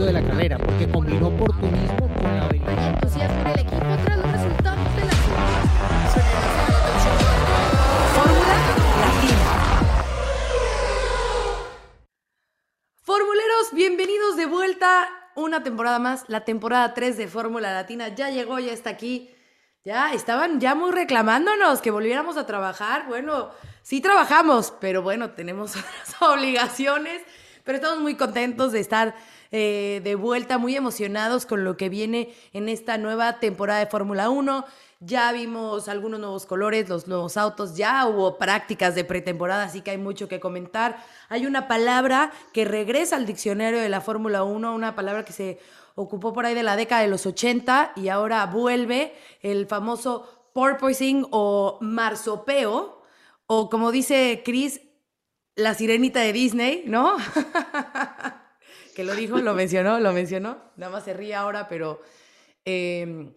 éxito 0.00 0.06
de 0.06 0.12
la 0.12 0.22
carrera, 0.22 0.58
porque 0.58 0.88
combinó 0.90 1.28
oportunismo 1.28 2.08
con 2.14 2.36
la 2.36 2.44
habilidad. 2.44 2.94
entusiasmo 2.94 3.40
en 3.40 3.46
el 3.46 3.60
equipo 3.60 3.96
tras 4.04 4.18
los 4.18 4.32
resultados 4.32 4.96
de 4.96 5.04
la 5.04 5.12
Fórmula 8.14 8.54
Latina. 9.00 9.38
Formuleros, 13.02 13.72
bienvenidos 13.74 14.36
de 14.36 14.46
vuelta. 14.46 15.08
Una 15.36 15.62
temporada 15.62 15.98
más, 15.98 16.24
la 16.28 16.44
temporada 16.44 16.94
3 16.94 17.16
de 17.16 17.28
Fórmula 17.28 17.72
Latina 17.72 18.08
ya 18.08 18.30
llegó, 18.30 18.58
ya 18.58 18.72
está 18.72 18.90
aquí. 18.90 19.30
Ya 19.82 20.12
estaban 20.12 20.60
ya 20.60 20.74
muy 20.74 20.92
reclamándonos 20.92 21.80
que 21.80 21.90
volviéramos 21.90 22.36
a 22.36 22.46
trabajar. 22.46 23.06
Bueno, 23.08 23.50
sí 23.82 24.02
trabajamos, 24.02 24.74
pero 24.80 25.02
bueno, 25.02 25.30
tenemos 25.30 25.76
otras 25.76 26.20
obligaciones. 26.20 27.22
Pero 27.64 27.76
estamos 27.76 28.00
muy 28.00 28.16
contentos 28.16 28.72
de 28.72 28.80
estar 28.80 29.14
eh, 29.52 30.00
de 30.04 30.14
vuelta, 30.14 30.58
muy 30.58 30.76
emocionados 30.76 31.44
con 31.44 31.64
lo 31.64 31.76
que 31.76 31.88
viene 31.88 32.32
en 32.52 32.68
esta 32.68 32.98
nueva 32.98 33.40
temporada 33.40 33.80
de 33.80 33.86
Fórmula 33.86 34.30
1. 34.30 34.64
Ya 35.00 35.32
vimos 35.32 35.88
algunos 35.88 36.20
nuevos 36.20 36.46
colores, 36.46 36.88
los 36.88 37.08
nuevos 37.08 37.36
autos, 37.36 37.74
ya 37.74 38.06
hubo 38.06 38.38
prácticas 38.38 38.94
de 38.94 39.02
pretemporada, 39.02 39.64
así 39.64 39.80
que 39.80 39.90
hay 39.90 39.98
mucho 39.98 40.28
que 40.28 40.38
comentar. 40.38 41.02
Hay 41.28 41.46
una 41.46 41.68
palabra 41.68 42.32
que 42.52 42.64
regresa 42.64 43.16
al 43.16 43.26
diccionario 43.26 43.80
de 43.80 43.88
la 43.88 44.00
Fórmula 44.00 44.44
1, 44.44 44.74
una 44.74 44.94
palabra 44.94 45.24
que 45.24 45.32
se 45.32 45.58
ocupó 45.94 46.32
por 46.32 46.46
ahí 46.46 46.54
de 46.54 46.62
la 46.62 46.76
década 46.76 47.02
de 47.02 47.08
los 47.08 47.26
80 47.26 47.92
y 47.96 48.08
ahora 48.08 48.46
vuelve 48.46 49.14
el 49.42 49.66
famoso 49.66 50.50
porpoising 50.52 51.26
o 51.30 51.78
marsopeo, 51.80 53.02
o 53.46 53.70
como 53.70 53.90
dice 53.90 54.42
Chris, 54.44 54.80
la 55.56 55.74
sirenita 55.74 56.20
de 56.20 56.32
Disney, 56.32 56.84
¿no? 56.86 57.16
que 59.00 59.04
lo 59.04 59.14
dijo, 59.14 59.38
lo 59.38 59.54
mencionó, 59.54 59.98
lo 59.98 60.12
mencionó. 60.12 60.58
Nada 60.76 60.92
más 60.92 61.04
se 61.04 61.14
ríe 61.14 61.34
ahora, 61.34 61.68
pero... 61.68 62.02
eh, 62.66 63.32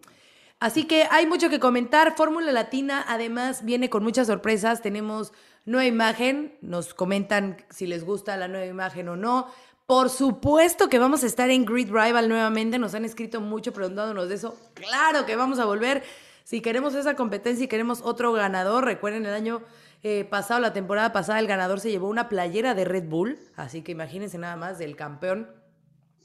así 0.60 0.84
que 0.84 1.08
hay 1.10 1.26
mucho 1.26 1.48
que 1.48 1.58
comentar. 1.58 2.14
Fórmula 2.16 2.52
Latina 2.52 3.02
además 3.08 3.64
viene 3.64 3.88
con 3.88 4.02
muchas 4.02 4.26
sorpresas. 4.26 4.82
Tenemos 4.82 5.32
nueva 5.64 5.86
imagen. 5.86 6.58
Nos 6.60 6.92
comentan 6.92 7.56
si 7.70 7.86
les 7.86 8.04
gusta 8.04 8.36
la 8.36 8.46
nueva 8.46 8.66
imagen 8.66 9.08
o 9.08 9.16
no. 9.16 9.46
Por 9.86 10.10
supuesto 10.10 10.90
que 10.90 10.98
vamos 10.98 11.24
a 11.24 11.26
estar 11.26 11.48
en 11.48 11.64
Grid 11.64 11.90
Rival 11.90 12.28
nuevamente. 12.28 12.78
Nos 12.78 12.94
han 12.94 13.06
escrito 13.06 13.40
mucho 13.40 13.72
preguntándonos 13.72 14.28
de 14.28 14.34
eso. 14.34 14.58
Claro 14.74 15.24
que 15.24 15.34
vamos 15.34 15.58
a 15.60 15.64
volver. 15.64 16.02
Si 16.42 16.60
queremos 16.60 16.94
esa 16.94 17.16
competencia 17.16 17.64
y 17.64 17.68
queremos 17.68 18.02
otro 18.02 18.34
ganador, 18.34 18.84
recuerden 18.84 19.24
el 19.24 19.32
año 19.32 19.62
eh, 20.06 20.26
pasado, 20.26 20.60
la 20.60 20.74
temporada 20.74 21.14
pasada, 21.14 21.40
el 21.40 21.46
ganador 21.46 21.80
se 21.80 21.90
llevó 21.90 22.10
una 22.10 22.28
playera 22.28 22.74
de 22.74 22.84
Red 22.84 23.08
Bull. 23.08 23.38
Así 23.56 23.80
que 23.80 23.92
imagínense 23.92 24.36
nada 24.36 24.54
más 24.54 24.78
del 24.78 24.96
campeón. 24.96 25.48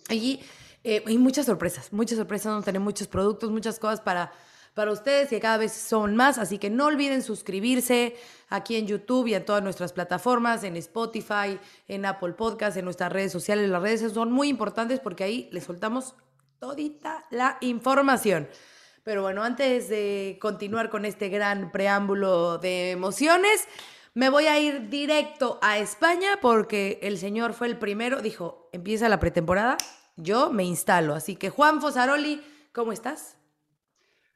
Y 0.09 0.41
eh, 0.83 1.01
muchas 1.17 1.45
sorpresas, 1.45 1.93
muchas 1.93 2.17
sorpresas. 2.17 2.47
Vamos 2.47 2.63
a 2.63 2.65
tener 2.65 2.81
muchos 2.81 3.07
productos, 3.07 3.49
muchas 3.49 3.79
cosas 3.79 4.01
para, 4.01 4.33
para 4.73 4.91
ustedes 4.91 5.29
que 5.29 5.39
cada 5.39 5.55
vez 5.55 5.71
son 5.71 6.17
más. 6.17 6.37
Así 6.37 6.57
que 6.57 6.69
no 6.69 6.87
olviden 6.87 7.21
suscribirse 7.21 8.17
aquí 8.49 8.75
en 8.75 8.85
YouTube 8.85 9.27
y 9.27 9.33
en 9.33 9.45
todas 9.45 9.63
nuestras 9.63 9.93
plataformas, 9.93 10.65
en 10.65 10.75
Spotify, 10.75 11.57
en 11.87 12.05
Apple 12.05 12.33
Podcast, 12.33 12.75
en 12.75 12.83
nuestras 12.83 13.13
redes 13.13 13.31
sociales. 13.31 13.69
Las 13.69 13.81
redes 13.81 14.11
son 14.11 14.33
muy 14.33 14.49
importantes 14.49 14.99
porque 14.99 15.23
ahí 15.23 15.49
les 15.53 15.63
soltamos 15.63 16.15
todita 16.59 17.25
la 17.31 17.57
información. 17.61 18.49
Pero 19.09 19.23
bueno, 19.23 19.43
antes 19.43 19.89
de 19.89 20.37
continuar 20.39 20.91
con 20.91 21.03
este 21.03 21.29
gran 21.29 21.71
preámbulo 21.71 22.59
de 22.59 22.91
emociones, 22.91 23.67
me 24.13 24.29
voy 24.29 24.45
a 24.45 24.59
ir 24.59 24.87
directo 24.89 25.57
a 25.63 25.79
España 25.79 26.37
porque 26.43 26.99
el 27.01 27.17
señor 27.17 27.53
fue 27.53 27.65
el 27.65 27.79
primero, 27.79 28.21
dijo, 28.21 28.69
empieza 28.71 29.09
la 29.09 29.19
pretemporada, 29.19 29.77
yo 30.15 30.53
me 30.53 30.63
instalo. 30.63 31.15
Así 31.15 31.35
que 31.35 31.49
Juan 31.49 31.81
Fosaroli, 31.81 32.39
¿cómo 32.71 32.91
estás? 32.91 33.35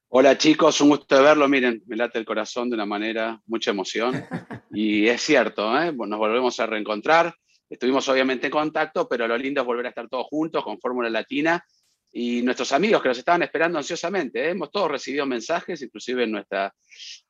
Hola 0.07 0.39
chicos, 0.39 0.81
un 0.81 0.89
gusto 0.89 1.17
de 1.17 1.21
verlo. 1.21 1.47
Miren, 1.47 1.83
me 1.85 1.95
late 1.95 2.17
el 2.17 2.25
corazón 2.25 2.71
de 2.71 2.73
una 2.73 2.87
manera, 2.87 3.39
mucha 3.45 3.69
emoción. 3.69 4.25
Y 4.75 5.05
es 5.05 5.21
cierto, 5.21 5.79
¿eh? 5.79 5.93
nos 5.93 6.17
volvemos 6.17 6.59
a 6.59 6.65
reencontrar. 6.65 7.35
Estuvimos 7.69 8.09
obviamente 8.09 8.47
en 8.47 8.51
contacto, 8.51 9.07
pero 9.07 9.27
lo 9.27 9.37
lindo 9.37 9.61
es 9.61 9.67
volver 9.67 9.85
a 9.85 9.89
estar 9.89 10.09
todos 10.09 10.25
juntos 10.25 10.63
con 10.63 10.79
Fórmula 10.79 11.11
Latina 11.11 11.63
y 12.15 12.43
nuestros 12.43 12.71
amigos 12.71 13.01
que 13.01 13.09
nos 13.09 13.17
estaban 13.17 13.41
esperando 13.41 13.79
ansiosamente. 13.79 14.45
¿eh? 14.45 14.51
Hemos 14.51 14.71
todos 14.71 14.91
recibido 14.91 15.25
mensajes, 15.25 15.81
inclusive 15.81 16.23
en 16.23 16.45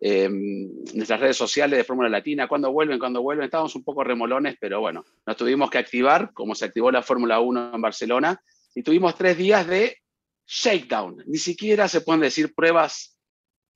eh, 0.01 0.29
nuestras 0.29 1.19
redes 1.21 1.37
sociales 1.37 1.77
de 1.77 1.85
Fórmula 1.85 2.09
Latina, 2.09 2.49
cuando 2.49 2.69
vuelven, 2.69 2.99
cuando 2.99 3.21
vuelven. 3.21 3.45
Estábamos 3.45 3.73
un 3.75 3.83
poco 3.85 4.03
remolones, 4.03 4.57
pero 4.59 4.81
bueno, 4.81 5.05
nos 5.25 5.37
tuvimos 5.37 5.71
que 5.71 5.77
activar, 5.77 6.33
como 6.33 6.53
se 6.53 6.65
activó 6.65 6.91
la 6.91 7.01
Fórmula 7.01 7.39
1 7.39 7.75
en 7.75 7.81
Barcelona, 7.81 8.43
y 8.75 8.83
tuvimos 8.83 9.15
tres 9.15 9.37
días 9.37 9.65
de 9.65 9.99
shakedown. 10.45 11.23
Ni 11.27 11.37
siquiera 11.37 11.87
se 11.87 12.01
pueden 12.01 12.19
decir 12.19 12.53
pruebas 12.53 13.17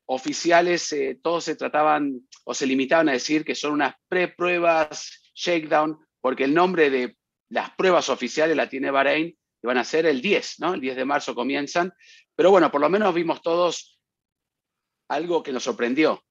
oficiales, 0.07 0.91
eh, 0.91 1.17
todos 1.23 1.45
se 1.45 1.55
trataban 1.55 2.19
o 2.43 2.53
se 2.53 2.67
limitaban 2.67 3.07
a 3.07 3.13
decir 3.13 3.45
que 3.45 3.55
son 3.55 3.71
unas 3.71 3.95
pre-pruebas, 4.09 5.31
shakedown, 5.33 5.97
porque 6.19 6.43
el 6.43 6.53
nombre 6.53 6.89
de 6.89 7.15
las 7.47 7.71
pruebas 7.77 8.09
oficiales 8.09 8.57
la 8.57 8.67
tiene 8.67 8.91
Bahrein 8.91 9.37
y 9.61 9.67
van 9.67 9.77
a 9.77 9.83
ser 9.83 10.05
el 10.05 10.21
10, 10.21 10.59
¿no? 10.59 10.73
El 10.73 10.81
10 10.81 10.95
de 10.95 11.05
marzo 11.05 11.35
comienzan. 11.35 11.91
Pero 12.35 12.51
bueno, 12.51 12.71
por 12.71 12.81
lo 12.81 12.89
menos 12.89 13.13
vimos 13.13 13.41
todos 13.41 13.99
algo 15.09 15.41
que 15.41 15.53
nos 15.53 15.63
sorprendió, 15.63 16.23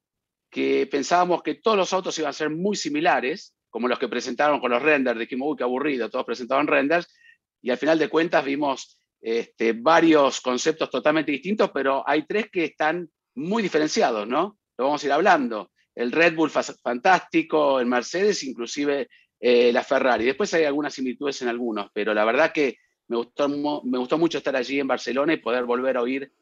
que 0.50 0.86
pensábamos 0.90 1.42
que 1.42 1.54
todos 1.56 1.76
los 1.76 1.92
autos 1.92 2.18
iban 2.18 2.30
a 2.30 2.34
ser 2.34 2.50
muy 2.50 2.76
similares, 2.76 3.54
como 3.70 3.88
los 3.88 3.98
que 3.98 4.08
presentaron 4.08 4.60
con 4.60 4.70
los 4.70 4.82
renders, 4.82 5.18
dijimos, 5.18 5.48
uy, 5.50 5.56
qué 5.56 5.64
aburrido, 5.64 6.10
todos 6.10 6.24
presentaban 6.24 6.66
renders, 6.66 7.08
y 7.62 7.70
al 7.70 7.78
final 7.78 7.98
de 7.98 8.08
cuentas 8.08 8.44
vimos 8.44 9.00
este, 9.20 9.72
varios 9.72 10.40
conceptos 10.40 10.90
totalmente 10.90 11.32
distintos, 11.32 11.70
pero 11.72 12.04
hay 12.06 12.26
tres 12.26 12.50
que 12.50 12.64
están 12.64 13.10
muy 13.34 13.62
diferenciados, 13.62 14.26
¿no? 14.26 14.58
Lo 14.78 14.84
vamos 14.84 15.02
a 15.02 15.06
ir 15.06 15.12
hablando. 15.12 15.72
El 15.94 16.12
Red 16.12 16.34
Bull 16.34 16.50
fantástico, 16.50 17.80
el 17.80 17.86
Mercedes, 17.86 18.44
inclusive 18.44 19.08
eh, 19.40 19.72
la 19.72 19.82
Ferrari. 19.82 20.26
Después 20.26 20.52
hay 20.54 20.64
algunas 20.64 20.94
similitudes 20.94 21.40
en 21.42 21.48
algunos, 21.48 21.90
pero 21.92 22.14
la 22.14 22.24
verdad 22.24 22.52
que 22.52 22.76
me 23.08 23.16
gustó, 23.16 23.48
me 23.48 23.98
gustó 23.98 24.18
mucho 24.18 24.38
estar 24.38 24.56
allí 24.56 24.80
en 24.80 24.88
Barcelona 24.88 25.32
y 25.32 25.38
poder 25.38 25.64
volver 25.64 25.96
a 25.96 26.02
oír 26.02 26.32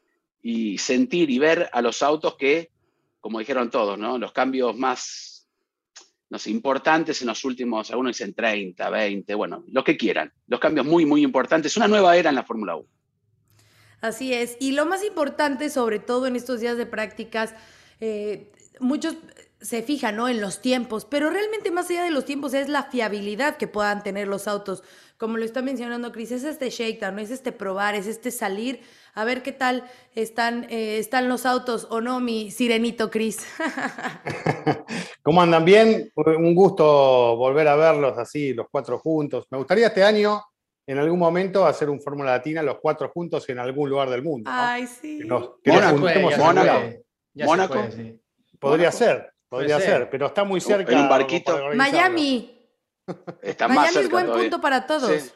y 0.41 0.77
sentir 0.77 1.29
y 1.29 1.39
ver 1.39 1.69
a 1.71 1.81
los 1.81 2.01
autos 2.03 2.35
que, 2.35 2.71
como 3.19 3.39
dijeron 3.39 3.69
todos, 3.69 3.97
¿no? 3.97 4.17
los 4.17 4.31
cambios 4.31 4.77
más 4.77 5.35
no 6.29 6.39
sé, 6.39 6.49
importantes 6.49 7.21
en 7.21 7.27
los 7.27 7.43
últimos, 7.45 7.91
algunos 7.91 8.17
dicen 8.17 8.33
30, 8.33 8.89
20, 8.89 9.35
bueno, 9.35 9.63
lo 9.67 9.83
que 9.83 9.95
quieran. 9.95 10.33
Los 10.47 10.59
cambios 10.59 10.85
muy, 10.85 11.05
muy 11.05 11.23
importantes. 11.23 11.77
Una 11.77 11.87
nueva 11.87 12.17
era 12.17 12.29
en 12.29 12.35
la 12.35 12.43
Fórmula 12.43 12.75
1. 12.75 12.87
Así 14.01 14.33
es. 14.33 14.57
Y 14.59 14.71
lo 14.71 14.85
más 14.85 15.03
importante, 15.03 15.69
sobre 15.69 15.99
todo 15.99 16.27
en 16.27 16.35
estos 16.35 16.59
días 16.59 16.77
de 16.77 16.85
prácticas, 16.85 17.53
eh, 17.99 18.51
muchos 18.79 19.15
se 19.61 19.81
fijan 19.81 20.15
¿no? 20.17 20.27
en 20.27 20.41
los 20.41 20.61
tiempos, 20.61 21.05
pero 21.05 21.29
realmente 21.29 21.71
más 21.71 21.89
allá 21.89 22.03
de 22.03 22.11
los 22.11 22.25
tiempos 22.25 22.53
es 22.53 22.69
la 22.69 22.83
fiabilidad 22.83 23.57
que 23.57 23.67
puedan 23.67 24.03
tener 24.03 24.27
los 24.27 24.47
autos. 24.47 24.83
Como 25.17 25.37
lo 25.37 25.45
está 25.45 25.61
mencionando 25.61 26.11
Cris, 26.11 26.31
es 26.31 26.43
este 26.43 26.69
shakedown, 26.69 27.19
es 27.19 27.31
este 27.31 27.53
probar, 27.53 27.95
es 27.95 28.05
este 28.05 28.31
salir, 28.31 28.81
a 29.13 29.23
ver 29.23 29.43
qué 29.43 29.53
tal 29.53 29.85
están, 30.13 30.65
eh, 30.69 30.97
están 30.99 31.29
los 31.29 31.45
autos 31.45 31.87
o 31.89 32.01
no, 32.01 32.19
mi 32.19 32.51
sirenito 32.51 33.09
Cris. 33.09 33.39
¿Cómo 35.23 35.41
andan 35.41 35.63
bien? 35.65 36.11
Un 36.15 36.53
gusto 36.53 37.35
volver 37.37 37.67
a 37.67 37.75
verlos 37.75 38.17
así, 38.17 38.53
los 38.53 38.67
cuatro 38.69 38.99
juntos. 38.99 39.45
Me 39.49 39.57
gustaría 39.57 39.87
este 39.87 40.03
año, 40.03 40.41
en 40.85 40.97
algún 40.99 41.17
momento, 41.19 41.65
hacer 41.65 41.89
un 41.89 42.01
Fórmula 42.01 42.31
Latina, 42.31 42.61
los 42.61 42.77
cuatro 42.79 43.09
juntos 43.09 43.47
en 43.49 43.59
algún 43.59 43.89
lugar 43.89 44.09
del 44.09 44.21
mundo. 44.21 44.51
¿no? 44.51 44.57
Ay, 44.57 44.85
sí. 44.85 45.19
Que 45.19 45.25
nos- 45.25 45.51
que 45.63 45.71
Mónaco, 45.71 46.79
Mónaco. 47.45 47.87
Podría 48.59 48.91
ser, 48.91 49.31
podría 49.55 49.79
ser, 49.79 49.89
ser. 49.89 50.09
pero 50.09 50.27
está 50.27 50.43
muy 50.43 50.61
cerca. 50.61 50.91
En 50.91 50.99
un 50.99 51.09
barquito. 51.09 51.57
Miami. 51.75 52.51
Más 53.07 53.57
Miami 53.59 53.87
cerca 53.87 53.99
es 54.01 54.09
buen 54.09 54.25
todavía. 54.25 54.43
punto 54.43 54.61
para 54.61 54.85
todos. 54.85 55.11
Sí. 55.11 55.31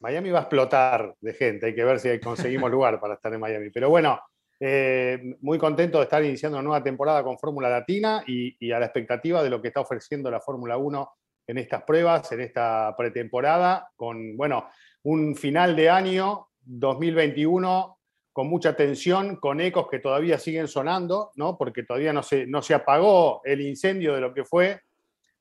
Miami 0.00 0.30
va 0.30 0.40
a 0.40 0.42
explotar 0.42 1.14
de 1.20 1.32
gente, 1.34 1.66
hay 1.66 1.74
que 1.74 1.84
ver 1.84 2.00
si 2.00 2.18
conseguimos 2.20 2.70
lugar 2.70 3.00
para 3.00 3.14
estar 3.14 3.32
en 3.32 3.40
Miami. 3.40 3.70
Pero 3.70 3.88
bueno, 3.88 4.20
eh, 4.58 5.36
muy 5.40 5.58
contento 5.58 5.98
de 5.98 6.04
estar 6.04 6.24
iniciando 6.24 6.58
una 6.58 6.64
nueva 6.64 6.82
temporada 6.82 7.22
con 7.22 7.38
Fórmula 7.38 7.68
Latina 7.68 8.24
y, 8.26 8.56
y 8.58 8.72
a 8.72 8.78
la 8.78 8.86
expectativa 8.86 9.42
de 9.42 9.50
lo 9.50 9.60
que 9.62 9.68
está 9.68 9.80
ofreciendo 9.80 10.30
la 10.30 10.40
Fórmula 10.40 10.76
1 10.76 11.12
en 11.46 11.58
estas 11.58 11.82
pruebas, 11.82 12.30
en 12.32 12.40
esta 12.40 12.94
pretemporada, 12.96 13.90
con, 13.96 14.36
bueno, 14.36 14.68
un 15.04 15.34
final 15.36 15.74
de 15.76 15.90
año 15.90 16.48
2021 16.60 17.98
con 18.32 18.48
mucha 18.48 18.74
tensión, 18.74 19.36
con 19.36 19.60
ecos 19.60 19.88
que 19.90 19.98
todavía 19.98 20.38
siguen 20.38 20.68
sonando, 20.68 21.32
¿no? 21.36 21.58
porque 21.58 21.82
todavía 21.82 22.12
no 22.12 22.22
se, 22.22 22.46
no 22.46 22.62
se 22.62 22.74
apagó 22.74 23.42
el 23.44 23.60
incendio 23.60 24.14
de 24.14 24.20
lo 24.20 24.32
que 24.32 24.44
fue 24.44 24.80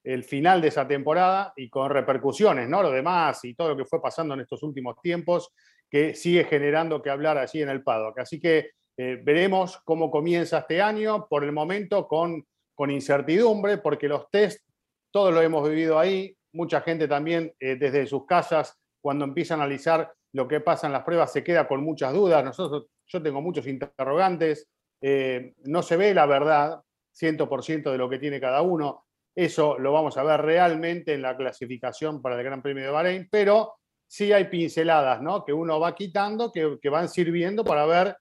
el 0.03 0.23
final 0.23 0.61
de 0.61 0.69
esa 0.69 0.88
temporada 0.88 1.53
y 1.55 1.69
con 1.69 1.89
repercusiones, 1.89 2.67
¿no? 2.67 2.81
Lo 2.81 2.91
demás 2.91 3.43
y 3.45 3.53
todo 3.53 3.69
lo 3.69 3.77
que 3.77 3.85
fue 3.85 4.01
pasando 4.01 4.33
en 4.33 4.41
estos 4.41 4.63
últimos 4.63 4.99
tiempos, 4.99 5.53
que 5.89 6.15
sigue 6.15 6.45
generando 6.45 7.01
que 7.01 7.09
hablar 7.09 7.38
allí 7.38 7.61
en 7.61 7.69
el 7.69 7.83
paddock. 7.83 8.19
Así 8.19 8.39
que 8.39 8.71
eh, 8.97 9.19
veremos 9.23 9.79
cómo 9.83 10.09
comienza 10.09 10.59
este 10.59 10.81
año, 10.81 11.27
por 11.29 11.43
el 11.43 11.51
momento 11.51 12.07
con, 12.07 12.45
con 12.73 12.89
incertidumbre, 12.89 13.77
porque 13.77 14.07
los 14.07 14.29
test, 14.31 14.67
todos 15.11 15.33
lo 15.33 15.41
hemos 15.41 15.67
vivido 15.69 15.99
ahí, 15.99 16.35
mucha 16.53 16.81
gente 16.81 17.07
también 17.07 17.53
eh, 17.59 17.75
desde 17.75 18.07
sus 18.07 18.25
casas, 18.25 18.79
cuando 19.01 19.25
empieza 19.25 19.53
a 19.53 19.57
analizar 19.57 20.11
lo 20.33 20.48
que 20.48 20.62
pasa 20.62 20.88
en 20.88 20.94
las 20.94 21.04
pruebas 21.04 21.31
se 21.31 21.44
queda 21.44 21.68
con 21.68 21.83
muchas 21.83 22.13
dudas. 22.13 22.44
Nosotros, 22.44 22.88
yo 23.07 23.22
tengo 23.22 23.42
muchos 23.42 23.68
interrogantes. 23.68 24.68
Eh, 25.01 25.54
no 25.66 25.81
se 25.81 25.98
ve 25.98 26.13
la 26.13 26.25
verdad 26.25 26.81
100% 27.19 27.92
de 27.92 27.98
lo 27.98 28.10
que 28.10 28.19
tiene 28.19 28.39
cada 28.39 28.62
uno. 28.62 29.06
Eso 29.36 29.78
lo 29.80 29.94
vamos 29.94 30.18
a 30.18 30.24
ver 30.24 30.42
realmente 30.42 31.13
en 31.13 31.22
la 31.22 31.36
clasificación 31.36 32.22
para 32.22 32.38
el 32.38 32.44
Gran 32.44 32.62
Premio 32.62 32.83
de 32.83 32.92
Bahrein, 32.92 33.28
pero 33.31 33.75
sí 34.06 34.33
hay 34.33 34.45
pinceladas 34.45 35.22
¿no? 35.22 35.45
que 35.45 35.54
uno 35.54 35.80
va 35.80 35.95
quitando 35.95 36.51
que, 36.51 36.89
van 36.89 37.07
sirviendo 37.07 37.63
para 37.63 37.86
ver 37.86 38.18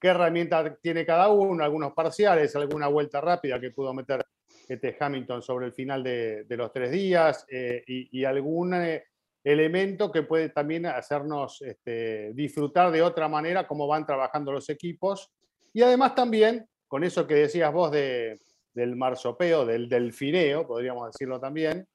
qué 0.00 0.08
herramienta 0.08 0.74
tiene 0.76 1.04
cada 1.04 1.28
uno, 1.28 1.62
algunos 1.62 1.92
parciales, 1.92 2.56
alguna 2.56 2.88
vuelta 2.88 3.20
rápida 3.20 3.60
que 3.60 3.70
pudo 3.70 3.92
meter 3.92 4.24
este 4.66 4.96
Hamilton 4.98 5.42
sobre 5.42 5.66
el 5.66 5.74
final 5.74 6.02
de, 6.02 6.44
de 6.44 6.56
los 6.56 6.72
tres 6.72 6.90
días 6.90 7.44
eh, 7.50 7.84
y, 7.86 8.20
y, 8.20 8.24
algún 8.24 8.72
eh, 8.72 9.04
elemento 9.44 10.10
que 10.10 10.22
puede 10.22 10.48
también 10.48 10.86
hacernos 10.86 11.60
este, 11.60 12.32
disfrutar 12.32 12.90
de 12.90 13.02
otra 13.02 13.28
manera 13.28 13.66
cómo 13.66 13.86
van 13.86 14.06
trabajando 14.06 14.50
los 14.50 14.70
equipos. 14.70 15.30
Y 15.74 15.82
además 15.82 16.14
también, 16.14 16.66
con 16.88 17.04
eso 17.04 17.26
que 17.26 17.34
decías 17.34 17.72
vos 17.72 17.90
de, 17.92 18.40
del 18.72 18.96
marsopeo, 18.96 19.66
del 19.66 19.88
delfineo, 19.88 20.66
podríamos 20.66 21.12
decirlo 21.12 21.38
también, 21.40 21.86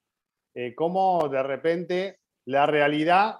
eh, 0.53 0.75
cómo 0.75 1.27
de 1.27 1.41
repente 1.41 2.19
la 2.45 2.67
realidad, 2.67 3.37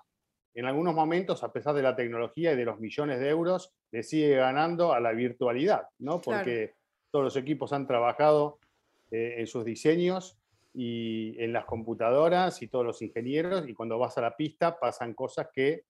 en 0.56 0.66
algunos 0.66 0.96
momentos, 0.96 1.44
a 1.44 1.54
pesar 1.54 1.76
de 1.76 1.84
la 1.84 1.96
tecnología 1.96 2.54
y 2.54 2.56
de 2.56 2.66
los 2.66 2.80
millones 2.80 3.20
de 3.20 3.30
euros, 3.30 3.74
le 3.92 4.02
sigue 4.02 4.36
ganando 4.36 4.92
a 4.92 5.00
la 5.00 5.12
virtualidad, 5.12 5.84
¿no? 6.00 6.20
Porque 6.20 6.68
claro. 6.68 6.78
todos 7.12 7.26
los 7.26 7.36
equipos 7.36 7.74
han 7.74 7.86
trabajado 7.86 8.60
eh, 9.12 9.36
en 9.38 9.48
sus 9.48 9.66
diseños 9.66 10.39
y 10.74 11.36
en 11.42 11.54
las 11.54 11.66
computadoras 11.66 12.62
y 12.62 12.68
todos 12.68 12.86
los 12.86 13.02
ingenieros, 13.02 13.68
y 13.68 13.74
cuando 13.74 13.98
vas 13.98 14.18
a 14.18 14.22
la 14.22 14.36
pista 14.36 14.80
pasan 14.80 15.14
cosas 15.14 15.48
que 15.54 15.86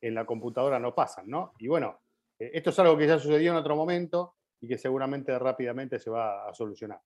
en 0.00 0.14
la 0.14 0.24
computadora 0.24 0.78
no 0.78 0.94
pasan, 0.94 1.28
¿no? 1.28 1.52
Y 1.58 1.68
bueno, 1.68 2.00
eh, 2.38 2.50
esto 2.54 2.70
es 2.70 2.78
algo 2.78 2.96
que 2.96 3.06
ya 3.06 3.18
sucedió 3.18 3.52
en 3.52 3.58
otro 3.58 3.76
momento 3.76 4.34
y 4.60 4.68
que 4.68 4.78
seguramente 4.78 5.38
rápidamente 5.38 5.98
se 5.98 6.10
va 6.10 6.48
a 6.48 6.54
solucionar. 6.54 7.00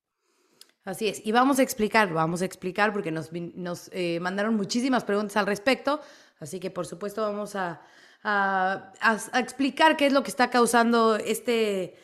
Así 0.84 1.08
es, 1.08 1.24
y 1.24 1.30
vamos 1.30 1.58
a 1.60 1.62
explicar, 1.62 2.12
vamos 2.12 2.42
a 2.42 2.44
explicar 2.44 2.92
porque 2.92 3.12
nos, 3.12 3.30
nos 3.32 3.88
eh, 3.92 4.18
mandaron 4.20 4.56
muchísimas 4.56 5.04
preguntas 5.04 5.36
al 5.36 5.46
respecto, 5.46 6.00
así 6.40 6.58
que 6.58 6.70
por 6.72 6.86
supuesto 6.86 7.22
vamos 7.22 7.54
a, 7.54 7.82
a, 8.24 8.92
a, 9.00 9.18
a 9.32 9.38
explicar 9.38 9.96
qué 9.96 10.06
es 10.06 10.12
lo 10.12 10.24
que 10.24 10.30
está 10.30 10.50
causando 10.50 11.14
este, 11.16 11.94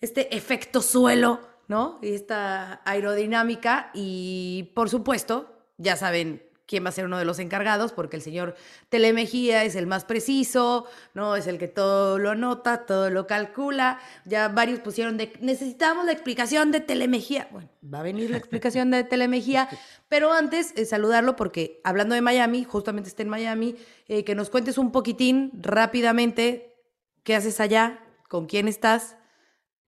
este 0.00 0.34
efecto 0.34 0.82
suelo, 0.82 1.53
¿no? 1.68 1.98
Y 2.02 2.14
esta 2.14 2.80
aerodinámica 2.84 3.90
y 3.94 4.70
por 4.74 4.90
supuesto, 4.90 5.50
ya 5.78 5.96
saben 5.96 6.42
quién 6.66 6.84
va 6.84 6.88
a 6.88 6.92
ser 6.92 7.04
uno 7.04 7.18
de 7.18 7.24
los 7.24 7.38
encargados, 7.38 7.92
porque 7.92 8.16
el 8.16 8.22
señor 8.22 8.54
Telemejía 8.88 9.64
es 9.64 9.76
el 9.76 9.86
más 9.86 10.04
preciso, 10.04 10.86
¿no? 11.12 11.36
Es 11.36 11.46
el 11.46 11.58
que 11.58 11.68
todo 11.68 12.18
lo 12.18 12.30
anota, 12.30 12.86
todo 12.86 13.10
lo 13.10 13.26
calcula. 13.26 13.98
Ya 14.24 14.48
varios 14.48 14.80
pusieron 14.80 15.16
de, 15.16 15.32
necesitamos 15.40 16.06
la 16.06 16.12
explicación 16.12 16.72
de 16.72 16.80
Telemejía. 16.80 17.48
Bueno, 17.50 17.68
va 17.92 18.00
a 18.00 18.02
venir 18.02 18.30
la 18.30 18.38
explicación 18.38 18.90
de 18.90 19.04
Telemejía, 19.04 19.68
pero 20.08 20.32
antes 20.32 20.72
eh, 20.76 20.86
saludarlo 20.86 21.36
porque 21.36 21.80
hablando 21.84 22.14
de 22.14 22.22
Miami, 22.22 22.64
justamente 22.64 23.08
está 23.08 23.22
en 23.22 23.28
Miami, 23.28 23.76
eh, 24.08 24.24
que 24.24 24.34
nos 24.34 24.50
cuentes 24.50 24.78
un 24.78 24.90
poquitín 24.90 25.52
rápidamente 25.60 26.74
qué 27.24 27.34
haces 27.34 27.60
allá, 27.60 28.00
con 28.28 28.46
quién 28.46 28.68
estás, 28.68 29.16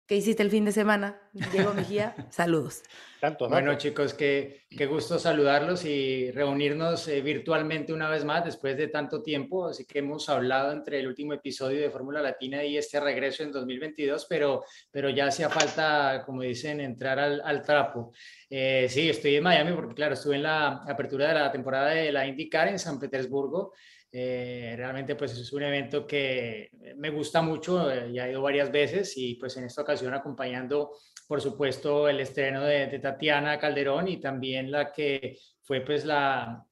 ¿Qué 0.07 0.15
hiciste 0.15 0.41
el 0.45 0.53
fin 0.53 0.65
de 0.65 0.71
semana? 0.71 1.21
Diego 1.33 1.75
Mejía, 1.75 2.15
saludos. 2.31 2.85
Tanto, 3.21 3.49
bueno, 3.49 3.77
chicos, 3.77 4.15
qué, 4.15 4.67
qué, 4.71 4.87
gusto 4.87 5.19
saludarlos 5.19 5.85
y 5.85 6.31
reunirnos 6.31 7.09
eh, 7.09 7.21
virtualmente 7.23 7.93
una 7.93 8.09
vez 8.09 8.25
más 8.25 8.45
después 8.45 8.77
de 8.77 8.87
tanto 8.87 9.21
tiempo. 9.21 9.67
Así 9.67 9.85
que 9.85 9.99
hemos 9.99 10.29
hablado 10.29 10.71
entre 10.71 11.01
el 11.01 11.09
último 11.09 11.33
episodio 11.33 11.81
de 11.81 11.91
Fórmula 11.91 12.23
Latina 12.23 12.63
y 12.63 12.77
este 12.77 13.01
regreso 13.01 13.43
en 13.43 13.51
2022, 13.51 14.27
pero, 14.29 14.63
pero 14.93 15.11
ya 15.11 15.27
hacía 15.27 15.49
falta, 15.49 16.23
como 16.25 16.43
dicen, 16.43 16.81
entrar 16.81 17.19
al, 17.19 17.41
al 17.45 17.63
trapo. 17.63 18.13
Eh, 18.49 18.87
sí, 18.89 19.11
estoy 19.11 19.35
en 19.35 19.43
Miami 19.43 19.73
porque, 19.73 19.95
claro, 19.95 20.15
estuve 20.15 20.37
en 20.37 20.45
la 20.45 20.85
apertura 20.87 21.27
de 21.29 21.35
la 21.35 21.51
temporada 21.51 21.91
de 21.91 22.13
la 22.13 22.29
IndyCar 22.29 22.69
en 22.69 22.79
San 22.79 23.01
Petersburgo. 23.01 23.73
Eh, 24.13 24.75
realmente 24.77 25.15
pues 25.17 25.33
es 25.33 25.53
un 25.53 25.63
evento 25.63 26.07
que 26.07 26.71
me 26.97 27.11
gusta 27.11 27.43
mucho, 27.43 27.91
eh, 27.91 28.13
ya 28.13 28.27
he 28.27 28.31
ido 28.31 28.41
varias 28.41 28.71
veces 28.71 29.15
y 29.17 29.35
pues 29.35 29.57
en 29.57 29.65
esta 29.65 29.83
ocasión 29.83 30.15
acompañando 30.15 30.93
por 31.27 31.41
supuesto 31.41 32.09
el 32.09 32.21
estreno 32.21 32.63
de, 32.63 32.87
de 32.87 32.99
Tatiana 32.99 33.59
Calderón 33.59 34.09
y 34.09 34.19
también 34.19 34.71
la 34.71 34.93
que 34.93 35.37
fue 35.67 35.81
pues 35.81 36.05
la, 36.05 36.65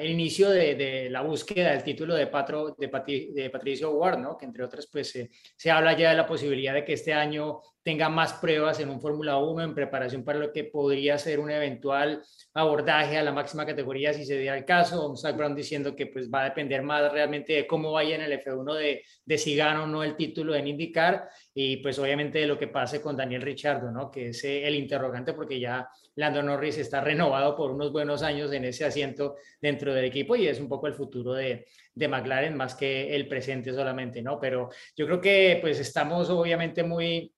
el 0.00 0.10
inicio 0.10 0.48
de, 0.48 1.08
la 1.10 1.20
búsqueda 1.20 1.72
del 1.72 1.82
título 1.82 2.14
de, 2.14 2.28
Patro, 2.28 2.74
de, 2.78 2.88
Patri, 2.88 3.30
de 3.34 3.50
Patricio 3.50 3.90
Ward, 3.90 4.18
¿no? 4.18 4.38
que 4.38 4.46
entre 4.46 4.64
otras 4.64 4.88
pues 4.90 5.10
se, 5.10 5.28
se 5.54 5.70
habla 5.70 5.92
ya 5.92 6.10
de 6.10 6.16
la 6.16 6.26
posibilidad 6.26 6.72
de 6.72 6.82
que 6.82 6.94
este 6.94 7.12
año 7.12 7.60
tenga 7.82 8.08
más 8.08 8.34
pruebas 8.34 8.80
en 8.80 8.90
un 8.90 9.00
Fórmula 9.00 9.38
1 9.38 9.62
en 9.62 9.74
preparación 9.74 10.22
para 10.22 10.38
lo 10.38 10.52
que 10.52 10.64
podría 10.64 11.16
ser 11.16 11.40
un 11.40 11.50
eventual 11.50 12.22
abordaje 12.52 13.16
a 13.16 13.22
la 13.22 13.32
máxima 13.32 13.64
categoría 13.64 14.12
si 14.12 14.26
se 14.26 14.36
diera 14.36 14.58
el 14.58 14.64
caso. 14.64 15.16
Zach 15.16 15.36
Brown 15.36 15.54
diciendo 15.54 15.96
que 15.96 16.06
pues 16.06 16.30
va 16.30 16.42
a 16.42 16.44
depender 16.44 16.82
más 16.82 17.10
realmente 17.10 17.54
de 17.54 17.66
cómo 17.66 17.92
vaya 17.92 18.16
en 18.16 18.22
el 18.22 18.32
F1 18.42 18.74
de, 18.74 19.02
de 19.24 19.38
si 19.38 19.56
gana 19.56 19.84
o 19.84 19.86
no 19.86 20.02
el 20.02 20.16
título 20.16 20.54
en 20.54 20.66
IndyCar 20.66 21.30
y 21.54 21.78
pues 21.78 21.98
obviamente 21.98 22.40
de 22.40 22.46
lo 22.46 22.58
que 22.58 22.68
pase 22.68 23.00
con 23.00 23.16
Daniel 23.16 23.40
Richardo, 23.40 23.90
¿no? 23.90 24.10
que 24.10 24.28
es 24.28 24.44
el 24.44 24.74
interrogante 24.74 25.32
porque 25.32 25.58
ya 25.58 25.88
Lando 26.18 26.42
Norris 26.42 26.78
está 26.78 27.00
renovado 27.00 27.54
por 27.54 27.70
unos 27.70 27.92
buenos 27.92 28.22
años 28.22 28.52
en 28.52 28.64
ese 28.64 28.84
asiento 28.84 29.36
dentro 29.60 29.94
del 29.94 30.04
equipo 30.04 30.34
y 30.34 30.48
es 30.48 30.58
un 30.58 30.68
poco 30.68 30.88
el 30.88 30.94
futuro 30.94 31.32
de, 31.32 31.66
de 31.94 32.08
McLaren 32.08 32.56
más 32.56 32.74
que 32.74 33.14
el 33.14 33.28
presente 33.28 33.72
solamente, 33.72 34.20
¿no? 34.20 34.40
Pero 34.40 34.68
yo 34.96 35.06
creo 35.06 35.20
que 35.20 35.58
pues 35.60 35.78
estamos 35.78 36.28
obviamente 36.28 36.82
muy 36.82 37.32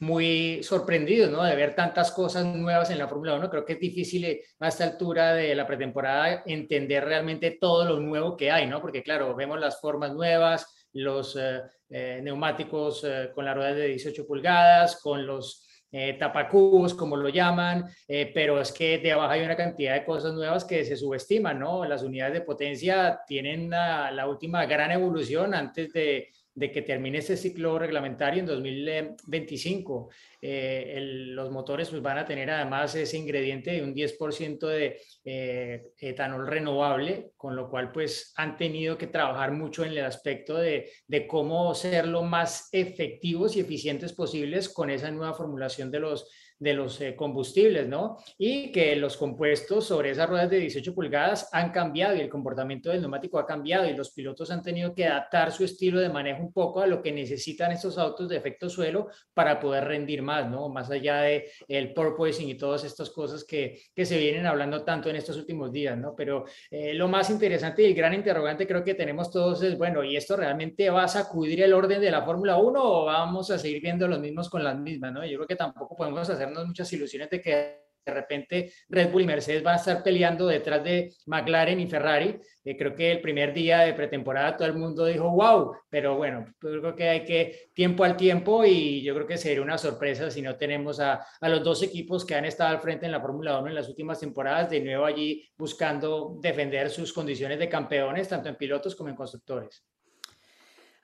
muy 0.00 0.62
sorprendidos 0.64 1.30
¿no? 1.30 1.44
de 1.44 1.54
ver 1.54 1.76
tantas 1.76 2.10
cosas 2.10 2.44
nuevas 2.44 2.90
en 2.90 2.98
la 2.98 3.06
Fórmula 3.06 3.36
1. 3.36 3.48
Creo 3.48 3.64
que 3.64 3.74
es 3.74 3.78
difícil 3.78 4.40
a 4.58 4.68
esta 4.68 4.84
altura 4.84 5.32
de 5.32 5.54
la 5.54 5.64
pretemporada 5.64 6.42
entender 6.44 7.04
realmente 7.04 7.56
todo 7.60 7.84
lo 7.84 8.00
nuevo 8.00 8.36
que 8.36 8.50
hay, 8.50 8.66
¿no? 8.66 8.80
porque 8.80 9.02
claro, 9.02 9.34
vemos 9.36 9.60
las 9.60 9.80
formas 9.80 10.12
nuevas, 10.12 10.88
los 10.92 11.36
eh, 11.36 11.60
eh, 11.88 12.20
neumáticos 12.20 13.04
eh, 13.04 13.30
con 13.32 13.44
la 13.44 13.54
rueda 13.54 13.74
de 13.74 13.86
18 13.86 14.26
pulgadas, 14.26 15.00
con 15.00 15.24
los 15.24 15.68
eh, 15.92 16.14
tapacubos, 16.14 16.94
como 16.94 17.16
lo 17.16 17.28
llaman, 17.28 17.84
eh, 18.08 18.30
pero 18.34 18.60
es 18.60 18.72
que 18.72 18.98
debajo 18.98 19.30
hay 19.30 19.42
una 19.42 19.56
cantidad 19.56 19.94
de 19.94 20.04
cosas 20.04 20.32
nuevas 20.32 20.64
que 20.64 20.84
se 20.84 20.96
subestiman, 20.96 21.58
¿no? 21.58 21.84
Las 21.84 22.02
unidades 22.02 22.34
de 22.34 22.40
potencia 22.40 23.20
tienen 23.26 23.70
la 23.70 24.26
última 24.26 24.64
gran 24.66 24.90
evolución 24.90 25.54
antes 25.54 25.92
de, 25.92 26.30
de 26.54 26.70
que 26.70 26.82
termine 26.82 27.18
ese 27.18 27.36
ciclo 27.36 27.78
reglamentario 27.78 28.40
en 28.40 28.46
2025. 28.46 30.10
Eh, 30.40 30.98
los 31.00 31.50
motores 31.50 31.88
pues, 31.88 32.02
van 32.02 32.18
a 32.18 32.26
tener 32.26 32.50
además 32.50 32.94
ese 32.94 33.16
ingrediente 33.16 33.72
de 33.72 33.82
un 33.82 33.94
10% 33.94 34.66
de 34.66 35.00
eh, 35.24 35.92
etanol 35.98 36.46
renovable, 36.46 37.30
con 37.36 37.56
lo 37.56 37.70
cual 37.70 37.90
pues 37.90 38.32
han 38.36 38.56
tenido 38.56 38.98
que 38.98 39.06
trabajar 39.06 39.52
mucho 39.52 39.84
en 39.84 39.92
el 39.92 40.04
aspecto 40.04 40.56
de, 40.56 40.90
de 41.06 41.26
cómo 41.26 41.74
ser 41.74 42.06
lo 42.06 42.22
más 42.22 42.68
efectivos 42.72 43.56
y 43.56 43.60
eficientes 43.60 44.12
posibles 44.12 44.68
con 44.68 44.90
esa 44.90 45.10
nueva 45.10 45.34
formulación 45.34 45.90
de 45.90 46.00
los 46.00 46.28
de 46.62 46.74
los 46.74 47.00
eh, 47.00 47.16
combustibles, 47.16 47.88
¿no? 47.88 48.18
Y 48.38 48.70
que 48.70 48.94
los 48.94 49.16
compuestos 49.16 49.84
sobre 49.88 50.10
esas 50.10 50.28
ruedas 50.28 50.48
de 50.48 50.58
18 50.58 50.94
pulgadas 50.94 51.48
han 51.52 51.72
cambiado 51.72 52.14
y 52.14 52.20
el 52.20 52.28
comportamiento 52.28 52.90
del 52.90 53.00
neumático 53.00 53.40
ha 53.40 53.46
cambiado 53.46 53.88
y 53.88 53.94
los 53.94 54.12
pilotos 54.12 54.50
han 54.52 54.62
tenido 54.62 54.94
que 54.94 55.06
adaptar 55.06 55.50
su 55.50 55.64
estilo 55.64 55.98
de 55.98 56.08
manejo 56.08 56.40
un 56.40 56.52
poco 56.52 56.80
a 56.80 56.86
lo 56.86 57.02
que 57.02 57.10
necesitan 57.10 57.72
estos 57.72 57.98
autos 57.98 58.28
de 58.28 58.36
efecto 58.36 58.70
suelo 58.70 59.08
para 59.34 59.58
poder 59.58 59.84
rendir 59.84 60.22
más, 60.22 60.48
¿no? 60.48 60.68
Más 60.68 60.88
allá 60.88 61.22
de 61.22 61.50
el 61.66 61.92
porpoising 61.92 62.48
y 62.48 62.54
todas 62.54 62.84
estas 62.84 63.10
cosas 63.10 63.42
que, 63.42 63.80
que 63.92 64.06
se 64.06 64.16
vienen 64.16 64.46
hablando 64.46 64.84
tanto 64.84 65.10
en 65.10 65.16
estos 65.16 65.36
últimos 65.36 65.72
días, 65.72 65.98
¿no? 65.98 66.14
Pero 66.14 66.44
eh, 66.70 66.94
lo 66.94 67.08
más 67.08 67.28
interesante 67.30 67.82
y 67.82 67.86
el 67.86 67.94
gran 67.94 68.14
interrogante 68.14 68.68
creo 68.68 68.84
que 68.84 68.94
tenemos 68.94 69.32
todos 69.32 69.60
es, 69.64 69.76
bueno, 69.76 70.04
¿y 70.04 70.16
esto 70.16 70.36
realmente 70.36 70.90
va 70.90 71.04
a 71.04 71.08
sacudir 71.08 71.60
el 71.62 71.72
orden 71.72 72.00
de 72.00 72.10
la 72.12 72.22
Fórmula 72.22 72.56
1 72.56 72.80
o 72.80 73.04
vamos 73.06 73.50
a 73.50 73.58
seguir 73.58 73.82
viendo 73.82 74.06
los 74.06 74.20
mismos 74.20 74.48
con 74.48 74.62
las 74.62 74.78
mismas, 74.78 75.12
¿no? 75.12 75.26
Yo 75.26 75.38
creo 75.38 75.48
que 75.48 75.56
tampoco 75.56 75.96
podemos 75.96 76.30
hacer 76.30 76.51
muchas 76.54 76.92
ilusiones 76.92 77.30
de 77.30 77.40
que 77.40 77.82
de 78.04 78.12
repente 78.12 78.72
Red 78.88 79.10
Bull 79.10 79.22
y 79.22 79.26
Mercedes 79.26 79.62
van 79.62 79.74
a 79.74 79.78
estar 79.78 80.02
peleando 80.02 80.46
detrás 80.46 80.82
de 80.82 81.12
McLaren 81.26 81.80
y 81.80 81.86
Ferrari. 81.86 82.38
Eh, 82.64 82.76
creo 82.76 82.94
que 82.94 83.12
el 83.12 83.20
primer 83.20 83.52
día 83.52 83.80
de 83.80 83.94
pretemporada 83.94 84.56
todo 84.56 84.68
el 84.68 84.74
mundo 84.74 85.06
dijo, 85.06 85.30
wow, 85.30 85.72
pero 85.88 86.16
bueno, 86.16 86.46
creo 86.58 86.94
que 86.94 87.08
hay 87.08 87.24
que 87.24 87.70
tiempo 87.74 88.04
al 88.04 88.16
tiempo 88.16 88.64
y 88.64 89.02
yo 89.02 89.14
creo 89.14 89.26
que 89.26 89.38
sería 89.38 89.62
una 89.62 89.78
sorpresa 89.78 90.30
si 90.30 90.42
no 90.42 90.56
tenemos 90.56 91.00
a, 91.00 91.24
a 91.40 91.48
los 91.48 91.62
dos 91.62 91.82
equipos 91.82 92.24
que 92.24 92.34
han 92.34 92.44
estado 92.44 92.70
al 92.70 92.80
frente 92.80 93.06
en 93.06 93.12
la 93.12 93.20
Fórmula 93.20 93.58
1 93.58 93.68
en 93.68 93.74
las 93.74 93.88
últimas 93.88 94.20
temporadas, 94.20 94.70
de 94.70 94.80
nuevo 94.80 95.04
allí 95.04 95.48
buscando 95.56 96.38
defender 96.40 96.90
sus 96.90 97.12
condiciones 97.12 97.58
de 97.58 97.68
campeones, 97.68 98.28
tanto 98.28 98.48
en 98.48 98.56
pilotos 98.56 98.94
como 98.94 99.10
en 99.10 99.16
constructores. 99.16 99.84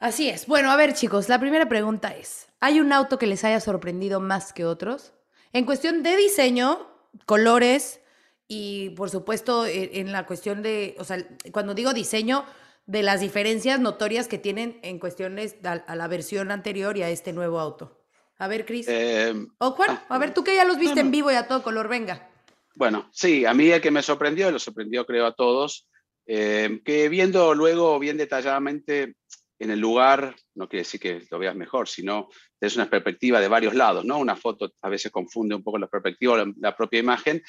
Así 0.01 0.29
es. 0.29 0.47
Bueno, 0.47 0.71
a 0.71 0.77
ver 0.77 0.95
chicos, 0.95 1.29
la 1.29 1.41
primera 1.41 1.69
pregunta 1.69 2.15
es, 2.17 2.47
¿hay 2.61 2.79
un 2.79 2.93
auto 2.93 3.19
que 3.19 3.27
les 3.27 3.43
haya 3.43 3.59
sorprendido 3.59 4.21
más 4.21 4.53
que 4.53 4.65
otros? 4.65 5.13
En 5.53 5.65
cuestión 5.65 6.03
de 6.03 6.17
diseño, 6.17 6.87
colores 7.27 8.01
y 8.47 8.91
por 8.91 9.11
supuesto 9.11 9.67
en 9.67 10.13
la 10.13 10.27
cuestión 10.27 10.63
de, 10.63 10.97
o 10.99 11.05
sea, 11.05 11.19
cuando 11.53 11.75
digo 11.75 11.93
diseño, 11.93 12.45
de 12.87 13.03
las 13.03 13.21
diferencias 13.21 13.79
notorias 13.81 14.29
que 14.29 14.39
tienen 14.39 14.81
en 14.83 14.99
cuestiones 14.99 15.57
a, 15.63 15.73
a 15.73 15.95
la 15.95 16.09
versión 16.09 16.51
anterior 16.51 16.97
y 16.97 17.03
a 17.03 17.11
este 17.11 17.35
nuevo 17.35 17.61
auto. 17.61 17.99
A 18.39 18.49
ver, 18.49 18.65
Cris. 18.65 18.87
Eh, 18.89 19.35
o 19.59 19.73
Juan, 19.73 19.91
ah, 19.91 20.07
a 20.09 20.19
ver, 20.19 20.33
tú 20.33 20.45
que 20.45 20.55
ya 20.55 20.65
los 20.65 20.79
viste 20.79 20.97
no, 20.97 21.03
no. 21.03 21.07
en 21.07 21.11
vivo 21.11 21.31
y 21.31 21.35
a 21.35 21.47
todo 21.47 21.63
color, 21.63 21.89
venga. 21.89 22.31
Bueno, 22.75 23.09
sí, 23.13 23.45
a 23.45 23.53
mí 23.53 23.69
el 23.71 23.81
que 23.81 23.91
me 23.91 24.03
sorprendió, 24.03 24.51
lo 24.51 24.59
sorprendió 24.59 25.05
creo 25.05 25.27
a 25.27 25.35
todos, 25.35 25.89
eh, 26.27 26.81
que 26.85 27.09
viendo 27.09 27.55
luego 27.55 27.99
bien 27.99 28.17
detalladamente 28.17 29.17
en 29.59 29.71
el 29.71 29.81
lugar, 29.81 30.37
no 30.55 30.69
quiere 30.69 30.83
decir 30.83 31.01
que 31.01 31.23
lo 31.31 31.39
veas 31.39 31.57
mejor, 31.57 31.89
sino 31.89 32.29
es 32.61 32.77
una 32.77 32.89
perspectiva 32.89 33.41
de 33.41 33.49
varios 33.49 33.75
lados, 33.75 34.05
¿no? 34.05 34.19
Una 34.19 34.37
foto 34.37 34.73
a 34.83 34.89
veces 34.89 35.11
confunde 35.11 35.55
un 35.55 35.63
poco 35.63 35.79
la 35.79 35.89
perspectiva 35.89 36.37
la, 36.39 36.53
la 36.59 36.77
propia 36.77 37.01
imagen. 37.01 37.43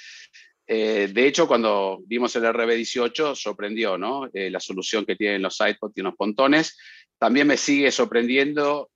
Eh, 0.67 1.09
de 1.11 1.27
hecho, 1.27 1.47
cuando 1.47 1.99
vimos 2.05 2.35
el 2.35 2.43
RB18, 2.43 3.35
sorprendió, 3.35 3.97
¿no? 3.97 4.29
Eh, 4.33 4.49
la 4.49 4.59
solución 4.59 5.05
que 5.05 5.15
tienen 5.15 5.41
los 5.41 5.55
sidepods 5.55 5.97
y 5.97 6.01
los 6.01 6.15
pontones. 6.15 6.77
También 7.17 7.47
me 7.47 7.57
sigue 7.57 7.91
sorprendiendo 7.91 8.89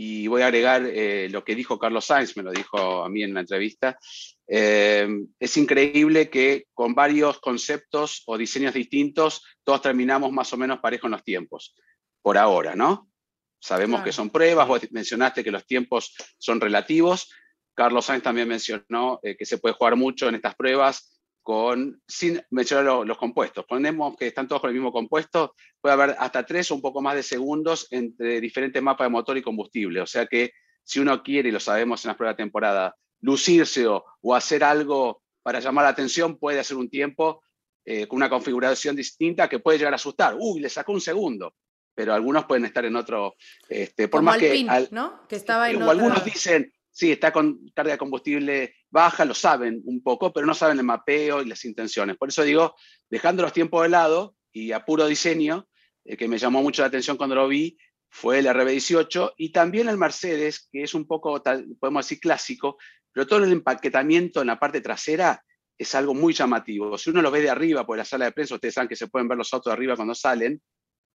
y 0.00 0.28
voy 0.28 0.42
a 0.42 0.46
agregar 0.46 0.86
eh, 0.86 1.28
lo 1.28 1.42
que 1.42 1.56
dijo 1.56 1.76
Carlos 1.76 2.04
Sainz, 2.04 2.36
me 2.36 2.44
lo 2.44 2.52
dijo 2.52 3.02
a 3.02 3.08
mí 3.08 3.24
en 3.24 3.34
la 3.34 3.40
entrevista. 3.40 3.98
Eh, 4.46 5.08
es 5.40 5.56
increíble 5.56 6.30
que 6.30 6.66
con 6.72 6.94
varios 6.94 7.40
conceptos 7.40 8.22
o 8.26 8.38
diseños 8.38 8.74
distintos, 8.74 9.42
todos 9.64 9.82
terminamos 9.82 10.30
más 10.30 10.52
o 10.52 10.56
menos 10.56 10.78
parejo 10.78 11.08
en 11.08 11.10
los 11.10 11.24
tiempos, 11.24 11.74
por 12.28 12.36
ahora, 12.36 12.74
¿no? 12.74 13.10
Sabemos 13.58 14.00
Claro. 14.00 14.04
que 14.04 14.12
son 14.12 14.28
pruebas, 14.28 14.68
vos 14.68 14.82
mencionaste 14.90 15.42
que 15.42 15.50
los 15.50 15.64
tiempos 15.64 16.14
son 16.36 16.60
relativos. 16.60 17.30
Carlos 17.74 18.04
Sainz 18.04 18.22
también 18.22 18.46
mencionó 18.48 19.18
eh, 19.22 19.34
que 19.34 19.46
se 19.46 19.56
puede 19.56 19.74
jugar 19.74 19.96
mucho 19.96 20.28
en 20.28 20.34
estas 20.34 20.54
pruebas 20.54 21.22
con, 21.42 22.02
sin 22.06 22.42
mencionar 22.50 22.84
lo- 22.84 23.04
los 23.06 23.16
compuestos. 23.16 23.64
Ponemos 23.66 24.14
que 24.18 24.26
están 24.26 24.46
todos 24.46 24.60
con 24.60 24.68
el 24.68 24.74
mismo 24.74 24.92
compuesto, 24.92 25.54
puede 25.80 25.94
haber 25.94 26.16
hasta 26.18 26.44
tres 26.44 26.70
o 26.70 26.74
un 26.74 26.82
poco 26.82 27.00
más 27.00 27.14
de 27.14 27.22
segundos 27.22 27.86
entre 27.90 28.42
diferentes 28.42 28.82
mapas 28.82 29.06
de 29.06 29.10
motor 29.10 29.38
y 29.38 29.42
combustible. 29.42 30.02
O 30.02 30.06
sea 30.06 30.26
que 30.26 30.52
si 30.84 31.00
uno 31.00 31.22
quiere, 31.22 31.48
y 31.48 31.52
lo 31.52 31.60
sabemos 31.60 32.04
en 32.04 32.08
las 32.10 32.16
pruebas 32.18 32.36
de 32.36 32.42
temporada, 32.44 32.94
lucirse 33.22 33.86
o, 33.86 34.04
o 34.20 34.34
hacer 34.34 34.62
algo 34.62 35.22
para 35.42 35.60
llamar 35.60 35.84
la 35.84 35.90
atención, 35.96 36.36
puede 36.36 36.60
hacer 36.60 36.76
un 36.76 36.90
tiempo 36.90 37.40
eh, 37.86 38.06
con 38.06 38.18
una 38.18 38.28
configuración 38.28 38.94
distinta 38.94 39.48
que 39.48 39.60
puede 39.60 39.78
llegar 39.78 39.94
a 39.94 39.96
asustar. 39.96 40.36
Uy, 40.38 40.60
le 40.60 40.68
sacó 40.68 40.92
un 40.92 41.00
segundo. 41.00 41.54
Pero 41.98 42.14
algunos 42.14 42.44
pueden 42.44 42.64
estar 42.64 42.84
en 42.84 42.94
otro, 42.94 43.34
este, 43.68 44.06
por 44.06 44.20
Como 44.20 44.26
más 44.30 44.38
que 44.38 44.50
Alpine, 44.52 44.70
al- 44.70 44.88
¿no? 44.92 45.26
Que 45.28 45.34
estaba 45.34 45.68
en 45.68 45.74
o 45.74 45.78
otra- 45.80 45.90
algunos 45.90 46.24
dicen, 46.24 46.72
sí, 46.92 47.10
está 47.10 47.32
con 47.32 47.58
carga 47.74 47.90
de 47.90 47.98
combustible 47.98 48.76
baja, 48.88 49.24
lo 49.24 49.34
saben 49.34 49.82
un 49.84 50.00
poco, 50.00 50.32
pero 50.32 50.46
no 50.46 50.54
saben 50.54 50.78
el 50.78 50.84
mapeo 50.84 51.42
y 51.42 51.46
las 51.46 51.64
intenciones. 51.64 52.16
Por 52.16 52.28
eso 52.28 52.44
digo, 52.44 52.76
dejando 53.10 53.42
los 53.42 53.52
tiempos 53.52 53.82
de 53.82 53.88
lado 53.88 54.36
y 54.52 54.70
a 54.70 54.84
puro 54.84 55.08
diseño, 55.08 55.66
eh, 56.04 56.16
que 56.16 56.28
me 56.28 56.38
llamó 56.38 56.62
mucho 56.62 56.82
la 56.82 56.86
atención 56.88 57.16
cuando 57.16 57.34
lo 57.34 57.48
vi, 57.48 57.76
fue 58.08 58.38
el 58.38 58.46
RB18 58.46 59.32
y 59.36 59.50
también 59.50 59.88
el 59.88 59.98
Mercedes, 59.98 60.68
que 60.70 60.84
es 60.84 60.94
un 60.94 61.04
poco, 61.04 61.42
tal- 61.42 61.66
podemos 61.80 62.04
decir, 62.06 62.20
clásico, 62.20 62.78
pero 63.12 63.26
todo 63.26 63.42
el 63.42 63.50
empaquetamiento 63.50 64.40
en 64.40 64.46
la 64.46 64.60
parte 64.60 64.80
trasera 64.80 65.42
es 65.76 65.96
algo 65.96 66.14
muy 66.14 66.32
llamativo. 66.32 66.96
Si 66.96 67.10
uno 67.10 67.22
lo 67.22 67.32
ve 67.32 67.40
de 67.42 67.50
arriba 67.50 67.84
por 67.84 67.98
la 67.98 68.04
sala 68.04 68.26
de 68.26 68.32
prensa, 68.32 68.54
ustedes 68.54 68.74
saben 68.74 68.88
que 68.88 68.94
se 68.94 69.08
pueden 69.08 69.26
ver 69.26 69.36
los 69.36 69.52
autos 69.52 69.72
de 69.72 69.74
arriba 69.74 69.96
cuando 69.96 70.14
salen, 70.14 70.62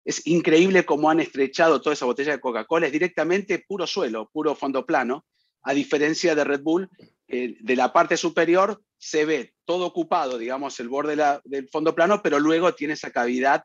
es 0.04 0.26
increíble 0.26 0.85
cómo 0.85 1.11
han 1.11 1.21
estrechado 1.21 1.80
toda 1.80 1.94
esa 1.94 2.06
botella 2.06 2.32
de 2.32 2.40
Coca-Cola, 2.40 2.87
es 2.87 2.92
directamente 2.92 3.59
puro 3.61 3.87
suelo, 3.87 4.28
puro 4.32 4.54
fondo 4.54 4.85
plano, 4.85 5.25
a 5.62 5.75
diferencia 5.75 6.35
de 6.35 6.44
Red 6.44 6.62
Bull, 6.62 6.90
de 7.28 7.76
la 7.76 7.92
parte 7.92 8.16
superior 8.16 8.82
se 8.99 9.25
ve 9.25 9.54
todo 9.64 9.87
ocupado, 9.87 10.37
digamos, 10.37 10.78
el 10.80 10.88
borde 10.88 11.16
del 11.44 11.68
fondo 11.68 11.94
plano, 11.94 12.21
pero 12.23 12.38
luego 12.38 12.75
tiene 12.75 12.94
esa 12.94 13.11
cavidad 13.11 13.64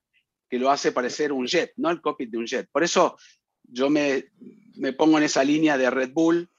que 0.50 0.58
lo 0.58 0.72
hace 0.72 0.94
parecer 0.94 1.34
un 1.34 1.48
jet, 1.48 1.74
¿no? 1.76 1.90
El 1.90 2.02
cockpit 2.02 2.30
de 2.30 2.38
un 2.38 2.46
jet. 2.46 2.70
Por 2.72 2.84
eso 2.84 3.18
yo 3.64 3.90
me, 3.90 4.26
me 4.78 4.94
pongo 4.94 5.18
en 5.18 5.26
esa 5.26 5.44
línea 5.44 5.78
de 5.78 5.90
Red 5.90 6.12
Bull, 6.14 6.50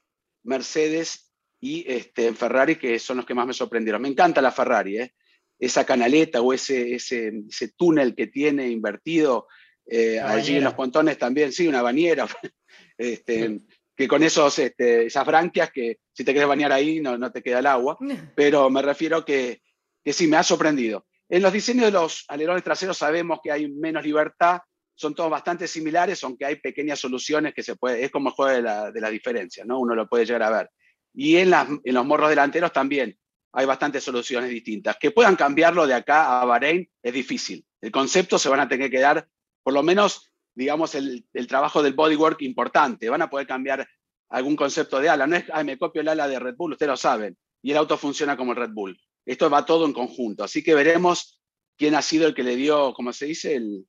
Mercedes 0.43 1.31
y 1.59 1.83
este, 1.91 2.33
Ferrari, 2.33 2.75
que 2.75 2.99
son 2.99 3.17
los 3.17 3.25
que 3.25 3.33
más 3.33 3.47
me 3.47 3.53
sorprendieron. 3.53 4.01
Me 4.01 4.09
encanta 4.09 4.41
la 4.41 4.51
Ferrari, 4.51 4.99
¿eh? 4.99 5.13
esa 5.57 5.85
canaleta 5.85 6.41
o 6.41 6.53
ese, 6.53 6.95
ese, 6.95 7.33
ese 7.49 7.69
túnel 7.69 8.15
que 8.15 8.27
tiene 8.27 8.69
invertido 8.69 9.47
eh, 9.89 10.19
allí 10.19 10.57
en 10.57 10.63
los 10.63 10.75
pontones 10.75 11.17
también, 11.17 11.51
sí, 11.51 11.67
una 11.67 11.81
bañera, 11.81 12.27
este, 12.97 13.59
que 13.95 14.07
con 14.07 14.21
esos, 14.21 14.59
este, 14.59 15.07
esas 15.07 15.25
branquias 15.25 15.71
que 15.71 15.97
si 16.13 16.23
te 16.23 16.31
quieres 16.31 16.47
bañar 16.47 16.71
ahí 16.71 16.99
no, 16.99 17.17
no 17.17 17.31
te 17.31 17.41
queda 17.41 17.59
el 17.59 17.65
agua, 17.65 17.97
pero 18.35 18.69
me 18.69 18.81
refiero 18.81 19.25
que, 19.25 19.61
que 20.03 20.13
sí, 20.13 20.27
me 20.27 20.37
ha 20.37 20.43
sorprendido. 20.43 21.05
En 21.27 21.41
los 21.41 21.53
diseños 21.53 21.85
de 21.85 21.91
los 21.91 22.25
alerones 22.27 22.63
traseros 22.63 22.97
sabemos 22.97 23.39
que 23.43 23.51
hay 23.51 23.69
menos 23.69 24.03
libertad, 24.03 24.59
son 24.95 25.15
todos 25.15 25.31
bastante 25.31 25.67
similares, 25.67 26.23
aunque 26.23 26.45
hay 26.45 26.57
pequeñas 26.57 26.99
soluciones 26.99 27.53
que 27.53 27.63
se 27.63 27.75
puede, 27.75 28.03
es 28.03 28.11
como 28.11 28.29
el 28.29 28.35
juego 28.35 28.51
de 28.51 28.61
la, 28.61 28.91
de 28.91 29.01
la 29.01 29.09
diferencia, 29.09 29.63
¿no? 29.65 29.79
Uno 29.79 29.95
lo 29.95 30.09
puede 30.09 30.25
llegar 30.25 30.43
a 30.43 30.49
ver. 30.49 30.69
Y 31.13 31.37
en, 31.37 31.49
las, 31.49 31.67
en 31.67 31.93
los 31.93 32.05
morros 32.05 32.29
delanteros 32.29 32.73
también 32.73 33.17
hay 33.53 33.65
bastantes 33.65 34.03
soluciones 34.03 34.49
distintas. 34.49 34.97
Que 34.99 35.11
puedan 35.11 35.35
cambiarlo 35.35 35.87
de 35.87 35.93
acá 35.93 36.41
a 36.41 36.45
Bahrein 36.45 36.89
es 37.01 37.13
difícil. 37.13 37.65
El 37.81 37.91
concepto 37.91 38.37
se 38.37 38.49
van 38.49 38.59
a 38.59 38.67
tener 38.67 38.91
que 38.91 38.99
dar, 38.99 39.27
por 39.69 39.75
lo 39.75 39.83
menos, 39.83 40.31
digamos, 40.55 40.95
el, 40.95 41.27
el 41.31 41.45
trabajo 41.45 41.83
del 41.83 41.93
bodywork 41.93 42.41
importante. 42.41 43.07
Van 43.07 43.21
a 43.21 43.29
poder 43.29 43.45
cambiar 43.45 43.87
algún 44.29 44.55
concepto 44.55 44.99
de 44.99 45.07
ala. 45.07 45.27
No 45.27 45.35
es, 45.35 45.45
ay, 45.53 45.63
me 45.63 45.77
copio 45.77 46.01
el 46.01 46.07
ala 46.07 46.27
de 46.27 46.39
Red 46.39 46.55
Bull, 46.55 46.71
ustedes 46.71 46.89
lo 46.89 46.97
saben. 46.97 47.37
Y 47.61 47.69
el 47.69 47.77
auto 47.77 47.95
funciona 47.95 48.35
como 48.35 48.53
el 48.53 48.57
Red 48.57 48.71
Bull. 48.71 48.99
Esto 49.27 49.47
va 49.47 49.67
todo 49.67 49.85
en 49.85 49.93
conjunto. 49.93 50.43
Así 50.43 50.63
que 50.63 50.73
veremos 50.73 51.39
quién 51.77 51.93
ha 51.93 52.01
sido 52.01 52.25
el 52.27 52.33
que 52.33 52.41
le 52.41 52.55
dio, 52.55 52.95
como 52.95 53.13
se 53.13 53.27
dice, 53.27 53.57
el, 53.57 53.85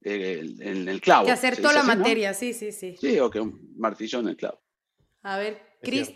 el, 0.00 0.60
el, 0.60 0.88
el 0.88 1.00
clavo. 1.00 1.26
Que 1.26 1.36
¿Se 1.36 1.46
acertó 1.46 1.70
la 1.70 1.78
así, 1.82 1.88
no? 1.90 1.96
materia, 1.96 2.34
sí, 2.34 2.54
sí, 2.54 2.72
sí. 2.72 2.96
Sí, 3.00 3.20
o 3.20 3.30
que 3.30 3.38
un 3.38 3.72
martillo 3.76 4.18
en 4.18 4.30
el 4.30 4.36
clavo. 4.36 4.60
A 5.22 5.38
ver, 5.38 5.62
Cris. 5.80 6.12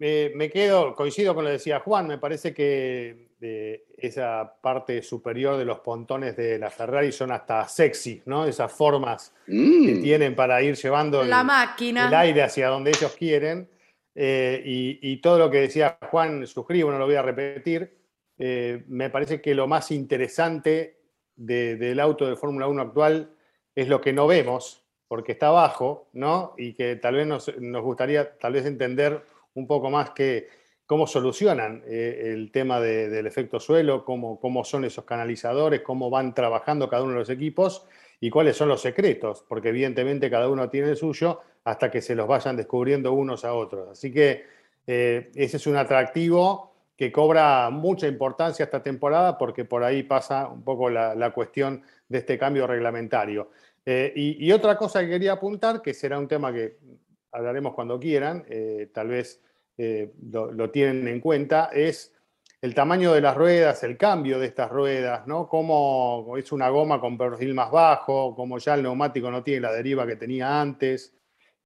Eh, 0.00 0.32
me 0.34 0.50
quedo, 0.50 0.96
coincido 0.96 1.32
con 1.32 1.44
lo 1.44 1.50
que 1.50 1.58
decía 1.58 1.78
Juan, 1.78 2.08
me 2.08 2.18
parece 2.18 2.52
que 2.52 3.27
eh, 3.40 3.84
esa 3.96 4.54
parte 4.60 5.02
superior 5.02 5.56
de 5.56 5.64
los 5.64 5.80
pontones 5.80 6.36
de 6.36 6.58
la 6.58 6.70
Ferrari 6.70 7.12
son 7.12 7.30
hasta 7.32 7.66
sexy, 7.68 8.22
¿no? 8.26 8.44
Esas 8.46 8.72
formas 8.72 9.34
que 9.46 9.52
Mm. 9.52 10.02
tienen 10.02 10.34
para 10.34 10.60
ir 10.62 10.74
llevando 10.76 11.22
el, 11.22 11.30
la 11.30 11.40
el 11.40 11.46
máquina. 11.46 12.20
aire 12.20 12.42
hacia 12.42 12.68
donde 12.68 12.90
ellos 12.90 13.14
quieren. 13.16 13.68
Eh, 14.14 14.60
y, 14.64 14.98
y 15.12 15.20
todo 15.20 15.38
lo 15.38 15.50
que 15.50 15.58
decía 15.60 15.96
Juan, 16.10 16.46
suscribo, 16.46 16.90
no 16.90 16.98
lo 16.98 17.06
voy 17.06 17.14
a 17.14 17.22
repetir. 17.22 17.96
Eh, 18.36 18.82
me 18.88 19.10
parece 19.10 19.40
que 19.40 19.54
lo 19.54 19.66
más 19.68 19.90
interesante 19.92 20.98
de- 21.36 21.76
del 21.76 22.00
auto 22.00 22.26
de 22.26 22.34
Fórmula 22.36 22.66
1 22.66 22.82
actual 22.82 23.30
es 23.74 23.88
lo 23.88 24.00
que 24.00 24.12
no 24.12 24.26
vemos, 24.26 24.84
porque 25.06 25.32
está 25.32 25.48
abajo, 25.48 26.08
¿no? 26.12 26.54
Y 26.58 26.74
que 26.74 26.96
tal 26.96 27.14
vez 27.14 27.26
nos, 27.28 27.56
nos 27.58 27.82
gustaría 27.82 28.36
tal 28.38 28.52
vez 28.54 28.66
entender 28.66 29.22
un 29.54 29.66
poco 29.68 29.88
más 29.90 30.10
que, 30.10 30.48
cómo 30.88 31.06
solucionan 31.06 31.82
eh, 31.86 32.32
el 32.32 32.50
tema 32.50 32.80
de- 32.80 33.10
del 33.10 33.26
efecto 33.26 33.60
suelo, 33.60 34.06
cómo, 34.06 34.40
cómo 34.40 34.64
son 34.64 34.86
esos 34.86 35.04
canalizadores, 35.04 35.82
cómo 35.82 36.08
van 36.08 36.34
trabajando 36.34 36.88
cada 36.88 37.02
uno 37.02 37.12
de 37.12 37.18
los 37.18 37.28
equipos 37.28 37.86
y 38.20 38.30
cuáles 38.30 38.56
son 38.56 38.70
los 38.70 38.80
secretos, 38.80 39.44
porque 39.46 39.68
evidentemente 39.68 40.30
cada 40.30 40.48
uno 40.48 40.70
tiene 40.70 40.88
el 40.88 40.96
suyo 40.96 41.40
hasta 41.64 41.90
que 41.90 42.00
se 42.00 42.14
los 42.14 42.26
vayan 42.26 42.56
descubriendo 42.56 43.12
unos 43.12 43.44
a 43.44 43.52
otros. 43.52 43.90
Así 43.90 44.10
que 44.10 44.46
eh, 44.86 45.30
ese 45.34 45.58
es 45.58 45.66
un 45.66 45.76
atractivo 45.76 46.72
que 46.96 47.12
cobra 47.12 47.68
mucha 47.68 48.06
importancia 48.06 48.64
esta 48.64 48.82
temporada 48.82 49.36
porque 49.36 49.66
por 49.66 49.84
ahí 49.84 50.04
pasa 50.04 50.48
un 50.48 50.62
poco 50.62 50.88
la, 50.88 51.30
cuestión 51.34 51.82
de 52.08 52.18
este 52.18 52.38
cambio 52.38 52.66
reglamentario. 52.66 53.50
Eh, 53.84 54.10
y, 54.16 54.50
otra 54.52 54.78
cosa 54.78 55.00
que 55.00 55.10
quería 55.10 55.32
apuntar, 55.32 55.82
que 55.82 55.92
será 55.92 56.18
un 56.18 56.28
tema 56.28 56.50
que 56.50 56.78
hablaremos 57.30 57.74
cuando 57.74 58.00
quieran, 58.00 58.46
tal 58.94 59.08
vez 59.08 59.42
eh, 59.80 60.12
lo, 60.32 60.70
tienen 60.70 61.06
en 61.06 61.20
cuenta, 61.20 61.70
es 61.72 62.12
el 62.60 62.74
tamaño 62.74 63.12
de 63.12 63.20
las 63.20 63.36
ruedas, 63.36 63.84
el 63.84 63.96
cambio 63.96 64.40
de 64.40 64.46
estas 64.46 64.68
ruedas, 64.70 65.24
¿no? 65.28 65.48
Cómo 65.48 66.34
es 66.36 66.50
una 66.50 66.68
goma 66.68 67.00
con 67.00 67.16
perfil 67.16 67.54
más 67.54 67.70
bajo, 67.70 68.34
como 68.34 68.58
ya 68.58 68.74
el 68.74 68.82
neumático 68.82 69.30
no 69.30 69.44
tiene 69.44 69.60
la 69.60 69.72
deriva 69.72 70.04
que 70.04 70.16
tenía 70.16 70.60
antes, 70.60 71.14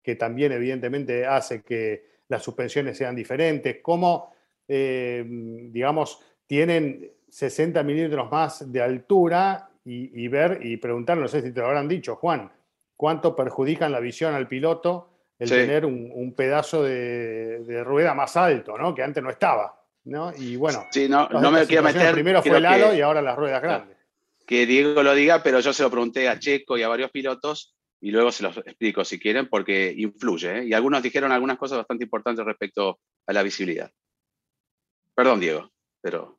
que 0.03 0.17
también 0.17 0.53
evidentemente 0.53 1.25
hace 1.25 1.63
que 1.63 2.05
las 2.29 2.43
suspensiones 2.43 2.99
sean 2.99 3.17
diferentes, 3.17 3.79
cómo, 3.81 4.35
eh, 4.69 5.25
digamos, 5.27 6.21
tienen 6.47 7.11
60 7.31 7.83
milímetros 7.83 8.31
más 8.31 8.71
de 8.71 8.83
altura 8.83 9.71
y, 9.87 10.23
y 10.23 10.29
ver 10.29 10.59
y 10.63 10.77
preguntar, 10.77 11.17
no 11.17 11.29
sé 11.29 11.41
si 11.41 11.51
te 11.51 11.61
lo 11.61 11.69
habrán 11.69 11.89
dicho, 11.89 12.17
Juan, 12.17 12.53
cuánto 12.95 13.35
perjudican 13.35 13.91
la 13.91 14.01
visión 14.01 14.35
al 14.35 14.49
piloto 14.49 15.12
el 15.43 15.49
Sí. 15.49 15.55
tener 15.55 15.85
un, 15.87 16.11
un 16.15 16.35
pedazo 16.35 16.83
de, 16.83 17.61
de 17.65 17.85
rueda 17.85 18.15
más 18.15 18.37
alto, 18.37 18.77
¿no? 18.79 18.95
Que 18.95 19.03
antes 19.03 19.23
no 19.23 19.31
estaba, 19.31 19.79
¿no? 20.05 20.33
Y 20.37 20.57
bueno, 20.57 20.87
Sí, 20.91 21.09
no, 21.09 21.29
no 21.29 21.51
me 21.51 21.67
quiero 21.67 21.83
meter. 21.83 22.13
Primero 22.15 22.43
fue 22.43 22.57
el 22.59 22.67
halo 22.67 22.91
que- 22.91 22.97
y 22.99 23.01
ahora 23.01 23.21
las 23.23 23.37
ruedas 23.37 23.61
grandes. 23.63 23.97
que 24.47 24.67
Diego 24.67 25.03
lo 25.03 25.15
diga, 25.15 25.43
pero 25.43 25.61
yo 25.61 25.73
se 25.73 25.83
lo 25.83 25.91
pregunté 25.91 26.29
a 26.29 26.39
Checo 26.39 26.77
y 26.77 26.83
a 26.83 26.89
varios 26.89 27.11
pilotos 27.11 27.75
y 28.01 28.11
luego 28.11 28.33
se 28.33 28.43
los 28.43 28.57
explico 28.59 29.05
si 29.05 29.19
quieren, 29.19 29.49
porque 29.49 29.95
influye. 29.97 30.59
¿eh? 30.59 30.65
Y 30.67 30.73
algunos 30.75 31.03
dijeron 31.03 31.31
algunas 31.33 31.57
cosas 31.59 31.79
bastante 31.79 32.05
importantes 32.05 32.45
respecto 32.45 32.99
a 33.27 33.33
la 33.33 33.43
visibilidad. 33.43 33.91
Perdón, 35.15 35.41
Diego, 35.41 35.71
pero 36.01 36.39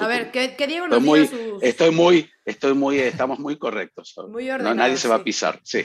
A 0.00 0.06
ver, 0.08 0.30
que, 0.32 0.66
Diego 0.66 0.88
nos 0.88 0.98
estoy 0.98 1.06
muy, 1.08 1.58
Estoy 1.62 1.90
muy, 1.92 2.30
estoy 2.44 2.74
muy, 2.74 2.98
estamos 2.98 3.38
muy 3.38 3.56
correctos. 3.56 4.14
Muy 4.28 4.46
no, 4.46 4.74
nadie 4.74 4.96
se 4.96 5.06
va 5.08 5.16
a 5.16 5.22
pisar, 5.24 5.60
sí. 5.62 5.84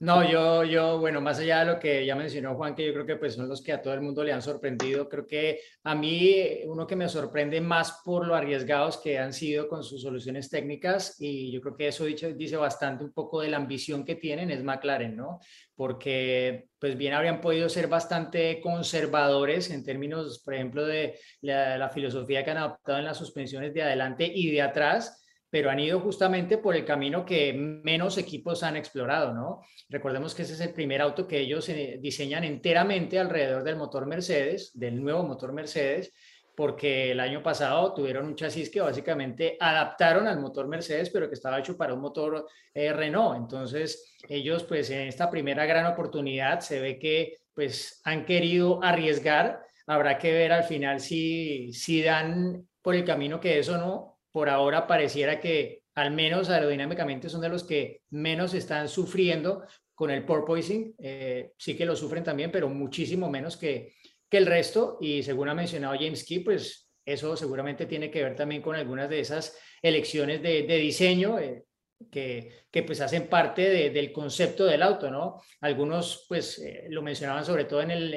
No, 0.00 0.22
yo, 0.22 0.62
yo, 0.62 1.00
bueno, 1.00 1.20
más 1.20 1.40
allá 1.40 1.58
de 1.60 1.72
lo 1.72 1.78
que 1.80 2.06
ya 2.06 2.14
mencionó 2.14 2.54
Juan, 2.54 2.76
que 2.76 2.86
yo 2.86 2.92
creo 2.92 3.04
que 3.04 3.16
pues 3.16 3.34
son 3.34 3.48
los 3.48 3.60
que 3.60 3.72
a 3.72 3.82
todo 3.82 3.94
el 3.94 4.00
mundo 4.00 4.22
le 4.22 4.32
han 4.32 4.42
sorprendido, 4.42 5.08
creo 5.08 5.26
que 5.26 5.60
a 5.82 5.96
mí 5.96 6.36
uno 6.66 6.86
que 6.86 6.94
me 6.94 7.08
sorprende 7.08 7.60
más 7.60 8.00
por 8.04 8.24
lo 8.24 8.36
arriesgados 8.36 8.98
que 8.98 9.18
han 9.18 9.32
sido 9.32 9.66
con 9.66 9.82
sus 9.82 10.00
soluciones 10.02 10.50
técnicas 10.50 11.16
y 11.18 11.50
yo 11.50 11.60
creo 11.60 11.76
que 11.76 11.88
eso 11.88 12.04
dice, 12.04 12.34
dice 12.34 12.56
bastante 12.56 13.02
un 13.02 13.12
poco 13.12 13.40
de 13.40 13.48
la 13.48 13.56
ambición 13.56 14.04
que 14.04 14.14
tienen 14.14 14.52
es 14.52 14.62
McLaren, 14.62 15.16
¿no? 15.16 15.40
Porque 15.74 16.68
pues 16.78 16.96
bien 16.96 17.14
habrían 17.14 17.40
podido 17.40 17.68
ser 17.68 17.88
bastante 17.88 18.60
conservadores 18.60 19.68
en 19.70 19.82
términos, 19.82 20.40
por 20.44 20.54
ejemplo, 20.54 20.86
de 20.86 21.18
la, 21.40 21.76
la 21.76 21.88
filosofía 21.88 22.44
que 22.44 22.52
han 22.52 22.58
adoptado 22.58 22.98
en 22.98 23.04
las 23.04 23.16
suspensiones 23.16 23.74
de 23.74 23.82
adelante 23.82 24.30
y 24.32 24.52
de 24.52 24.62
atrás, 24.62 25.24
pero 25.50 25.70
han 25.70 25.80
ido 25.80 26.00
justamente 26.00 26.58
por 26.58 26.76
el 26.76 26.84
camino 26.84 27.24
que 27.24 27.52
menos 27.54 28.18
equipos 28.18 28.62
han 28.62 28.76
explorado, 28.76 29.32
¿no? 29.32 29.62
Recordemos 29.88 30.34
que 30.34 30.42
ese 30.42 30.54
es 30.54 30.60
el 30.60 30.74
primer 30.74 31.00
auto 31.00 31.26
que 31.26 31.40
ellos 31.40 31.68
eh, 31.68 31.98
diseñan 32.00 32.44
enteramente 32.44 33.18
alrededor 33.18 33.64
del 33.64 33.76
motor 33.76 34.06
Mercedes, 34.06 34.70
del 34.74 35.02
nuevo 35.02 35.22
motor 35.22 35.52
Mercedes, 35.52 36.12
porque 36.54 37.12
el 37.12 37.20
año 37.20 37.40
pasado 37.40 37.94
tuvieron 37.94 38.26
un 38.26 38.34
chasis 38.34 38.68
que 38.68 38.80
básicamente 38.80 39.56
adaptaron 39.60 40.26
al 40.26 40.40
motor 40.40 40.66
Mercedes, 40.66 41.08
pero 41.08 41.28
que 41.28 41.34
estaba 41.34 41.60
hecho 41.60 41.76
para 41.76 41.94
un 41.94 42.00
motor 42.00 42.48
eh, 42.74 42.92
Renault. 42.92 43.36
Entonces, 43.36 44.16
ellos 44.28 44.64
pues 44.64 44.90
en 44.90 45.06
esta 45.06 45.30
primera 45.30 45.66
gran 45.66 45.86
oportunidad 45.86 46.58
se 46.58 46.80
ve 46.80 46.98
que 46.98 47.36
pues 47.54 48.00
han 48.04 48.24
querido 48.24 48.82
arriesgar. 48.82 49.62
Habrá 49.86 50.18
que 50.18 50.32
ver 50.32 50.52
al 50.52 50.64
final 50.64 50.98
si, 50.98 51.72
si 51.72 52.02
dan 52.02 52.66
por 52.82 52.96
el 52.96 53.04
camino 53.04 53.38
que 53.38 53.60
eso 53.60 53.78
no, 53.78 54.17
por 54.38 54.48
ahora 54.48 54.86
pareciera 54.86 55.40
que 55.40 55.82
al 55.96 56.12
menos 56.12 56.48
aerodinámicamente 56.48 57.28
son 57.28 57.40
de 57.40 57.48
los 57.48 57.64
que 57.64 58.02
menos 58.10 58.54
están 58.54 58.88
sufriendo 58.88 59.64
con 59.96 60.12
el 60.12 60.24
porpoising. 60.24 60.94
Eh, 60.96 61.54
sí 61.58 61.76
que 61.76 61.84
lo 61.84 61.96
sufren 61.96 62.22
también, 62.22 62.52
pero 62.52 62.68
muchísimo 62.68 63.28
menos 63.28 63.56
que, 63.56 63.94
que 64.30 64.36
el 64.36 64.46
resto. 64.46 64.98
Y 65.00 65.24
según 65.24 65.48
ha 65.48 65.56
mencionado 65.56 65.96
James 65.98 66.22
Key, 66.22 66.38
pues 66.38 66.88
eso 67.04 67.36
seguramente 67.36 67.86
tiene 67.86 68.12
que 68.12 68.22
ver 68.22 68.36
también 68.36 68.62
con 68.62 68.76
algunas 68.76 69.10
de 69.10 69.18
esas 69.18 69.58
elecciones 69.82 70.40
de, 70.40 70.62
diseño. 70.62 71.40
Eh, 71.40 71.64
que, 72.12 72.66
que, 72.70 72.84
pues 72.84 73.00
hacen 73.00 73.26
parte 73.26 73.90
del 73.90 74.12
concepto 74.12 74.66
del 74.66 74.84
auto, 74.84 75.10
¿no? 75.10 75.42
Algunos 75.62 76.26
pues 76.28 76.60
eh, 76.60 76.86
lo 76.90 77.02
mencionaban 77.02 77.44
sobre 77.44 77.64
todo 77.64 77.82
en 77.82 77.90
el, 77.90 78.14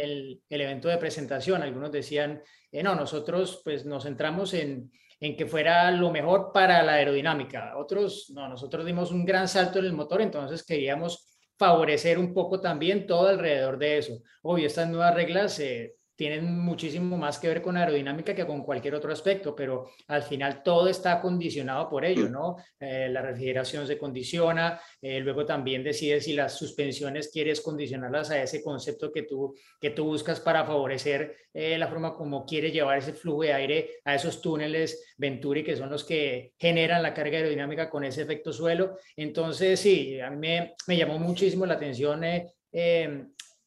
el, 0.47 0.61
evento 0.61 0.87
de 0.87 0.99
presentación, 0.99 1.63
algunos 1.63 1.91
decían, 1.91 2.43
no, 2.71 2.93
nosotros 2.93 3.61
pues 3.63 3.83
nos 3.83 4.03
centramos 4.03 4.53
en, 4.53 4.91
en 5.21 5.37
que 5.37 5.45
fuera 5.45 5.91
lo 5.91 6.11
mejor 6.11 6.51
para 6.51 6.81
la 6.81 6.93
aerodinámica. 6.93 7.77
Otros, 7.77 8.31
no, 8.33 8.49
nosotros 8.49 8.85
dimos 8.85 9.11
un 9.11 9.23
gran 9.23 9.47
salto 9.47 9.79
en 9.79 9.85
el 9.85 9.93
motor, 9.93 10.21
entonces 10.21 10.63
queríamos 10.63 11.27
favorecer 11.57 12.17
un 12.17 12.33
poco 12.33 12.59
también 12.59 13.05
todo 13.05 13.27
alrededor 13.27 13.77
de 13.77 13.99
eso. 13.99 14.19
Obvio, 14.41 14.65
estas 14.65 14.89
nuevas 14.89 15.13
reglas 15.13 15.59
eh, 15.59 15.93
tienen 16.21 16.59
muchísimo 16.59 17.17
más 17.17 17.39
que 17.39 17.47
ver 17.47 17.63
con 17.63 17.77
aerodinámica 17.77 18.35
que 18.35 18.45
con 18.45 18.61
cualquier 18.61 18.93
otro 18.93 19.11
aspecto, 19.11 19.55
pero 19.55 19.89
al 20.05 20.21
final 20.21 20.61
todo 20.61 20.87
está 20.87 21.19
condicionado 21.19 21.89
por 21.89 22.05
ello, 22.05 22.29
¿no? 22.29 22.57
Eh, 22.79 23.09
la 23.09 23.23
refrigeración 23.23 23.87
se 23.87 23.97
condiciona, 23.97 24.79
eh, 25.01 25.19
luego 25.19 25.47
también 25.47 25.83
decides 25.83 26.25
si 26.25 26.33
las 26.33 26.55
suspensiones 26.55 27.31
quieres 27.33 27.59
condicionarlas 27.61 28.29
a 28.29 28.39
ese 28.39 28.61
concepto 28.61 29.11
que 29.11 29.23
tú, 29.23 29.55
que 29.79 29.89
tú 29.89 30.05
buscas 30.05 30.39
para 30.39 30.63
favorecer 30.63 31.37
eh, 31.55 31.75
la 31.79 31.87
forma 31.87 32.13
como 32.13 32.45
quieres 32.45 32.71
llevar 32.71 32.99
ese 32.99 33.13
flujo 33.13 33.41
de 33.41 33.53
aire 33.53 33.89
a 34.05 34.13
esos 34.13 34.43
túneles 34.43 35.15
Venturi, 35.17 35.63
que 35.63 35.75
son 35.75 35.89
los 35.89 36.03
que 36.03 36.53
generan 36.59 37.01
la 37.01 37.15
carga 37.15 37.39
aerodinámica 37.39 37.89
con 37.89 38.03
ese 38.03 38.21
efecto 38.21 38.53
suelo. 38.53 38.99
Entonces, 39.15 39.79
sí, 39.79 40.19
a 40.19 40.29
mí 40.29 40.37
me, 40.37 40.75
me 40.85 40.97
llamó 40.97 41.17
muchísimo 41.17 41.65
la 41.65 41.73
atención 41.73 42.21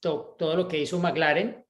todo 0.00 0.56
lo 0.56 0.68
que 0.68 0.78
hizo 0.78 1.00
McLaren 1.00 1.63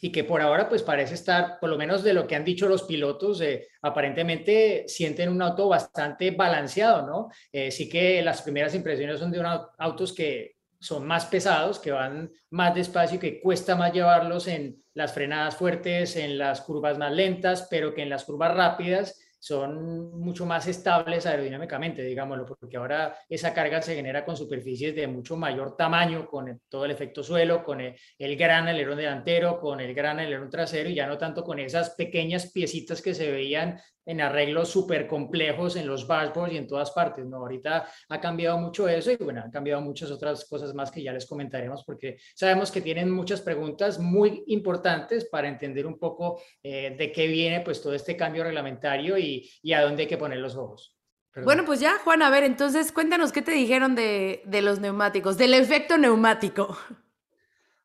y 0.00 0.12
que 0.12 0.24
por 0.24 0.40
ahora 0.40 0.68
pues 0.68 0.82
parece 0.82 1.14
estar, 1.14 1.58
por 1.60 1.70
lo 1.70 1.78
menos 1.78 2.02
de 2.02 2.14
lo 2.14 2.26
que 2.26 2.36
han 2.36 2.44
dicho 2.44 2.68
los 2.68 2.82
pilotos, 2.82 3.40
eh, 3.40 3.68
aparentemente 3.82 4.84
sienten 4.88 5.30
un 5.30 5.42
auto 5.42 5.68
bastante 5.68 6.30
balanceado, 6.30 7.06
¿no? 7.06 7.28
Eh, 7.52 7.70
sí 7.70 7.88
que 7.88 8.22
las 8.22 8.42
primeras 8.42 8.74
impresiones 8.74 9.18
son 9.18 9.30
de 9.30 9.40
unos 9.40 9.68
autos 9.78 10.12
que 10.12 10.56
son 10.78 11.06
más 11.06 11.26
pesados, 11.26 11.78
que 11.78 11.90
van 11.90 12.30
más 12.50 12.74
despacio 12.74 13.16
y 13.16 13.20
que 13.20 13.40
cuesta 13.40 13.76
más 13.76 13.92
llevarlos 13.92 14.46
en 14.46 14.82
las 14.94 15.12
frenadas 15.12 15.56
fuertes, 15.56 16.16
en 16.16 16.38
las 16.38 16.60
curvas 16.60 16.98
más 16.98 17.12
lentas, 17.12 17.66
pero 17.70 17.94
que 17.94 18.02
en 18.02 18.10
las 18.10 18.24
curvas 18.24 18.54
rápidas 18.54 19.18
son 19.38 20.18
mucho 20.18 20.46
más 20.46 20.66
estables 20.66 21.26
aerodinámicamente, 21.26 22.02
digámoslo, 22.02 22.46
porque 22.46 22.76
ahora 22.76 23.16
esa 23.28 23.52
carga 23.52 23.82
se 23.82 23.94
genera 23.94 24.24
con 24.24 24.36
superficies 24.36 24.94
de 24.94 25.06
mucho 25.06 25.36
mayor 25.36 25.76
tamaño, 25.76 26.26
con 26.26 26.62
todo 26.68 26.84
el 26.84 26.90
efecto 26.90 27.22
suelo, 27.22 27.62
con 27.62 27.80
el, 27.80 28.36
gran 28.36 28.68
alerón 28.68 28.98
delantero, 28.98 29.58
con 29.60 29.80
el 29.80 29.94
gran 29.94 30.18
alerón 30.18 30.50
trasero 30.50 30.88
y 30.88 30.94
ya 30.94 31.06
no 31.06 31.18
tanto 31.18 31.44
con 31.44 31.58
esas 31.58 31.90
pequeñas 31.90 32.50
piecitas 32.50 33.00
que 33.02 33.14
se 33.14 33.30
veían 33.30 33.80
en 34.06 34.20
arreglos 34.20 34.70
súper 34.70 35.06
complejos 35.06 35.76
en 35.76 35.86
los 35.86 36.06
dashboards 36.06 36.54
y 36.54 36.56
en 36.56 36.66
todas 36.66 36.92
partes. 36.92 37.26
¿no? 37.26 37.38
Ahorita 37.38 37.88
ha 38.08 38.20
cambiado 38.20 38.56
mucho 38.58 38.88
eso 38.88 39.10
y 39.10 39.16
bueno, 39.16 39.42
han 39.42 39.50
cambiado 39.50 39.82
muchas 39.82 40.10
otras 40.10 40.48
cosas 40.48 40.72
más 40.74 40.90
que 40.90 41.02
ya 41.02 41.12
les 41.12 41.26
comentaremos 41.26 41.84
porque 41.84 42.16
sabemos 42.34 42.70
que 42.70 42.80
tienen 42.80 43.10
muchas 43.10 43.40
preguntas 43.40 43.98
muy 43.98 44.44
importantes 44.46 45.26
para 45.26 45.48
entender 45.48 45.86
un 45.86 45.98
poco 45.98 46.40
eh, 46.62 46.94
de 46.96 47.12
qué 47.12 47.26
viene 47.26 47.60
pues 47.60 47.82
todo 47.82 47.94
este 47.94 48.16
cambio 48.16 48.44
reglamentario 48.44 49.18
y, 49.18 49.50
y 49.62 49.72
a 49.72 49.82
dónde 49.82 50.02
hay 50.02 50.08
que 50.08 50.16
poner 50.16 50.38
los 50.38 50.56
ojos. 50.56 50.96
Bueno, 51.44 51.66
pues 51.66 51.80
ya, 51.80 51.98
Juan, 51.98 52.22
a 52.22 52.30
ver, 52.30 52.44
entonces 52.44 52.92
cuéntanos 52.92 53.30
qué 53.30 53.42
te 53.42 53.50
dijeron 53.50 53.94
de, 53.94 54.40
de 54.46 54.62
los 54.62 54.80
neumáticos, 54.80 55.36
del 55.36 55.52
efecto 55.52 55.98
neumático. 55.98 56.78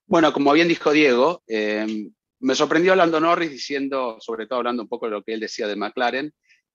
Bueno, 0.05 0.31
como 0.31 0.53
bien 0.53 0.67
dijo 0.69 0.91
Diego, 0.91 1.43
eh, 1.47 2.09
me 2.41 2.55
sorprendió 2.55 2.91
hablando 2.91 3.19
Norris 3.19 3.51
diciendo, 3.51 4.17
sobre 4.19 4.47
todo 4.47 4.59
hablando 4.59 4.83
un 4.83 4.89
poco 4.89 5.05
de 5.05 5.11
lo 5.11 5.23
que 5.23 5.33
él 5.33 5.39
decía 5.39 5.67
de 5.67 5.75
McLaren, 5.75 6.33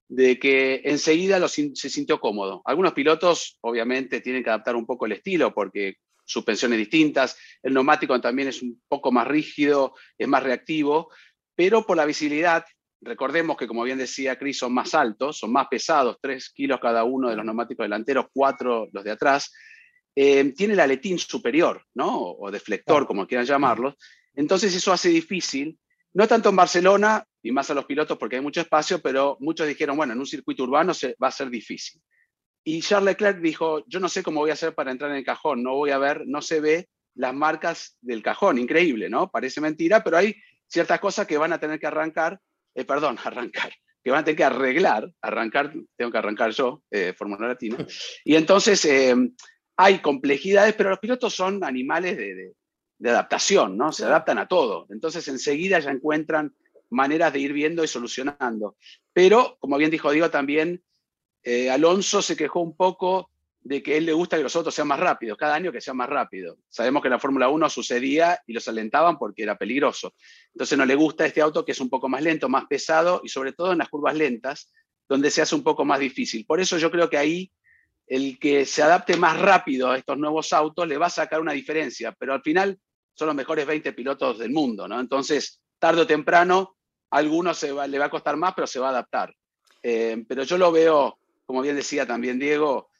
de 0.09 0.39
que 0.39 0.83
enseguida 0.85 1.47
se 1.49 1.91
sintió 1.91 2.21
cómodo. 2.21 2.63
Algunos 2.65 2.93
pilotos 2.93 3.59
obviamente 3.61 4.21
tienen 4.21 4.45
que 4.45 4.51
adaptar 4.51 4.77
un 4.77 4.87
poco 4.87 5.07
el 5.07 5.13
estilo 5.13 5.53
porque 5.53 5.97
suspensiones 6.25 6.79
distintas, 6.79 7.39
el 7.63 7.75
neumático 7.75 8.21
también 8.21 8.49
es 8.49 8.63
un 8.63 8.83
poco 8.89 9.13
más 9.13 9.27
rígido, 9.27 9.95
es 10.19 10.29
más 10.29 10.43
reactivo, 10.43 11.11
pero 11.55 11.87
por 11.87 11.97
la 11.97 12.05
visibilidad, 12.05 12.65
recordemos 13.01 13.57
que 13.57 13.67
como 13.67 13.85
bien 13.85 13.99
decía 13.99 14.37
Chris, 14.37 14.59
son 14.59 14.75
más 14.75 14.95
altos, 14.95 15.39
son 15.39 15.53
más 15.53 15.69
pesados, 15.69 16.19
3 16.21 16.51
kilos 16.51 16.81
cada 16.81 17.05
uno 17.05 17.29
de 17.29 17.37
los 17.37 17.45
neumáticos 17.45 17.85
delanteros, 17.85 18.27
4 18.33 18.89
los 18.93 19.05
de 19.05 19.11
atrás, 19.11 19.53
eh, 20.15 20.53
tiene 20.57 20.75
el 20.75 20.81
aletín 20.81 21.19
superior, 21.19 21.85
¿no? 21.95 22.33
O 22.33 22.51
deflector, 22.51 23.07
como 23.07 23.27
quieran 23.27 23.47
llamarlos, 23.47 23.95
entonces 24.37 24.75
eso 24.75 24.93
hace 24.93 25.09
difícil, 25.09 25.79
no 26.15 26.29
tanto 26.29 26.51
en 26.51 26.57
Barcelona, 26.57 27.27
y 27.43 27.53
más 27.53 27.71
a 27.71 27.75
los 27.75 27.87
pilotos 27.87 28.19
porque 28.19 28.37
hay 28.37 28.43
mucho 28.43 28.61
espacio, 28.61 29.01
pero 29.01 29.37
muchos 29.41 29.67
dijeron, 29.67 29.97
bueno, 29.97 30.13
en 30.13 30.19
un 30.19 30.27
circuito 30.27 30.65
urbano 30.65 30.93
se, 30.95 31.17
va 31.23 31.29
a 31.29 31.33
ser 31.33 31.49
difícil. 31.49 32.01
Y 32.65 32.81
Charles 32.81 33.13
Leclerc 33.13 33.41
dijo, 33.41 33.85
yo 33.87 34.01
no 34.01 34.09
sé 34.09 34.23
cómo 34.23 34.41
voy 34.41 34.51
a 34.51 34.55
hacer 34.55 34.75
para 34.75 34.91
entrar 34.91 35.11
en 35.11 35.19
el 35.19 35.25
cajón, 35.25 35.63
no 35.63 35.75
voy 35.75 35.91
a 35.91 35.99
ver, 35.99 36.25
no 36.27 36.43
se 36.43 36.61
ve 36.61 36.89
las 37.15 37.35
marcas 37.35 37.97
del 38.01 38.23
cajón, 38.23 38.59
increíble, 38.59 39.09
¿no? 39.09 39.31
Parece 39.31 39.61
mentira, 39.61 40.03
pero 40.03 40.17
hay 40.17 40.35
ciertas 40.67 40.99
cosas 41.01 41.27
que 41.27 41.39
van 41.39 41.53
a 41.53 41.61
tener 41.61 41.79
que 41.79 41.87
arrancar, 41.87 42.41
eh, 42.75 42.85
perdón, 42.85 43.17
arrancar, 43.25 43.73
que 44.03 44.11
van 44.11 44.21
a 44.21 44.25
tener 44.25 44.37
que 44.37 44.45
arreglar, 44.45 45.11
arrancar, 45.23 45.73
tengo 45.97 46.11
que 46.11 46.19
arrancar 46.19 46.51
yo, 46.51 46.83
eh, 46.91 47.15
Fórmula 47.17 47.49
Latina, 47.49 47.77
y 48.25 48.35
entonces 48.35 48.85
eh, 48.85 49.15
hay 49.77 49.99
complejidades, 50.01 50.75
pero 50.75 50.91
los 50.91 50.99
pilotos 50.99 51.33
son 51.33 51.63
animales 51.63 52.17
de, 52.17 52.35
de 52.35 52.53
adaptación, 53.05 53.77
¿no? 53.77 53.93
Se 53.93 54.05
adaptan 54.05 54.39
a 54.39 54.47
todo. 54.47 54.87
Entonces 54.91 55.27
enseguida 55.29 55.79
ya 55.79 55.91
encuentran 55.91 56.55
maneras 56.91 57.33
de 57.33 57.41
ir 57.41 57.53
viendo 57.53 57.85
y 57.85 57.89
solucionando. 57.89 58.77
Pero, 59.13 59.57
como 59.61 59.77
bien 59.77 59.91
dijo 59.91 60.11
Diego 60.11 60.31
también, 60.31 60.83
eh, 61.43 61.71
Alonso 61.71 62.23
se 62.23 62.37
quejó 62.37 62.61
un 62.61 62.77
poco 62.77 63.31
de 63.61 63.83
que 63.83 63.97
él 63.97 64.07
le 64.07 64.13
gusta 64.13 64.37
que 64.37 64.45
los 64.45 64.55
autos 64.55 64.75
sean 64.75 64.87
más 64.87 65.01
rápidos, 65.01 65.37
cada 65.37 65.57
año 65.57 65.73
que 65.73 65.81
sean 65.81 65.97
más 65.97 66.09
rápidos. 66.09 66.57
Sabemos 66.69 67.03
que 67.03 67.09
en 67.09 67.13
la 67.13 67.19
Fórmula 67.19 67.49
1 67.49 67.69
sucedía 67.69 68.41
y 68.47 68.53
los 68.53 68.69
alentaban 68.69 69.19
porque 69.19 69.43
era 69.43 69.59
peligroso. 69.59 70.15
Entonces 70.55 70.79
no 70.79 70.87
le 70.87 70.95
gusta 70.95 71.27
este 71.27 71.41
auto 71.41 71.65
que 71.65 71.73
es 71.73 71.81
un 71.81 71.91
poco 71.91 72.09
más 72.09 72.23
lento, 72.23 72.49
más 72.49 72.67
pesado 72.67 73.21
y 73.25 73.29
sobre 73.29 73.53
todo 73.53 73.73
en 73.73 73.79
las 73.79 73.89
curvas 73.89 74.15
lentas, 74.15 74.73
donde 75.09 75.33
se 75.33 75.43
hace 75.43 75.57
un 75.57 75.65
poco 75.65 75.85
más 75.85 75.99
difícil. 75.99 76.47
Por 76.47 76.61
eso 76.61 76.79
yo 76.79 76.93
creo 76.93 77.11
que 77.11 77.19
ahí 77.19 77.51
el 78.07 78.39
que 78.39 78.65
se 78.67 78.85
adapte 78.85 79.17
más 79.17 79.41
rápido 79.41 79.91
a 79.91 79.99
estos 79.99 80.17
nuevos 80.17 80.53
autos 80.53 80.87
le 80.87 80.97
va 80.97 81.07
a 81.07 81.11
sacar 81.11 81.41
una 81.41 81.53
diferencia, 81.53 82.13
pero 82.13 82.35
al 82.35 82.43
final 82.43 82.79
son 83.17 83.29
los 83.29 83.35
mejores 83.35 83.67
20 83.67 83.93
pilotos 83.95 84.39
del 84.39 84.53
mundo, 84.53 84.87
¿no? 84.87 85.01
Entonces, 85.01 85.61
tarde 85.79 86.03
o 86.03 86.07
temprano, 86.07 86.77
a 87.11 87.17
algunos 87.19 87.57
se 87.57 87.73
le 87.89 87.99
va 87.99 88.05
a 88.05 88.11
costar 88.11 88.37
más, 88.37 88.53
pero 88.55 88.67
se 88.67 88.79
va 88.79 88.89
a 88.89 88.91
adaptar. 88.91 89.35
Eh, 89.83 90.23
pero 90.29 90.43
yo 90.43 90.59
lo 90.59 90.71
veo, 90.71 91.19
como 91.47 91.63
bien 91.63 91.77
decía 91.77 92.07
también 92.07 92.39
Diego, 92.39 92.91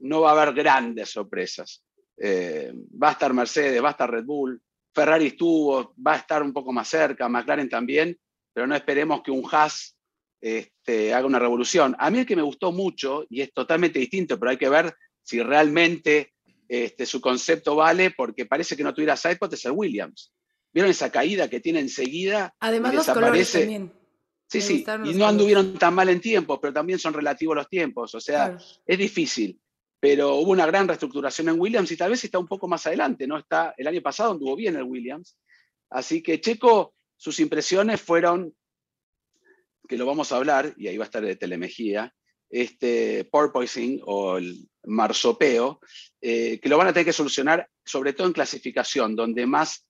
no 0.00 0.22
va 0.22 0.30
a 0.30 0.42
haber 0.42 0.54
grandes 0.54 1.10
sorpresas. 1.10 1.84
Eh, 2.16 2.72
va 3.00 3.10
a 3.10 3.12
estar 3.12 3.32
Mercedes, 3.32 3.82
va 3.82 3.88
a 3.88 3.92
estar 3.92 4.10
Red 4.10 4.24
Bull, 4.24 4.60
Ferrari 4.92 5.26
estuvo, 5.28 5.94
va 6.04 6.14
a 6.14 6.18
estar 6.18 6.42
un 6.42 6.52
poco 6.52 6.72
más 6.72 6.88
cerca, 6.88 7.28
McLaren 7.28 7.68
también, 7.68 8.18
pero 8.52 8.66
no 8.66 8.74
esperemos 8.74 9.22
que 9.22 9.30
un 9.30 9.46
Haas 9.50 9.96
este, 10.40 11.14
haga 11.14 11.26
una 11.26 11.38
revolución. 11.38 11.94
A 11.98 12.10
mí 12.10 12.20
el 12.20 12.26
que 12.26 12.36
me 12.36 12.42
gustó 12.42 12.72
mucho, 12.72 13.26
y 13.28 13.42
es 13.42 13.52
totalmente 13.52 13.98
distinto, 13.98 14.38
pero 14.38 14.50
hay 14.50 14.56
que 14.56 14.70
ver 14.70 14.96
si 15.22 15.42
realmente 15.42 16.32
este, 16.68 17.06
su 17.06 17.20
concepto 17.20 17.76
vale, 17.76 18.10
porque 18.10 18.46
parece 18.46 18.76
que 18.76 18.82
no 18.82 18.94
tuviera 18.94 19.16
sidepod, 19.16 19.52
es 19.52 19.64
el 19.64 19.72
Williams. 19.72 20.32
¿Vieron 20.72 20.90
esa 20.90 21.10
caída 21.10 21.48
que 21.48 21.60
tiene 21.60 21.80
enseguida? 21.80 22.54
Además, 22.60 22.94
los 22.94 23.06
colores 23.06 23.52
también. 23.52 23.92
Sí, 24.48 24.60
sí, 24.60 24.84
y 25.04 25.14
no 25.14 25.26
anduvieron 25.26 25.74
tan 25.74 25.92
mal 25.94 26.08
en 26.08 26.20
tiempos, 26.20 26.60
pero 26.62 26.72
también 26.72 27.00
son 27.00 27.12
relativos 27.12 27.56
los 27.56 27.68
tiempos, 27.68 28.14
o 28.14 28.20
sea, 28.20 28.56
es 28.86 28.98
difícil. 28.98 29.60
Pero 29.98 30.36
hubo 30.36 30.52
una 30.52 30.66
gran 30.66 30.86
reestructuración 30.86 31.48
en 31.48 31.58
Williams 31.58 31.90
y 31.90 31.96
tal 31.96 32.10
vez 32.10 32.22
está 32.22 32.38
un 32.38 32.46
poco 32.46 32.68
más 32.68 32.86
adelante, 32.86 33.26
¿no? 33.26 33.38
Está, 33.38 33.74
el 33.76 33.88
año 33.88 34.00
pasado 34.02 34.32
anduvo 34.32 34.54
bien 34.54 34.76
el 34.76 34.84
Williams. 34.84 35.36
Así 35.90 36.22
que 36.22 36.40
Checo, 36.40 36.94
sus 37.16 37.40
impresiones 37.40 38.00
fueron, 38.00 38.54
que 39.88 39.96
lo 39.96 40.06
vamos 40.06 40.30
a 40.30 40.36
hablar, 40.36 40.74
y 40.76 40.86
ahí 40.86 40.96
va 40.96 41.04
a 41.04 41.06
estar 41.06 41.24
de 41.24 41.34
Telemejía, 41.34 42.14
este 42.48 43.24
porpoising 43.24 44.00
o 44.04 44.36
el 44.36 44.68
marsopeo, 44.86 45.80
eh, 46.20 46.58
que 46.60 46.68
lo 46.68 46.78
van 46.78 46.88
a 46.88 46.92
tener 46.92 47.06
que 47.06 47.12
solucionar, 47.12 47.68
sobre 47.84 48.12
todo 48.12 48.26
en 48.26 48.32
clasificación, 48.32 49.14
donde 49.14 49.46
más 49.46 49.86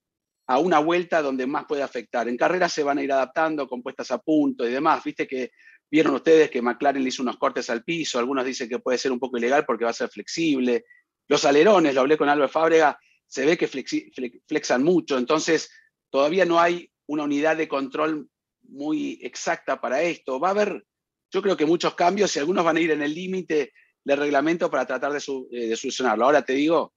a 0.49 0.59
una 0.59 0.79
vuelta 0.79 1.23
donde 1.23 1.47
más 1.47 1.65
puede 1.67 1.83
afectar. 1.83 2.29
En 2.29 2.37
carrera 2.37 2.69
se 2.69 2.83
van 2.83 2.99
a 2.99 3.03
ir 3.03 3.13
adaptando, 3.13 3.69
compuestas 3.69 4.11
a 4.13 4.19
punto 4.19 4.67
y 4.67 4.71
demás. 4.71 5.03
Viste 5.03 5.27
que 5.27 5.51
vieron 5.91 6.15
ustedes 6.15 6.51
que 6.51 6.63
McLaren 6.63 7.03
le 7.03 7.09
hizo 7.09 7.23
unos 7.23 7.37
cortes 7.37 7.69
al 7.71 7.83
piso, 7.83 8.19
algunos 8.19 8.45
dicen 8.45 8.69
que 8.69 8.79
puede 8.79 8.99
ser 8.99 9.13
un 9.13 9.19
poco 9.19 9.39
ilegal 9.39 9.65
porque 9.67 9.85
va 9.85 9.91
a 9.91 9.95
ser 9.95 10.09
flexible. 10.09 10.85
Los 11.29 11.45
alerones, 11.45 11.95
lo 11.95 12.03
hablé 12.03 12.17
con 12.17 12.29
Albert 12.29 12.53
Fábrega, 12.53 12.99
se 13.27 13.45
ve 13.45 13.57
que 13.57 13.67
flexan 13.67 14.85
mucho, 14.85 15.19
entonces 15.19 15.69
todavía 16.11 16.45
no 16.45 16.61
hay 16.61 16.91
una 17.07 17.25
unidad 17.25 17.57
de 17.57 17.69
control 17.69 18.29
muy 18.63 19.19
exacta 19.23 19.81
para 19.81 20.03
esto. 20.03 20.39
Va 20.39 20.49
a 20.49 20.53
haber, 20.53 20.85
yo 21.33 21.43
creo 21.43 21.57
que 21.57 21.67
muchos 21.67 21.95
cambios 21.95 22.35
y 22.37 22.39
algunos 22.39 22.65
van 22.65 22.77
a 22.77 22.81
ir 22.81 22.93
en 22.93 23.03
el 23.03 23.15
límite 23.15 23.73
del 24.07 24.21
reglamento 24.21 24.71
para 24.71 24.87
tratar 24.87 25.12
de, 25.12 25.19
eh, 25.51 25.66
de 25.66 25.77
solucionarlo. 25.77 26.25
Ahora 26.25 26.42
te 26.42 26.53
digo, 26.53 26.95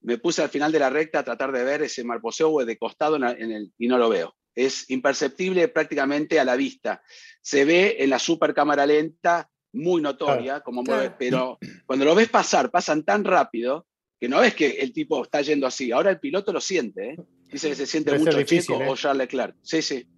me 0.00 0.16
puse 0.16 0.42
al 0.42 0.48
final 0.48 0.72
de 0.72 0.78
la 0.78 0.88
recta 0.88 1.18
a 1.18 1.24
tratar 1.24 1.52
de 1.52 1.62
ver 1.62 1.82
ese 1.82 2.02
marposeo 2.02 2.64
de 2.64 2.78
costado 2.78 3.16
en 3.16 3.52
el, 3.52 3.72
y 3.76 3.86
no 3.86 3.98
lo 3.98 4.08
veo. 4.08 4.34
Es 4.54 4.88
imperceptible 4.88 5.68
prácticamente 5.68 6.40
a 6.40 6.46
la 6.46 6.56
vista. 6.56 7.02
Se 7.42 7.66
ve 7.66 7.96
en 7.98 8.08
la 8.08 8.18
super 8.18 8.54
cámara 8.54 8.86
lenta, 8.86 9.50
muy 9.74 10.00
notoria, 10.00 10.60
como 10.60 10.82
mueve, 10.82 11.14
pero 11.18 11.58
cuando 11.84 12.06
lo 12.06 12.14
ves 12.14 12.30
pasar, 12.30 12.70
pasan 12.70 13.04
tan 13.04 13.24
rápido 13.24 13.86
que 14.18 14.26
no 14.26 14.40
ves 14.40 14.54
que 14.54 14.66
el 14.80 14.94
tipo 14.94 15.22
está 15.22 15.42
yendo 15.42 15.66
así. 15.66 15.92
Ahora 15.92 16.08
el 16.08 16.20
piloto 16.20 16.54
lo 16.54 16.62
siente, 16.62 17.10
¿eh? 17.10 17.16
dice 17.52 17.68
que 17.68 17.74
se 17.74 17.84
siente 17.84 18.18
mucho 18.18 18.42
Checo 18.44 18.80
¿eh? 18.80 18.88
o 18.88 18.96
Charles 18.96 19.26
Leclerc. 19.26 19.56
Sí, 19.60 19.82
sí. 19.82 20.08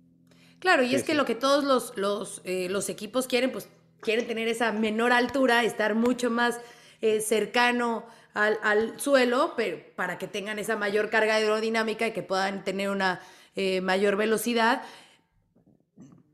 Claro, 0.60 0.84
y 0.84 0.94
es 0.94 1.02
que 1.02 1.14
lo 1.14 1.24
que 1.24 1.34
todos 1.34 1.64
los, 1.64 1.96
los, 1.96 2.40
eh, 2.44 2.68
los, 2.68 2.88
equipos 2.88 3.26
quieren, 3.26 3.50
pues 3.50 3.68
quieren 4.00 4.26
tener 4.26 4.48
esa 4.48 4.72
menor 4.72 5.12
altura, 5.12 5.64
estar 5.64 5.94
mucho 5.94 6.30
más 6.30 6.60
eh, 7.00 7.20
cercano 7.20 8.06
al, 8.34 8.98
suelo, 9.00 9.54
pero 9.56 9.78
para 9.96 10.18
que 10.18 10.28
tengan 10.28 10.58
esa 10.58 10.76
mayor 10.76 11.10
carga 11.10 11.34
aerodinámica 11.34 12.06
y 12.06 12.12
que 12.12 12.22
puedan 12.22 12.62
tener 12.62 12.90
una 12.90 13.20
eh, 13.56 13.80
mayor 13.80 14.16
velocidad. 14.16 14.82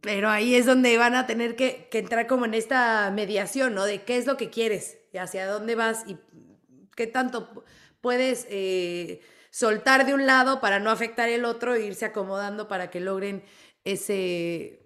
Pero 0.00 0.28
ahí 0.28 0.54
es 0.54 0.66
donde 0.66 0.98
van 0.98 1.14
a 1.14 1.26
tener 1.26 1.56
que, 1.56 1.88
entrar 1.92 2.26
como 2.26 2.44
en 2.44 2.52
esta 2.52 3.10
mediación, 3.10 3.74
¿no? 3.74 3.84
De 3.86 4.02
qué 4.02 4.18
es 4.18 4.26
lo 4.26 4.36
que 4.36 4.50
quieres, 4.50 4.98
y 5.12 5.18
hacia 5.18 5.46
dónde 5.46 5.76
vas 5.76 6.04
y 6.06 6.18
qué 6.94 7.06
tanto 7.06 7.64
puedes 8.02 8.46
eh, 8.50 9.22
soltar 9.50 10.04
de 10.04 10.12
un 10.12 10.26
lado 10.26 10.60
para 10.60 10.80
no 10.80 10.90
afectar 10.90 11.30
el 11.30 11.46
otro 11.46 11.74
e 11.74 11.86
irse 11.86 12.04
acomodando 12.04 12.68
para 12.68 12.90
que 12.90 13.00
logren 13.00 13.42
ese 13.84 14.83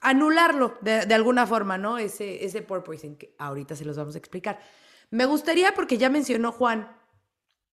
anularlo 0.00 0.78
de, 0.80 1.06
de 1.06 1.14
alguna 1.14 1.46
forma, 1.46 1.78
¿no? 1.78 1.98
Ese, 1.98 2.44
ese 2.44 2.62
porpoising 2.62 3.16
que 3.16 3.34
ahorita 3.38 3.76
se 3.76 3.84
los 3.84 3.96
vamos 3.96 4.14
a 4.14 4.18
explicar. 4.18 4.60
Me 5.10 5.24
gustaría, 5.24 5.74
porque 5.74 5.98
ya 5.98 6.10
mencionó 6.10 6.52
Juan, 6.52 6.96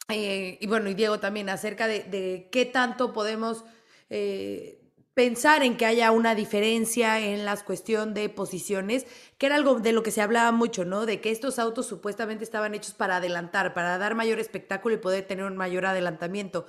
eh, 0.08 0.58
y 0.62 0.68
bueno, 0.68 0.90
y 0.90 0.94
Diego 0.94 1.20
también, 1.20 1.50
acerca 1.50 1.88
de, 1.88 2.50
qué 2.52 2.66
tanto 2.66 3.12
podemos 3.12 3.66
eh, 4.10 4.80
pensar 5.14 5.64
en 5.64 5.78
que 5.78 5.86
haya 5.86 6.12
una 6.12 6.36
diferencia 6.36 7.20
en 7.20 7.46
la 7.46 7.58
cuestión 7.58 8.14
de 8.14 8.30
posiciones, 8.30 9.06
que 9.38 9.48
era 9.48 9.56
algo 9.56 9.80
de 9.80 9.94
lo 9.94 10.04
que 10.04 10.12
se 10.12 10.22
hablaba 10.22 10.52
mucho, 10.52 10.86
¿no? 10.86 11.06
De 11.06 11.22
que 11.22 11.32
estos 11.32 11.58
autos 11.60 11.88
supuestamente 11.88 12.44
estaban 12.44 12.76
hechos 12.76 12.94
para 12.94 13.18
adelantar, 13.18 13.74
para 13.74 13.98
dar 13.98 14.16
mayor 14.16 14.40
espectáculo 14.40 14.96
y 14.96 15.00
poder 15.00 15.26
tener 15.26 15.46
un 15.46 15.58
mayor 15.58 15.86
adelantamiento. 15.86 16.68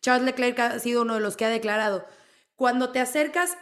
Charles 0.00 0.24
Leclerc 0.24 0.58
ha 0.60 0.78
sido 0.78 1.02
uno 1.02 1.14
de 1.14 1.20
los 1.20 1.36
que 1.36 1.44
ha 1.44 1.50
declarado, 1.50 2.06
cuando 2.56 2.90
te 2.90 3.00
acercas 3.00 3.56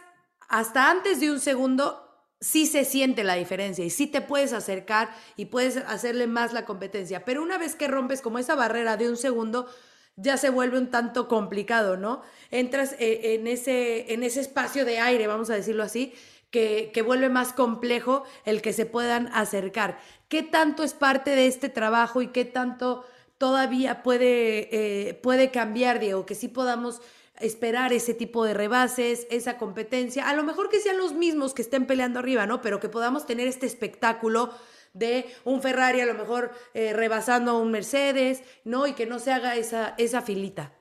hasta 0.49 0.89
antes 0.89 1.19
de 1.19 1.31
un 1.31 1.39
segundo, 1.39 2.05
sí 2.41 2.65
se 2.65 2.83
siente 2.83 3.23
la 3.23 3.35
diferencia 3.35 3.85
y 3.85 3.89
sí 3.89 4.07
te 4.07 4.21
puedes 4.21 4.51
acercar 4.51 5.09
y 5.37 5.45
puedes 5.45 5.77
hacerle 5.77 6.27
más 6.27 6.53
la 6.53 6.65
competencia. 6.65 7.23
Pero 7.23 7.41
una 7.41 7.57
vez 7.57 7.75
que 7.75 7.87
rompes 7.87 8.21
como 8.21 8.39
esa 8.39 8.55
barrera 8.55 8.97
de 8.97 9.09
un 9.09 9.17
segundo, 9.17 9.67
ya 10.15 10.37
se 10.37 10.49
vuelve 10.49 10.77
un 10.77 10.89
tanto 10.89 11.27
complicado, 11.27 11.97
¿no? 11.97 12.21
Entras 12.51 12.95
eh, 12.99 13.35
en 13.35 13.47
ese, 13.47 14.13
en 14.13 14.23
ese 14.23 14.41
espacio 14.41 14.83
de 14.85 14.99
aire, 14.99 15.27
vamos 15.27 15.49
a 15.49 15.55
decirlo 15.55 15.83
así, 15.83 16.13
que, 16.51 17.03
vuelve 17.05 17.29
más 17.29 17.53
complejo 17.53 18.23
el 18.43 18.61
que 18.61 18.73
se 18.73 18.85
puedan 18.85 19.29
acercar. 19.33 19.99
¿Qué 20.27 20.43
tanto 20.43 20.83
es 20.83 20.93
parte 20.93 21.35
de 21.35 21.47
este 21.47 21.69
trabajo 21.69 22.21
y 22.21 22.27
qué 22.27 22.43
tanto 22.43 23.05
todavía 23.37 24.03
puede, 24.03 24.69
eh, 24.71 25.13
puede 25.13 25.51
cambiar, 25.51 25.99
Diego? 25.99 26.25
Que 26.25 26.35
sí 26.35 26.47
podamos 26.47 27.01
esperar 27.39 27.93
ese 27.93 28.13
tipo 28.13 28.43
de 28.45 28.53
rebases, 28.53 29.27
esa 29.29 29.57
competencia, 29.57 30.27
a 30.27 30.33
lo 30.33 30.43
mejor 30.43 30.69
que 30.69 30.79
sean 30.79 30.97
los 30.97 31.13
mismos 31.13 31.53
que 31.53 31.61
estén 31.61 31.85
peleando 31.85 32.19
arriba, 32.19 32.45
¿no? 32.45 32.61
Pero 32.61 32.79
que 32.79 32.89
podamos 32.89 33.25
tener 33.25 33.47
este 33.47 33.65
espectáculo 33.65 34.51
de 34.93 35.25
un 35.45 35.61
Ferrari 35.61 36.01
a 36.01 36.05
lo 36.05 36.15
mejor 36.15 36.51
eh, 36.73 36.93
rebasando 36.93 37.51
a 37.51 37.59
un 37.59 37.71
Mercedes, 37.71 38.43
¿no? 38.63 38.87
Y 38.87 38.93
que 38.93 39.05
no 39.05 39.19
se 39.19 39.31
haga 39.31 39.55
esa, 39.55 39.95
esa 39.97 40.21
filita. 40.21 40.73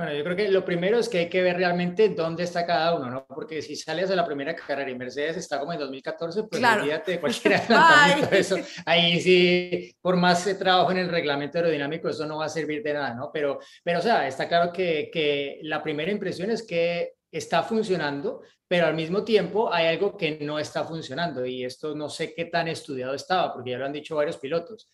Bueno, 0.00 0.14
yo 0.14 0.24
creo 0.24 0.34
que 0.34 0.48
lo 0.48 0.64
primero 0.64 0.98
es 0.98 1.10
que 1.10 1.18
hay 1.18 1.28
que 1.28 1.42
ver 1.42 1.58
realmente 1.58 2.08
dónde 2.08 2.44
está 2.44 2.64
cada 2.64 2.94
uno, 2.96 3.10
¿no? 3.10 3.26
Porque 3.26 3.60
si 3.60 3.76
sales 3.76 4.08
de 4.08 4.16
la 4.16 4.24
primera 4.24 4.56
carrera 4.56 4.90
y 4.90 4.94
Mercedes 4.94 5.36
está 5.36 5.60
como 5.60 5.74
en 5.74 5.78
2014, 5.78 6.44
pues 6.44 6.64
olvídate 6.64 7.12
de 7.12 7.20
cualquier 7.20 7.56
adelantamiento 7.56 8.34
eso. 8.34 8.56
Ahí 8.86 9.20
sí, 9.20 9.94
por 10.00 10.16
más 10.16 10.42
trabajo 10.58 10.90
en 10.92 10.96
el 10.96 11.10
reglamento 11.10 11.58
aerodinámico, 11.58 12.08
eso 12.08 12.24
no 12.24 12.38
va 12.38 12.46
a 12.46 12.48
servir 12.48 12.82
de 12.82 12.94
nada, 12.94 13.12
¿no? 13.12 13.30
Pero, 13.30 13.58
pero 13.84 13.98
o 13.98 14.02
sea, 14.02 14.26
está 14.26 14.48
claro 14.48 14.72
que, 14.72 15.10
que 15.12 15.58
la 15.64 15.82
primera 15.82 16.10
impresión 16.10 16.50
es 16.50 16.66
que 16.66 17.16
está 17.30 17.62
funcionando, 17.62 18.40
pero 18.66 18.86
al 18.86 18.94
mismo 18.94 19.22
tiempo 19.22 19.70
hay 19.70 19.88
algo 19.88 20.16
que 20.16 20.38
no 20.40 20.58
está 20.58 20.82
funcionando 20.84 21.44
y 21.44 21.62
esto 21.62 21.94
no 21.94 22.08
sé 22.08 22.32
qué 22.34 22.46
tan 22.46 22.68
estudiado 22.68 23.12
estaba, 23.12 23.52
porque 23.52 23.72
ya 23.72 23.76
lo 23.76 23.84
han 23.84 23.92
dicho 23.92 24.16
varios 24.16 24.38
pilotos. 24.38 24.88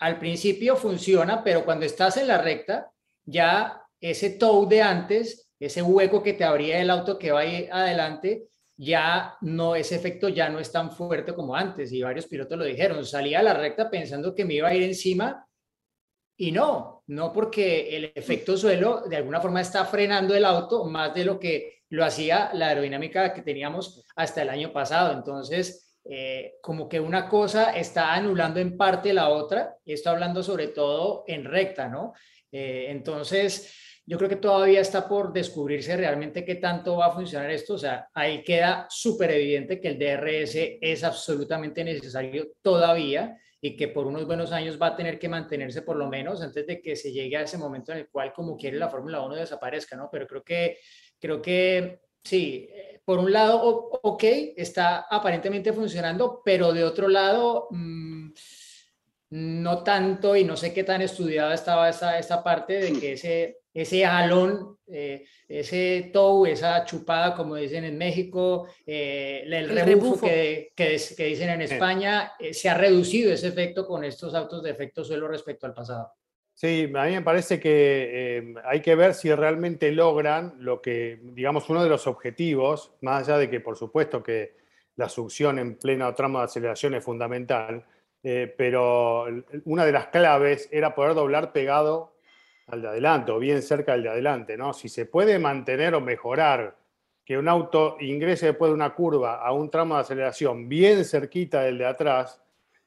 Al 0.00 0.18
principio 0.18 0.76
funciona, 0.76 1.44
pero 1.44 1.62
cuando 1.62 1.84
estás 1.84 2.16
en 2.16 2.28
la 2.28 2.38
recta, 2.38 2.90
ya 3.26 3.84
ese 4.00 4.30
tow 4.30 4.68
de 4.68 4.82
antes, 4.82 5.50
ese 5.58 5.82
hueco 5.82 6.22
que 6.22 6.34
te 6.34 6.44
abría 6.44 6.80
el 6.80 6.90
auto 6.90 7.18
que 7.18 7.32
va 7.32 7.40
ahí 7.40 7.68
adelante, 7.70 8.48
ya 8.76 9.36
no, 9.40 9.74
ese 9.74 9.96
efecto 9.96 10.28
ya 10.28 10.48
no 10.48 10.60
es 10.60 10.70
tan 10.70 10.92
fuerte 10.92 11.34
como 11.34 11.54
antes. 11.54 11.92
Y 11.92 12.02
varios 12.02 12.26
pilotos 12.26 12.58
lo 12.58 12.64
dijeron, 12.64 13.04
salía 13.04 13.40
a 13.40 13.42
la 13.42 13.54
recta 13.54 13.90
pensando 13.90 14.34
que 14.34 14.44
me 14.44 14.54
iba 14.54 14.68
a 14.68 14.74
ir 14.74 14.84
encima 14.84 15.44
y 16.40 16.52
no, 16.52 17.02
no 17.08 17.32
porque 17.32 17.96
el 17.96 18.12
efecto 18.14 18.56
suelo 18.56 19.02
de 19.08 19.16
alguna 19.16 19.40
forma 19.40 19.60
está 19.60 19.84
frenando 19.84 20.36
el 20.36 20.44
auto 20.44 20.84
más 20.84 21.12
de 21.12 21.24
lo 21.24 21.40
que 21.40 21.78
lo 21.90 22.04
hacía 22.04 22.50
la 22.54 22.68
aerodinámica 22.68 23.34
que 23.34 23.42
teníamos 23.42 24.04
hasta 24.14 24.42
el 24.42 24.50
año 24.50 24.72
pasado. 24.72 25.12
Entonces, 25.12 25.96
eh, 26.04 26.54
como 26.62 26.88
que 26.88 27.00
una 27.00 27.28
cosa 27.28 27.76
está 27.76 28.14
anulando 28.14 28.60
en 28.60 28.76
parte 28.76 29.12
la 29.12 29.30
otra, 29.30 29.76
y 29.84 29.92
esto 29.92 30.10
hablando 30.10 30.42
sobre 30.44 30.68
todo 30.68 31.24
en 31.26 31.44
recta, 31.44 31.88
¿no? 31.88 32.12
Eh, 32.50 32.86
entonces, 32.88 33.74
yo 34.06 34.16
creo 34.16 34.30
que 34.30 34.36
todavía 34.36 34.80
está 34.80 35.06
por 35.06 35.32
descubrirse 35.32 35.96
realmente 35.96 36.44
qué 36.44 36.54
tanto 36.54 36.96
va 36.96 37.06
a 37.06 37.12
funcionar 37.12 37.50
esto. 37.50 37.74
O 37.74 37.78
sea, 37.78 38.08
ahí 38.14 38.42
queda 38.42 38.86
súper 38.88 39.32
evidente 39.32 39.80
que 39.80 39.88
el 39.88 39.98
DRS 39.98 40.78
es 40.80 41.04
absolutamente 41.04 41.84
necesario 41.84 42.48
todavía 42.62 43.36
y 43.60 43.76
que 43.76 43.88
por 43.88 44.06
unos 44.06 44.24
buenos 44.26 44.52
años 44.52 44.80
va 44.80 44.88
a 44.88 44.96
tener 44.96 45.18
que 45.18 45.28
mantenerse 45.28 45.82
por 45.82 45.96
lo 45.96 46.08
menos 46.08 46.40
antes 46.40 46.66
de 46.66 46.80
que 46.80 46.96
se 46.96 47.12
llegue 47.12 47.36
a 47.36 47.42
ese 47.42 47.58
momento 47.58 47.92
en 47.92 47.98
el 47.98 48.08
cual 48.08 48.32
como 48.32 48.56
quiere 48.56 48.78
la 48.78 48.88
Fórmula 48.88 49.20
1 49.20 49.34
desaparezca, 49.34 49.96
¿no? 49.96 50.08
Pero 50.10 50.26
creo 50.26 50.44
que, 50.44 50.78
creo 51.18 51.42
que 51.42 52.00
sí, 52.22 52.70
por 53.04 53.18
un 53.18 53.32
lado, 53.32 53.90
ok, 54.02 54.24
está 54.56 55.06
aparentemente 55.10 55.72
funcionando, 55.72 56.40
pero 56.44 56.72
de 56.72 56.84
otro 56.84 57.08
lado... 57.08 57.68
Mm, 57.70 58.32
no 59.30 59.82
tanto 59.82 60.34
y 60.36 60.44
no 60.44 60.56
sé 60.56 60.72
qué 60.72 60.84
tan 60.84 61.02
estudiada 61.02 61.54
estaba 61.54 61.88
esa, 61.88 62.18
esa 62.18 62.42
parte 62.42 62.74
de 62.74 62.98
que 62.98 63.12
ese, 63.12 63.58
ese 63.74 64.04
jalón, 64.04 64.78
eh, 64.86 65.24
ese 65.46 66.10
tow, 66.12 66.46
esa 66.46 66.84
chupada, 66.84 67.34
como 67.34 67.56
dicen 67.56 67.84
en 67.84 67.98
México, 67.98 68.68
eh, 68.86 69.42
el, 69.44 69.68
rebufo, 69.68 70.26
Que, 70.26 70.70
que, 70.74 71.24
dicen 71.24 71.50
en 71.50 71.62
España, 71.62 72.32
eh, 72.38 72.54
se 72.54 72.68
ha 72.68 72.74
reducido 72.74 73.32
ese 73.32 73.48
efecto 73.48 73.86
con 73.86 74.04
estos 74.04 74.34
autos 74.34 74.62
de 74.62 74.70
efecto 74.70 75.04
suelo 75.04 75.28
respecto 75.28 75.66
al 75.66 75.74
pasado. 75.74 76.12
Sí, 76.58 76.90
a 76.92 77.04
mí 77.04 77.12
me 77.12 77.22
parece 77.22 77.60
que 77.60 78.38
eh, 78.38 78.54
hay 78.64 78.80
que 78.80 78.96
ver 78.96 79.14
si 79.14 79.32
realmente 79.32 79.92
logran 79.92 80.56
lo 80.58 80.82
que, 80.82 81.20
digamos, 81.22 81.70
uno 81.70 81.84
de 81.84 81.88
los 81.88 82.08
objetivos, 82.08 82.94
más 83.00 83.28
allá 83.28 83.38
de 83.38 83.48
que 83.48 83.60
por 83.60 83.76
supuesto 83.76 84.24
que 84.24 84.56
la 84.96 85.08
succión 85.08 85.60
en 85.60 85.76
pleno 85.76 86.12
tramo 86.16 86.40
de 86.40 86.46
aceleración 86.46 86.94
es 86.94 87.04
fundamental, 87.04 87.86
eh, 88.22 88.52
pero 88.56 89.26
una 89.64 89.84
de 89.84 89.92
las 89.92 90.08
claves 90.08 90.68
era 90.72 90.94
poder 90.94 91.14
doblar 91.14 91.52
pegado 91.52 92.14
al 92.66 92.82
de 92.82 92.88
adelante 92.88 93.32
o 93.32 93.38
bien 93.38 93.62
cerca 93.62 93.92
del 93.92 94.02
de 94.02 94.10
adelante, 94.10 94.56
¿no? 94.56 94.72
Si 94.72 94.88
se 94.88 95.06
puede 95.06 95.38
mantener 95.38 95.94
o 95.94 96.00
mejorar 96.00 96.76
que 97.24 97.38
un 97.38 97.48
auto 97.48 97.96
ingrese 98.00 98.46
después 98.46 98.70
de 98.70 98.74
una 98.74 98.94
curva 98.94 99.36
a 99.36 99.52
un 99.52 99.70
tramo 99.70 99.94
de 99.94 100.00
aceleración 100.00 100.68
bien 100.68 101.04
cerquita 101.04 101.62
del 101.62 101.78
de 101.78 101.86
atrás, 101.86 102.40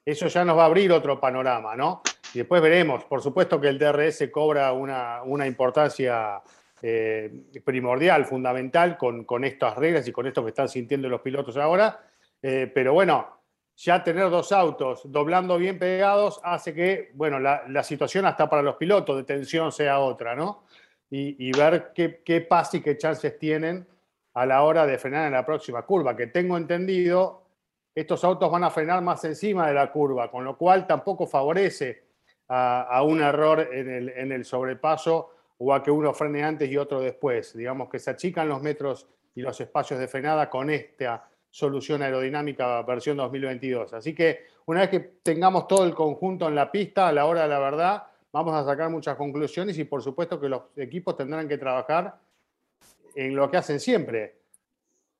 eso 0.03 0.27
ya 0.27 0.43
nos 0.43 0.57
va 0.57 0.63
a 0.63 0.65
abrir 0.65 0.91
otro 0.91 1.19
panorama, 1.19 1.75
¿no? 1.75 2.01
Y 2.33 2.39
después 2.39 2.61
veremos, 2.61 3.03
por 3.03 3.21
supuesto 3.21 3.59
que 3.59 3.67
el 3.67 3.77
DRS 3.77 4.29
cobra 4.31 4.71
una, 4.73 5.45
importancia 5.45 6.41
eh, 6.81 7.31
primordial, 7.63 8.25
fundamental 8.25 8.97
con, 8.97 9.25
con, 9.25 9.43
estas 9.43 9.77
reglas 9.77 10.07
y 10.07 10.11
con 10.11 10.25
esto 10.25 10.43
que 10.43 10.49
están 10.49 10.69
sintiendo 10.69 11.07
los 11.09 11.21
pilotos 11.21 11.57
ahora. 11.57 11.99
Eh, 12.41 12.71
pero 12.73 12.93
bueno, 12.93 13.40
ya 13.77 14.03
tener 14.03 14.29
dos 14.29 14.51
autos 14.51 15.01
doblando 15.05 15.57
bien 15.57 15.79
pegados 15.79 16.39
hace 16.43 16.73
que, 16.73 17.11
bueno, 17.13 17.39
la, 17.39 17.83
situación 17.83 18.25
hasta 18.25 18.49
para 18.49 18.61
los 18.61 18.75
pilotos 18.75 19.17
de 19.17 19.23
tensión 19.23 19.71
sea 19.71 19.99
otra, 19.99 20.35
¿no? 20.35 20.65
Y, 21.09 21.51
ver 21.57 21.91
qué, 21.93 22.41
pasa 22.41 22.77
y 22.77 22.81
qué 22.81 22.97
chances 22.97 23.37
tienen 23.37 23.85
a 24.33 24.45
la 24.45 24.63
hora 24.63 24.85
de 24.85 24.97
frenar 24.97 25.27
en 25.27 25.33
la 25.33 25.45
próxima 25.45 25.81
curva, 25.81 26.15
que 26.15 26.27
tengo 26.27 26.55
entendido, 26.55 27.43
estos 27.93 28.23
autos 28.23 28.49
van 28.49 28.63
a 28.63 28.69
frenar 28.69 29.01
más 29.01 29.25
encima 29.25 29.67
de 29.67 29.73
la 29.73 29.91
curva, 29.91 30.31
con 30.31 30.45
lo 30.45 30.57
cual 30.57 30.87
tampoco 30.87 31.27
favorece 31.27 32.05
a, 32.47 33.01
un 33.03 33.21
error 33.21 33.67
en 33.73 34.31
el, 34.31 34.45
sobrepaso 34.45 35.31
o 35.57 35.73
a 35.73 35.83
que 35.83 35.91
uno 35.91 36.13
frene 36.13 36.43
antes 36.43 36.69
y 36.69 36.77
otro 36.77 37.01
después. 37.01 37.57
Digamos 37.57 37.89
que 37.89 37.99
se 37.99 38.11
achican 38.11 38.47
los 38.47 38.61
metros 38.61 39.07
y 39.35 39.41
los 39.41 39.59
espacios 39.59 39.99
de 39.99 40.07
frenada 40.07 40.49
con 40.49 40.69
esta 40.69 41.29
solución 41.51 42.01
aerodinámica 42.01 42.81
versión 42.83 43.17
2022. 43.17 43.93
Así 43.93 44.15
que 44.15 44.45
una 44.65 44.81
vez 44.81 44.89
que 44.89 44.99
tengamos 45.21 45.67
todo 45.67 45.83
el 45.83 45.93
conjunto 45.93 46.47
en 46.47 46.55
la 46.55 46.71
pista, 46.71 47.09
a 47.09 47.11
la 47.11 47.25
hora 47.25 47.43
de 47.43 47.49
la 47.49 47.59
verdad, 47.59 48.03
vamos 48.31 48.55
a 48.55 48.63
sacar 48.63 48.89
muchas 48.89 49.17
conclusiones 49.17 49.77
y 49.77 49.83
por 49.83 50.01
supuesto 50.01 50.39
que 50.39 50.49
los 50.49 50.63
equipos 50.77 51.17
tendrán 51.17 51.47
que 51.47 51.57
trabajar 51.57 52.17
en 53.15 53.35
lo 53.35 53.51
que 53.51 53.57
hacen 53.57 53.79
siempre. 53.79 54.37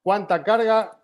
¿Cuánta 0.01 0.41
carga 0.43 0.99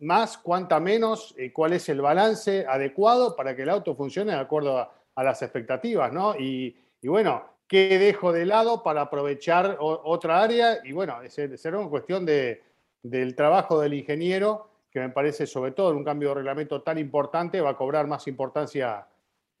más, 0.00 0.36
cuánta 0.36 0.78
menos? 0.78 1.34
Eh, 1.38 1.52
¿Cuál 1.52 1.72
es 1.72 1.88
el 1.88 2.02
balance 2.02 2.66
adecuado 2.68 3.34
para 3.34 3.56
que 3.56 3.62
el 3.62 3.70
auto 3.70 3.94
funcione 3.94 4.32
de 4.32 4.38
acuerdo 4.38 4.78
a, 4.78 4.92
las 5.22 5.42
expectativas, 5.42 6.10
¿no? 6.14 6.34
Y, 6.34 6.74
bueno, 7.02 7.44
¿qué 7.66 7.98
dejo 7.98 8.32
de 8.32 8.46
lado 8.46 8.82
para 8.82 9.02
aprovechar 9.02 9.76
otra 9.78 10.40
área? 10.42 10.78
Y 10.82 10.92
bueno, 10.92 11.18
será 11.28 11.78
una 11.78 11.90
cuestión 11.90 12.24
de, 12.24 12.62
del 13.02 13.34
trabajo 13.34 13.80
del 13.80 13.94
ingeniero, 13.94 14.70
que 14.90 15.00
me 15.00 15.10
parece, 15.10 15.46
sobre 15.46 15.72
todo 15.72 15.90
en 15.90 15.98
un 15.98 16.04
cambio 16.04 16.30
de 16.30 16.36
reglamento 16.36 16.82
tan 16.82 16.98
importante, 16.98 17.60
va 17.60 17.70
a 17.70 17.76
cobrar 17.76 18.06
más 18.06 18.26
importancia 18.26 19.06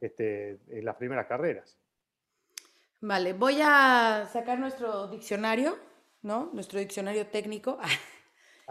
este, 0.00 0.58
en 0.68 0.84
las 0.84 0.96
primeras 0.96 1.26
carreras. 1.26 1.78
Vale, 3.00 3.32
voy 3.32 3.58
a 3.62 4.28
sacar 4.30 4.58
nuestro 4.58 5.06
diccionario, 5.06 5.78
¿no? 6.22 6.50
Nuestro 6.52 6.78
diccionario 6.78 7.26
técnico. 7.26 7.78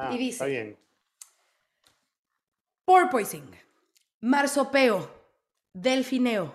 Ah, 0.02 0.14
y 0.14 0.18
dice: 0.18 0.32
Está 0.32 0.46
bien. 0.46 0.78
Porpoising, 2.86 3.52
marsopeo, 4.22 5.12
delfineo, 5.74 6.54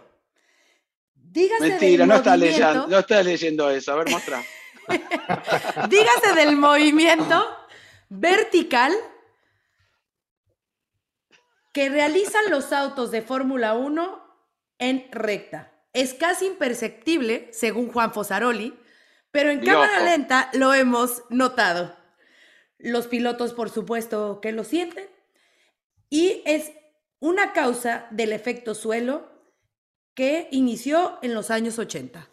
Mentira, 1.60 2.06
no 2.06 2.14
estás, 2.14 2.38
leyendo, 2.38 2.86
no 2.86 2.98
estás 2.98 3.24
leyendo 3.24 3.70
eso. 3.70 3.92
A 3.92 3.96
ver, 3.96 4.10
muestra. 4.10 4.42
Dígase 5.88 6.34
del 6.36 6.56
movimiento 6.56 7.44
vertical 8.20 8.92
que 11.72 11.88
realizan 11.88 12.50
los 12.50 12.72
autos 12.72 13.10
de 13.10 13.22
Fórmula 13.22 13.74
1 13.74 14.22
en 14.78 15.08
recta. 15.10 15.72
Es 15.92 16.14
casi 16.14 16.46
imperceptible, 16.46 17.48
según 17.52 17.90
Juan 17.90 18.12
Fosaroli, 18.12 18.78
pero 19.30 19.50
en 19.50 19.60
cámara 19.60 20.00
lenta 20.04 20.50
lo 20.52 20.72
hemos 20.74 21.24
notado. 21.30 21.96
Los 22.78 23.06
pilotos, 23.06 23.52
por 23.52 23.70
supuesto, 23.70 24.40
que 24.40 24.52
lo 24.52 24.64
sienten. 24.64 25.08
Y 26.10 26.42
es 26.46 26.72
una 27.18 27.52
causa 27.52 28.06
del 28.10 28.32
efecto 28.32 28.74
suelo 28.74 29.32
que 30.14 30.48
inició 30.52 31.18
en 31.22 31.34
los 31.34 31.50
años 31.50 31.78
80. 31.78 32.28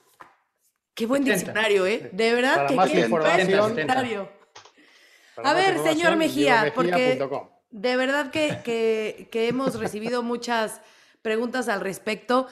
Qué 0.94 1.06
buen 1.08 1.24
diccionario, 1.24 1.88
¿eh? 1.88 2.10
De 2.14 2.34
verdad 2.34 2.68
que 2.68 2.76
qué 2.92 3.08
buen 3.08 3.38
diccionario. 3.48 4.41
A 5.44 5.54
ver, 5.54 5.80
señor 5.80 6.16
Mejía, 6.16 6.72
porque 6.76 7.20
de 7.72 7.98
verdad 7.98 8.32
que, 8.32 9.30
hemos 9.34 9.80
recibido 9.80 10.24
muchas 10.24 10.82
preguntas 11.22 11.70
al 11.70 11.82
respecto. 11.82 12.48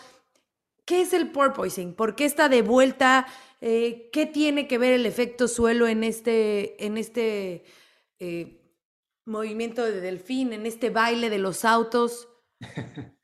¿Qué 0.86 1.02
es 1.02 1.14
el 1.14 1.30
porpoising? 1.30 1.94
¿Por 1.94 2.16
qué 2.16 2.26
está 2.26 2.50
de 2.50 2.62
vuelta? 2.62 3.28
Eh, 3.62 4.10
¿Qué 4.12 4.26
tiene 4.26 4.68
que 4.68 4.78
ver 4.78 4.94
el 4.94 5.06
efecto 5.06 5.48
suelo 5.48 5.88
en 5.88 6.04
este, 6.04 6.84
en 6.84 6.98
este 6.98 7.64
eh, 8.20 8.60
movimiento 9.26 9.86
de 9.86 10.02
delfín, 10.02 10.54
en 10.54 10.66
este 10.66 10.90
baile 10.90 11.30
de 11.30 11.38
los 11.38 11.66
autos? 11.66 12.28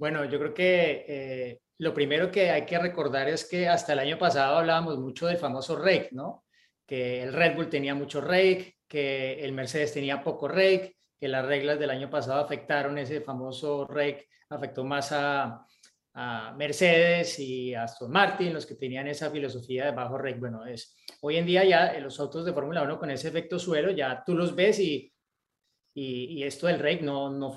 Bueno, 0.00 0.24
yo 0.24 0.38
creo 0.38 0.54
que 0.54 1.04
eh, 1.08 1.60
lo 1.76 1.92
primero 1.92 2.30
que 2.30 2.50
hay 2.50 2.64
que 2.64 2.78
recordar 2.78 3.28
es 3.28 3.44
que 3.44 3.68
hasta 3.68 3.92
el 3.92 3.98
año 3.98 4.18
pasado 4.18 4.56
hablábamos 4.56 4.98
mucho 4.98 5.26
del 5.26 5.36
famoso 5.36 5.76
rake, 5.76 6.08
¿no? 6.12 6.46
Que 6.86 7.22
el 7.22 7.34
Red 7.34 7.54
Bull 7.54 7.68
tenía 7.68 7.94
mucho 7.94 8.22
rake, 8.22 8.79
que 8.90 9.44
el 9.44 9.52
Mercedes 9.52 9.94
tenía 9.94 10.22
poco 10.22 10.48
rake, 10.48 10.96
que 11.18 11.28
las 11.28 11.46
reglas 11.46 11.78
del 11.78 11.90
año 11.90 12.10
pasado 12.10 12.40
afectaron 12.40 12.98
ese 12.98 13.20
famoso 13.20 13.86
rake, 13.86 14.28
afectó 14.50 14.84
más 14.84 15.12
a, 15.12 15.64
Mercedes 16.56 17.38
y 17.38 17.72
a 17.72 17.84
Aston 17.84 18.10
Martin, 18.10 18.52
los 18.52 18.66
que 18.66 18.74
tenían 18.74 19.06
esa 19.06 19.30
filosofía 19.30 19.86
de 19.86 19.92
bajo 19.92 20.18
rake. 20.18 20.40
Bueno, 20.40 20.66
es 20.66 20.96
hoy 21.22 21.36
en 21.36 21.46
día 21.46 21.64
ya 21.64 21.98
los 22.00 22.18
autos 22.18 22.44
de 22.44 22.52
Fórmula 22.52 22.82
1 22.82 22.98
con 22.98 23.10
ese 23.12 23.28
efecto 23.28 23.60
suelo, 23.60 23.92
ya 23.92 24.22
tú 24.26 24.34
los 24.34 24.54
ves 24.56 24.80
y, 24.80 25.10
y, 25.94 26.42
esto 26.42 26.66
del 26.66 26.80
rake 26.80 27.02
no, 27.02 27.30
no 27.30 27.52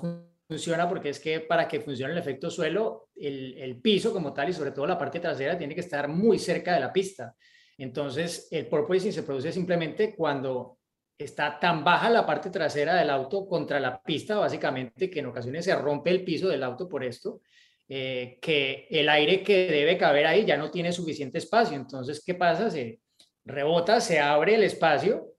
funciona 0.46 0.88
porque 0.88 1.08
es 1.08 1.18
que 1.18 1.40
para 1.40 1.66
que 1.66 1.80
funcione 1.80 2.12
el 2.12 2.18
efecto 2.18 2.48
suelo, 2.48 3.08
el, 3.16 3.58
el, 3.58 3.80
piso 3.80 4.12
como 4.12 4.32
tal 4.32 4.48
y 4.48 4.52
sobre 4.52 4.70
todo 4.70 4.86
la 4.86 4.98
parte 4.98 5.18
trasera 5.18 5.58
tiene 5.58 5.74
que 5.74 5.80
estar 5.80 6.06
muy 6.06 6.38
cerca 6.38 6.74
de 6.74 6.80
la 6.80 6.92
pista. 6.92 7.34
Entonces, 7.76 8.46
el 8.52 8.68
porpoising 8.68 9.12
se 9.12 9.24
produce 9.24 9.50
simplemente 9.50 10.14
cuando 10.14 10.73
está 11.16 11.58
tan 11.58 11.84
baja 11.84 12.10
la 12.10 12.26
parte 12.26 12.50
trasera 12.50 12.96
del 12.96 13.10
auto 13.10 13.46
contra 13.46 13.80
la 13.80 14.02
pista, 14.02 14.36
básicamente, 14.36 15.08
que 15.08 15.20
en 15.20 15.26
ocasiones 15.26 15.64
se 15.64 15.74
rompe 15.74 16.10
el 16.10 16.24
piso 16.24 16.48
del 16.48 16.62
auto 16.62 16.88
por 16.88 17.04
esto, 17.04 17.40
eh, 17.88 18.38
que 18.40 18.86
el 18.90 19.08
aire 19.08 19.42
que 19.42 19.70
debe 19.70 19.98
caber 19.98 20.26
ahí 20.26 20.44
ya 20.44 20.56
no 20.56 20.70
tiene 20.70 20.92
suficiente 20.92 21.38
espacio. 21.38 21.76
Entonces, 21.76 22.22
¿qué 22.24 22.34
pasa? 22.34 22.70
Se 22.70 23.00
rebota, 23.44 24.00
se 24.00 24.20
abre 24.20 24.54
el 24.54 24.62
espacio 24.62 25.34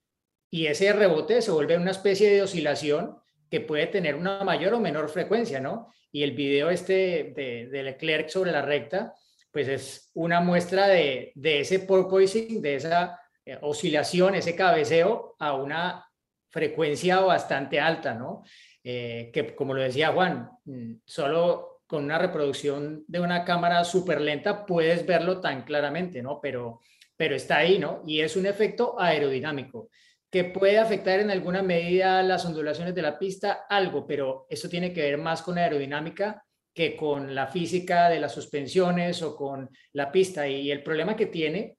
y 0.50 0.68
ese 0.68 0.94
rebote 0.94 1.42
se 1.42 1.52
vuelve 1.52 1.76
una 1.76 1.92
especie 1.92 2.32
de 2.32 2.42
oscilación 2.42 3.18
que 3.50 3.62
puede 3.62 3.88
tener 3.88 4.16
una 4.16 4.44
mayor 4.44 4.74
o 4.74 4.80
menor 4.80 5.10
frecuencia, 5.10 5.60
¿no? 5.60 5.92
Y 6.12 6.24
el 6.24 6.32
video 6.32 6.70
este 6.70 7.34
de, 7.36 7.84
Leclerc 7.84 8.30
sobre 8.30 8.52
la 8.52 8.62
recta, 8.62 9.14
pues 9.52 9.68
es 9.68 10.12
una 10.14 10.42
muestra 10.42 10.88
de, 10.88 11.34
ese 11.36 11.80
porpoising, 11.80 12.62
de 12.62 12.76
esa 12.76 13.20
oscilación, 13.62 14.36
ese 14.36 14.56
cabeceo 14.56 15.36
a 15.40 15.54
una 15.54 16.06
frecuencia 16.50 17.20
bastante 17.20 17.80
alta, 17.80 18.14
¿no? 18.14 18.44
Eh, 18.84 19.30
que 19.34 19.56
como 19.56 19.74
lo 19.74 19.82
decía 19.82 20.12
Juan, 20.12 20.50
mm, 20.66 20.94
solo 21.06 21.82
con 21.88 22.04
una 22.04 22.18
reproducción 22.18 23.04
de 23.08 23.20
una 23.20 23.44
cámara 23.44 23.84
súper 23.84 24.22
lenta 24.22 24.66
puedes 24.66 25.06
verlo 25.06 25.42
tan 25.42 25.64
claramente, 25.64 26.22
¿no? 26.22 26.40
Pero, 26.42 26.82
pero 27.16 27.36
está 27.36 27.58
ahí, 27.58 27.78
¿no? 27.78 28.04
Y 28.06 28.22
es 28.22 28.36
un 28.36 28.46
efecto 28.46 29.00
aerodinámico 29.00 29.90
que 30.32 30.44
puede 30.44 30.80
afectar 30.80 31.20
en 31.20 31.32
alguna 31.32 31.62
medida 31.62 32.22
las 32.24 32.46
ondulaciones 32.46 32.94
de 32.94 33.02
la 33.02 33.18
pista, 33.18 33.66
algo, 33.70 34.06
pero 34.06 34.48
eso 34.50 34.68
tiene 34.68 34.92
que 34.92 35.02
ver 35.02 35.18
más 35.18 35.42
con 35.42 35.58
aerodinámica 35.58 36.44
que 36.74 36.98
con 36.98 37.34
la 37.34 37.48
física 37.48 38.10
de 38.10 38.20
las 38.20 38.34
suspensiones 38.34 39.22
o 39.22 39.36
con 39.36 39.70
la 39.94 40.12
pista. 40.12 40.48
Y 40.48 40.72
el 40.72 40.84
problema 40.84 41.16
que 41.16 41.28
tiene 41.28 41.78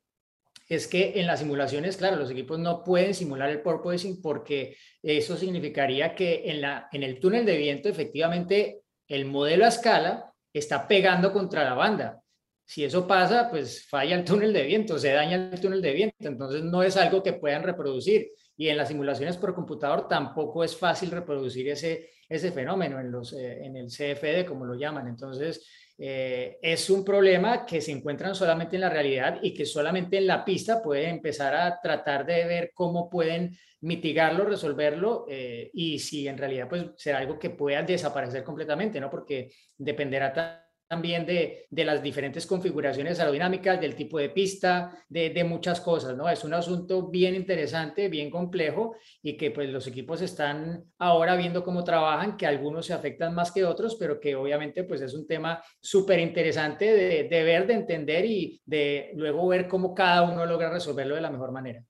es 0.69 0.89
que 0.89 1.21
en 1.21 1.27
las 1.27 1.41
simulaciones, 1.41 1.97
claro, 1.97 2.17
los 2.17 2.31
equipos 2.31 2.59
no 2.59 2.83
pueden 2.83 3.15
simular 3.15 3.51
el 3.51 3.63
porpoising 3.63 4.21
porque 4.21 4.77
eso 5.03 5.37
significaría 5.37 6.15
que 6.15 6.51
en, 6.51 6.61
la, 6.61 6.89
en 6.93 7.03
el 7.03 7.21
túnel 7.21 7.47
de 7.47 7.57
viento 7.57 7.89
efectivamente 7.89 8.81
el 9.07 9.27
modelo 9.27 9.65
a 9.65 9.69
escala 9.69 10.33
está 10.53 10.89
pegando 10.89 11.33
contra 11.33 11.65
la 11.65 11.75
banda. 11.75 12.21
Si 12.65 12.85
eso 12.85 13.07
pasa, 13.07 13.49
pues 13.49 13.87
falla 13.89 14.17
el 14.17 14.25
túnel 14.25 14.53
de 14.53 14.65
viento, 14.65 14.99
se 14.99 15.13
daña 15.13 15.51
el 15.53 15.61
túnel 15.61 15.81
de 15.81 15.93
viento, 15.93 16.17
entonces 16.27 16.65
no 16.65 16.83
es 16.83 16.97
algo 16.97 17.23
que 17.23 17.35
puedan 17.35 17.63
reproducir 17.63 18.33
y 18.57 18.69
en 18.69 18.77
las 18.77 18.89
simulaciones 18.89 19.37
por 19.37 19.55
computador 19.55 20.09
tampoco 20.09 20.65
es 20.65 20.77
fácil 20.77 21.11
reproducir 21.11 21.69
ese, 21.69 22.11
ese 22.29 22.51
fenómeno 22.51 22.99
en, 22.99 23.13
los, 23.13 23.35
eh, 23.35 23.65
en 23.65 23.77
el 23.77 23.87
CFD, 23.87 24.47
como 24.47 24.65
lo 24.65 24.75
llaman. 24.75 25.07
Entonces, 25.07 25.65
eh, 25.99 26.59
es 26.61 26.91
un 26.91 27.05
problema 27.05 27.65
que 27.65 27.81
se 27.81 27.93
encuentran 27.93 28.35
solamente 28.35 28.77
en 28.77 28.83
la 28.83 28.91
realidad 28.91 29.39
y 29.43 29.55
que 29.55 29.65
solamente 29.65 30.19
en 30.19 30.27
la 30.27 30.45
pista 30.45 30.83
pueden 30.83 31.17
empezar 31.17 31.55
a 31.55 31.81
tratar 31.81 32.27
de 32.27 32.45
ver 32.45 32.71
cómo 32.75 33.09
pueden 33.09 33.57
mitigarlo, 33.81 34.45
resolverlo 34.45 35.27
eh, 35.29 35.71
y 35.73 35.99
si 35.99 36.29
en 36.29 36.37
realidad 36.37 36.69
pues 36.69 36.85
será 36.97 37.19
algo 37.19 37.39
que 37.39 37.51
pueda 37.51 37.83
desaparecer 37.83 38.45
completamente, 38.45 39.01
¿no? 39.01 39.09
Porque 39.09 39.51
dependerá 39.79 40.66
también 40.89 41.27
de, 41.27 41.67
de, 41.71 41.85
las 41.85 42.03
diferentes 42.03 42.47
configuraciones 42.47 43.19
aerodinámicas, 43.19 43.81
del 43.81 43.97
tipo 43.97 44.19
de 44.19 44.31
pista, 44.31 44.97
de, 45.09 45.31
de, 45.31 45.45
muchas 45.45 45.81
cosas, 45.81 46.17
¿no? 46.17 46.29
Es 46.29 46.45
un 46.45 46.55
asunto 46.55 47.09
bien 47.09 47.35
interesante, 47.35 48.09
bien 48.09 48.31
complejo 48.31 48.97
y 49.23 49.37
que 49.37 49.51
pues 49.51 49.69
los 49.71 49.87
equipos 49.87 50.23
están 50.23 50.85
ahora 50.99 51.37
viendo 51.37 51.65
cómo 51.65 51.85
trabajan, 51.85 52.37
que 52.37 52.47
algunos 52.47 52.87
se 52.87 52.93
afectan 52.93 53.35
más 53.35 53.51
que 53.51 53.65
otros, 53.65 53.97
pero 53.97 54.21
que 54.21 54.37
obviamente 54.37 54.85
pues 54.85 55.01
es 55.01 55.15
un 55.15 55.27
tema 55.27 55.63
súper 55.81 56.21
interesante 56.21 56.85
de, 56.85 57.25
de 57.25 57.43
ver, 57.43 57.67
de 57.67 57.75
entender 57.75 58.25
y 58.25 58.61
de 58.65 59.11
luego 59.15 59.47
ver 59.49 59.69
cómo 59.69 59.95
cada 59.95 60.23
uno 60.23 60.47
logra 60.47 60.71
resolverlo 60.71 61.15
de 61.15 61.21
la 61.21 61.31
mejor 61.31 61.53
manera. 61.53 61.83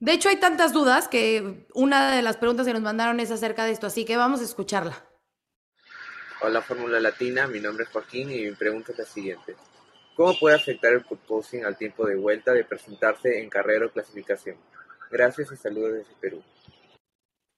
De 0.00 0.12
hecho, 0.12 0.28
hay 0.28 0.36
tantas 0.36 0.72
dudas 0.72 1.08
que 1.08 1.66
una 1.74 2.14
de 2.14 2.22
las 2.22 2.36
preguntas 2.36 2.66
que 2.66 2.72
nos 2.72 2.82
mandaron 2.82 3.18
es 3.18 3.32
acerca 3.32 3.64
de 3.64 3.72
esto, 3.72 3.88
así 3.88 4.04
que 4.04 4.16
vamos 4.16 4.40
a 4.40 4.44
escucharla. 4.44 5.07
Hola 6.40 6.62
Fórmula 6.62 7.00
Latina, 7.00 7.48
mi 7.48 7.58
nombre 7.58 7.82
es 7.82 7.90
Joaquín 7.90 8.30
y 8.30 8.44
mi 8.44 8.52
pregunta 8.52 8.92
es 8.92 8.98
la 8.98 9.04
siguiente. 9.04 9.56
¿Cómo 10.14 10.38
puede 10.38 10.54
afectar 10.54 10.92
el 10.92 11.02
purposing 11.02 11.64
al 11.64 11.76
tiempo 11.76 12.06
de 12.06 12.14
vuelta 12.14 12.52
de 12.52 12.62
presentarse 12.62 13.40
en 13.40 13.50
carrera 13.50 13.86
o 13.86 13.90
clasificación? 13.90 14.56
Gracias 15.10 15.50
y 15.50 15.56
saludos 15.56 15.94
desde 15.94 16.14
Perú. 16.20 16.40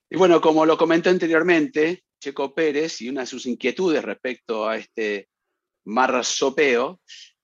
Y 0.09 0.17
bueno, 0.17 0.41
como 0.41 0.65
lo 0.65 0.79
comenté 0.79 1.09
anteriormente, 1.09 2.03
Checo 2.19 2.55
Pérez 2.55 3.01
y 3.01 3.09
una 3.09 3.21
de 3.21 3.27
sus 3.27 3.45
inquietudes 3.45 4.03
respecto 4.03 4.67
a 4.67 4.77
este 4.77 5.29
marsopeo 5.85 6.99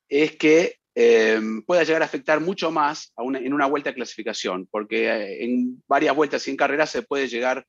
es 0.10 0.38
que 0.38 0.78
eh, 0.96 1.40
pueda 1.68 1.84
llegar 1.84 2.02
a 2.02 2.06
afectar 2.06 2.40
mucho 2.40 2.72
más 2.72 3.14
en 3.16 3.54
una 3.54 3.68
vuelta 3.68 3.92
de 3.92 3.96
clasificación, 3.96 4.68
porque 4.72 5.08
eh, 5.08 5.46
en 5.46 5.84
varias 5.88 6.16
vueltas 6.16 6.48
y 6.48 6.52
en 6.52 6.58
carreras 6.58 6.90
se 6.90 7.04
puede 7.04 7.28
llegar 7.28 7.64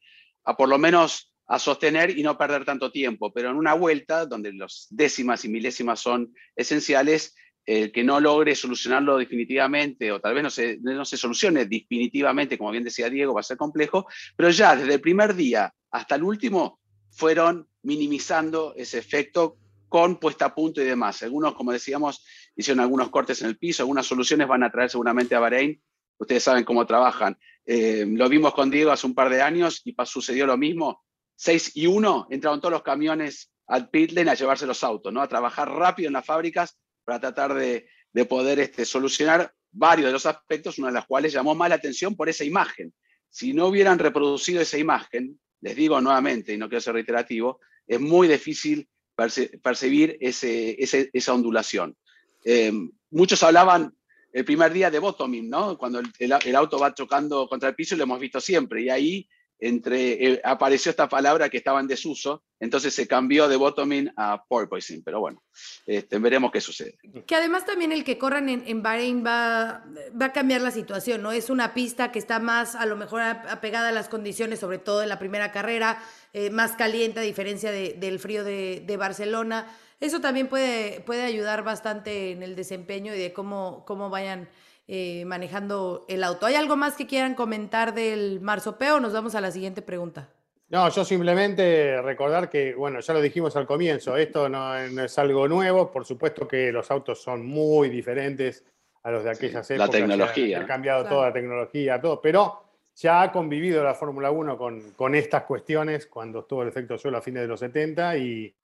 a 0.44 0.56
por 0.56 0.70
lo 0.70 0.78
menos 0.78 1.34
a 1.48 1.58
sostener 1.58 2.16
y 2.16 2.22
no 2.22 2.36
perder 2.36 2.66
tanto 2.66 2.92
tiempo, 2.92 3.32
pero 3.32 3.50
en 3.50 3.56
una 3.56 3.72
vuelta 3.72 4.26
donde 4.26 4.52
los 4.52 4.86
décimas 4.90 5.44
y 5.46 5.48
milésimas 5.48 5.98
son 5.98 6.34
esenciales, 6.54 7.34
el 7.64 7.90
que 7.90 8.04
no 8.04 8.20
logre 8.20 8.54
solucionarlo 8.54 9.16
definitivamente 9.16 10.12
o 10.12 10.20
tal 10.20 10.34
vez 10.34 10.42
no 10.42 10.50
se, 10.50 10.78
no 10.80 11.04
se 11.06 11.16
solucione 11.16 11.64
definitivamente, 11.64 12.58
como 12.58 12.70
bien 12.70 12.84
decía 12.84 13.08
Diego, 13.08 13.32
va 13.32 13.40
a 13.40 13.44
ser 13.44 13.56
complejo, 13.56 14.06
pero 14.36 14.50
ya 14.50 14.76
desde 14.76 14.94
el 14.94 15.00
primer 15.00 15.34
día 15.34 15.74
hasta 15.90 16.16
el 16.16 16.22
último 16.22 16.80
fueron 17.10 17.66
minimizando 17.82 18.74
ese 18.76 18.98
efecto 18.98 19.56
con 19.88 20.16
puesta 20.16 20.46
a 20.46 20.54
punto 20.54 20.82
y 20.82 20.84
demás. 20.84 21.22
Algunos, 21.22 21.54
como 21.54 21.72
decíamos, 21.72 22.24
hicieron 22.54 22.80
algunos 22.80 23.08
cortes 23.08 23.40
en 23.40 23.48
el 23.48 23.56
piso, 23.56 23.82
algunas 23.82 24.06
soluciones 24.06 24.46
van 24.46 24.62
a 24.62 24.70
traer 24.70 24.90
seguramente 24.90 25.34
a 25.34 25.40
Bahrein. 25.40 25.80
Ustedes 26.18 26.42
saben 26.42 26.64
cómo 26.64 26.86
trabajan. 26.86 27.38
Eh, 27.64 28.04
lo 28.06 28.28
vimos 28.28 28.52
con 28.52 28.70
Diego 28.70 28.90
hace 28.90 29.06
un 29.06 29.14
par 29.14 29.30
de 29.30 29.40
años 29.40 29.80
y 29.84 29.94
sucedió 30.04 30.46
lo 30.46 30.58
mismo 30.58 31.02
6 31.38 31.72
y 31.76 31.86
1 31.86 32.28
entraron 32.30 32.60
todos 32.60 32.72
los 32.72 32.82
camiones 32.82 33.52
al 33.68 33.90
pit 33.90 34.12
lane 34.12 34.30
a 34.30 34.34
llevarse 34.34 34.66
los 34.66 34.82
autos, 34.82 35.12
¿no? 35.12 35.22
a 35.22 35.28
trabajar 35.28 35.70
rápido 35.70 36.08
en 36.08 36.14
las 36.14 36.26
fábricas 36.26 36.78
para 37.04 37.20
tratar 37.20 37.54
de, 37.54 37.88
de 38.12 38.24
poder 38.24 38.58
este, 38.58 38.84
solucionar 38.84 39.52
varios 39.70 40.06
de 40.06 40.12
los 40.12 40.26
aspectos, 40.26 40.78
una 40.78 40.88
de 40.88 40.94
las 40.94 41.06
cuales 41.06 41.32
llamó 41.32 41.54
más 41.54 41.68
la 41.68 41.76
atención 41.76 42.16
por 42.16 42.28
esa 42.28 42.44
imagen. 42.44 42.92
Si 43.30 43.52
no 43.52 43.66
hubieran 43.66 43.98
reproducido 43.98 44.60
esa 44.60 44.78
imagen, 44.78 45.38
les 45.60 45.76
digo 45.76 46.00
nuevamente, 46.00 46.54
y 46.54 46.58
no 46.58 46.68
quiero 46.68 46.80
ser 46.80 46.94
reiterativo, 46.94 47.60
es 47.86 48.00
muy 48.00 48.26
difícil 48.26 48.88
perce 49.14 49.58
percibir 49.62 50.16
esa 50.20 51.34
ondulación. 51.34 51.96
Eh, 52.44 52.72
muchos 53.10 53.42
hablaban 53.42 53.94
el 54.32 54.44
primer 54.44 54.72
día 54.72 54.90
de 54.90 54.98
bottoming, 54.98 55.48
¿no? 55.48 55.76
Cuando 55.76 56.00
el, 56.18 56.56
auto 56.56 56.78
va 56.78 56.94
chocando 56.94 57.48
contra 57.48 57.70
el 57.70 57.74
piso, 57.74 57.96
lo 57.96 58.04
hemos 58.04 58.20
visto 58.20 58.40
siempre, 58.40 58.82
y 58.82 58.90
ahí 58.90 59.28
entre, 59.60 60.24
eh, 60.24 60.40
apareció 60.44 60.90
esta 60.90 61.08
palabra 61.08 61.48
que 61.48 61.56
estaba 61.56 61.80
en 61.80 61.88
desuso, 61.88 62.44
entonces 62.60 62.94
se 62.94 63.06
cambió 63.06 63.48
de 63.48 63.56
bottoming 63.56 64.10
a 64.16 64.44
porpoising, 64.48 65.02
pero 65.02 65.20
bueno, 65.20 65.42
este, 65.86 66.18
veremos 66.18 66.50
qué 66.52 66.60
sucede. 66.60 66.96
Que 67.26 67.34
además 67.34 67.66
también 67.66 67.92
el 67.92 68.04
que 68.04 68.18
corran 68.18 68.48
en, 68.48 68.64
en 68.66 68.82
Bahrein 68.82 69.24
va, 69.24 69.84
va, 70.20 70.26
a 70.26 70.32
cambiar 70.32 70.60
la 70.60 70.70
situación, 70.70 71.22
¿no? 71.22 71.32
Es 71.32 71.50
una 71.50 71.74
pista 71.74 72.12
que 72.12 72.18
está 72.18 72.38
más, 72.38 72.74
a 72.74 72.86
lo 72.86 72.96
mejor, 72.96 73.20
apegada 73.20 73.88
a 73.88 73.92
las 73.92 74.08
condiciones, 74.08 74.60
sobre 74.60 74.78
todo 74.78 75.02
en 75.02 75.08
la 75.08 75.18
primera 75.18 75.50
carrera, 75.52 76.02
eh, 76.32 76.50
más 76.50 76.72
caliente 76.72 77.20
a 77.20 77.22
diferencia 77.22 77.72
de, 77.72 77.94
del 77.94 78.18
frío 78.18 78.44
de, 78.44 78.82
de, 78.86 78.96
Barcelona. 78.96 79.66
Eso 80.00 80.20
también 80.20 80.48
puede, 80.48 81.00
puede 81.00 81.22
ayudar 81.22 81.64
bastante 81.64 82.30
en 82.30 82.42
el 82.42 82.54
desempeño 82.54 83.14
y 83.14 83.18
de 83.18 83.32
cómo, 83.32 83.84
cómo 83.86 84.10
vayan 84.10 84.48
eh, 84.90 85.24
manejando 85.26 86.06
el 86.08 86.24
auto. 86.24 86.46
¿Hay 86.46 86.54
algo 86.54 86.74
más 86.74 86.96
que 86.96 87.06
quieran 87.06 87.34
comentar 87.34 87.92
del 87.92 88.40
marsopeo 88.40 89.00
nos 89.00 89.12
vamos 89.12 89.34
a 89.34 89.42
la 89.42 89.50
siguiente 89.50 89.82
pregunta? 89.82 90.30
No, 90.70 90.88
yo 90.88 91.04
simplemente 91.04 92.00
recordar 92.00 92.48
que, 92.48 92.74
bueno, 92.74 93.00
ya 93.00 93.12
lo 93.12 93.20
dijimos 93.20 93.54
al 93.56 93.66
comienzo, 93.66 94.16
esto 94.16 94.48
no, 94.48 94.88
no 94.88 95.04
es 95.04 95.18
algo 95.18 95.46
nuevo, 95.46 95.90
por 95.90 96.06
supuesto 96.06 96.48
que 96.48 96.72
los 96.72 96.90
autos 96.90 97.22
son 97.22 97.46
muy 97.46 97.90
diferentes 97.90 98.64
a 99.02 99.10
los 99.10 99.24
de 99.24 99.30
aquellas 99.30 99.66
sí, 99.66 99.74
épocas. 99.74 99.92
La 99.92 99.98
tecnología. 99.98 100.60
Ha 100.60 100.66
cambiado 100.66 101.00
claro. 101.02 101.16
toda 101.16 101.26
la 101.28 101.32
tecnología, 101.34 102.00
todo, 102.00 102.20
pero 102.22 102.62
ya 102.94 103.20
ha 103.20 103.30
convivido 103.30 103.84
la 103.84 103.94
Fórmula 103.94 104.30
1 104.30 104.56
con, 104.56 104.92
con, 104.92 105.14
estas 105.14 105.42
cuestiones 105.42 106.06
cuando 106.06 106.40
estuvo 106.40 106.62
el 106.62 106.68
efecto 106.68 106.96
suelo 106.96 107.18
a 107.18 107.20
fines 107.20 107.42
de 107.42 107.48
los 107.48 107.60
70 107.60 108.16
y, 108.16 108.54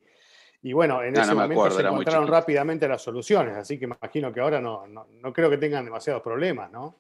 y 0.64 0.72
bueno, 0.72 1.03
en 1.03 1.12
no, 1.12 1.20
ese 1.20 1.29
no 1.29 1.42
momento 1.42 1.61
acuerdo, 1.61 1.77
se 1.79 1.87
encontraron 1.87 2.27
rápidamente 2.27 2.88
las 2.88 3.03
soluciones, 3.03 3.55
así 3.55 3.79
que 3.79 3.85
imagino 3.85 4.33
que 4.33 4.40
ahora 4.40 4.62
no, 4.62 4.87
no, 4.87 5.07
no 5.11 5.33
creo 5.33 5.50
que 5.50 5.59
tengan 5.59 5.85
demasiados 5.85 6.22
problemas, 6.22 6.72
¿no? 6.72 6.96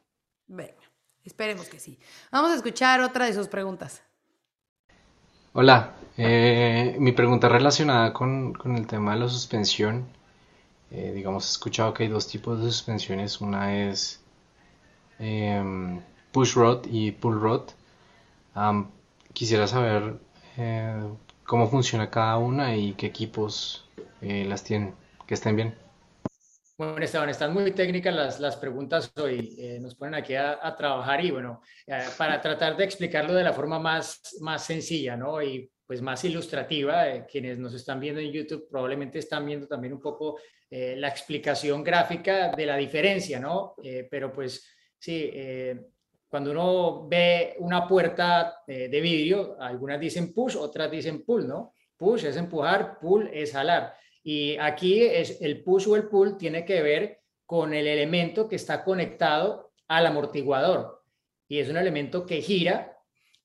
Venga, 0.46 0.74
esperemos 1.24 1.66
que 1.70 1.80
sí. 1.80 1.98
Vamos 2.30 2.50
a 2.50 2.56
escuchar 2.56 3.00
otra 3.00 3.24
de 3.24 3.32
sus 3.32 3.48
preguntas. 3.48 4.04
Hola, 5.54 5.94
eh, 6.18 6.94
mi 6.98 7.12
pregunta 7.12 7.48
relacionada 7.48 8.12
con, 8.12 8.52
con, 8.52 8.76
el 8.76 8.86
tema 8.86 9.14
de 9.14 9.20
la 9.20 9.28
suspensión. 9.30 10.08
Eh, 10.90 11.12
digamos, 11.14 11.46
he 11.46 11.52
escuchado 11.52 11.94
que 11.94 12.02
hay 12.02 12.10
dos 12.10 12.28
tipos 12.28 12.62
de 12.62 12.66
suspensiones. 12.66 13.40
Una 13.40 13.74
es 13.74 14.22
eh, 15.18 16.02
push 16.32 16.52
rod 16.54 16.84
y 16.90 17.12
pull 17.12 17.40
rod. 17.40 17.70
Um, 18.54 18.90
quisiera 19.32 19.66
saber 19.66 20.18
eh, 20.58 21.02
cómo 21.44 21.68
funciona 21.68 22.10
cada 22.10 22.38
una 22.38 22.76
y 22.76 22.94
qué 22.94 23.06
equipos 23.06 23.88
eh, 24.20 24.44
las 24.44 24.64
tienen, 24.64 24.94
que 25.26 25.34
estén 25.34 25.56
bien. 25.56 25.84
Bueno, 26.76 26.98
Esteban, 26.98 27.28
están 27.28 27.54
muy 27.54 27.70
técnicas 27.70 28.12
las, 28.12 28.40
las 28.40 28.56
preguntas 28.56 29.12
hoy. 29.16 29.54
Eh, 29.58 29.78
nos 29.80 29.94
ponen 29.94 30.16
aquí 30.16 30.34
a, 30.34 30.58
a 30.60 30.74
trabajar 30.74 31.24
y 31.24 31.30
bueno, 31.30 31.62
eh, 31.86 32.02
para 32.18 32.40
tratar 32.40 32.76
de 32.76 32.82
explicarlo 32.82 33.32
de 33.32 33.44
la 33.44 33.52
forma 33.52 33.78
más, 33.78 34.36
más 34.40 34.64
sencilla, 34.64 35.16
¿no? 35.16 35.40
Y 35.40 35.70
pues 35.86 36.02
más 36.02 36.24
ilustrativa, 36.24 37.08
eh, 37.08 37.26
quienes 37.30 37.60
nos 37.60 37.74
están 37.74 38.00
viendo 38.00 38.20
en 38.20 38.32
YouTube 38.32 38.66
probablemente 38.68 39.20
están 39.20 39.46
viendo 39.46 39.68
también 39.68 39.92
un 39.92 40.00
poco 40.00 40.38
la 40.70 41.06
explicación 41.06 41.84
gráfica 41.84 42.50
de 42.50 42.66
la 42.66 42.76
diferencia, 42.76 43.38
¿no? 43.38 43.76
pero 44.10 44.32
pues 44.32 44.66
sí, 44.98 45.30
cuando 46.34 46.50
uno 46.50 47.06
ve 47.06 47.54
una 47.60 47.86
puerta 47.86 48.64
eh, 48.66 48.88
de 48.88 49.00
vidrio, 49.00 49.56
algunas 49.60 50.00
dicen 50.00 50.34
push, 50.34 50.56
otras 50.56 50.90
dicen 50.90 51.24
pull, 51.24 51.46
¿no? 51.46 51.74
Push 51.96 52.24
es 52.24 52.36
empujar, 52.36 52.98
pull 52.98 53.30
es 53.32 53.52
jalar. 53.52 53.94
Y 54.24 54.56
aquí 54.56 55.00
es 55.04 55.40
el 55.40 55.62
push 55.62 55.86
o 55.86 55.94
el 55.94 56.08
pull 56.08 56.36
tiene 56.36 56.64
que 56.64 56.82
ver 56.82 57.20
con 57.46 57.72
el 57.72 57.86
elemento 57.86 58.48
que 58.48 58.56
está 58.56 58.82
conectado 58.82 59.70
al 59.86 60.06
amortiguador. 60.06 61.04
Y 61.46 61.60
es 61.60 61.68
un 61.68 61.76
elemento 61.76 62.26
que 62.26 62.42
gira 62.42 62.98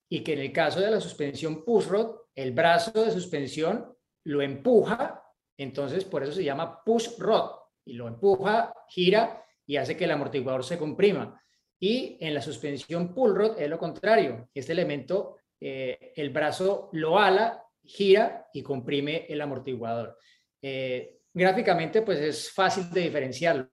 y 0.09 0.21
que 0.21 0.33
en 0.33 0.39
el 0.39 0.51
caso 0.51 0.79
de 0.79 0.89
la 0.89 0.99
suspensión 0.99 1.63
push 1.63 1.85
rod, 1.85 2.15
el 2.33 2.53
brazo 2.53 3.05
de 3.05 3.11
suspensión 3.11 3.95
lo 4.23 4.41
empuja, 4.41 5.21
entonces 5.57 6.05
por 6.05 6.23
eso 6.23 6.31
se 6.31 6.43
llama 6.43 6.83
push 6.83 7.19
rod. 7.19 7.51
Y 7.85 7.93
lo 7.93 8.07
empuja, 8.07 8.73
gira 8.87 9.45
y 9.67 9.77
hace 9.77 9.95
que 9.95 10.05
el 10.05 10.11
amortiguador 10.11 10.63
se 10.63 10.79
comprima. 10.79 11.39
Y 11.79 12.17
en 12.19 12.33
la 12.33 12.41
suspensión 12.41 13.13
pull 13.13 13.35
rod 13.35 13.59
es 13.59 13.69
lo 13.69 13.79
contrario. 13.79 14.49
Este 14.53 14.73
elemento, 14.73 15.37
eh, 15.59 16.11
el 16.15 16.29
brazo 16.29 16.89
lo 16.93 17.17
ala, 17.17 17.63
gira 17.83 18.47
y 18.53 18.61
comprime 18.61 19.25
el 19.29 19.41
amortiguador. 19.41 20.17
Eh, 20.61 21.19
gráficamente, 21.33 22.01
pues 22.01 22.19
es 22.19 22.51
fácil 22.51 22.89
de 22.91 23.01
diferenciarlo. 23.01 23.69